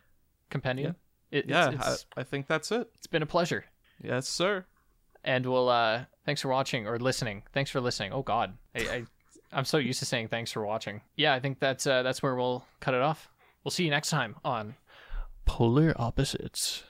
Compendium. 0.50 0.96
It, 1.30 1.44
it's- 1.50 1.50
Yeah, 1.50 1.70
it's, 1.92 2.06
I, 2.16 2.20
I 2.20 2.24
think 2.24 2.46
that's 2.46 2.70
it. 2.72 2.90
it's 2.94 3.06
been 3.06 3.22
a 3.22 3.26
pleasure. 3.26 3.64
Yes, 4.02 4.28
sir. 4.28 4.64
and 5.24 5.44
we'll 5.46 5.68
uh 5.68 6.04
thanks 6.24 6.40
for 6.40 6.48
watching 6.48 6.86
or 6.86 6.96
listening 6.98 7.42
thanks 7.52 7.70
for 7.70 7.80
listening 7.80 8.12
oh 8.12 8.22
god 8.22 8.56
I, 8.76 8.80
I 8.80 9.04
i'm 9.52 9.64
so 9.64 9.76
used 9.78 9.98
to 9.98 10.04
saying 10.04 10.28
thanks 10.28 10.52
for 10.52 10.64
watching 10.64 11.00
yeah 11.16 11.34
i 11.34 11.40
think 11.40 11.58
that's 11.58 11.88
uh 11.88 12.04
that's 12.04 12.22
where 12.22 12.36
we'll 12.36 12.64
cut 12.78 12.94
it 12.94 13.02
off 13.02 13.28
we'll 13.64 13.72
see 13.72 13.82
you 13.84 13.90
next 13.90 14.10
time 14.10 14.36
on 14.44 14.76
polar 15.44 15.92
opposites 15.96 16.84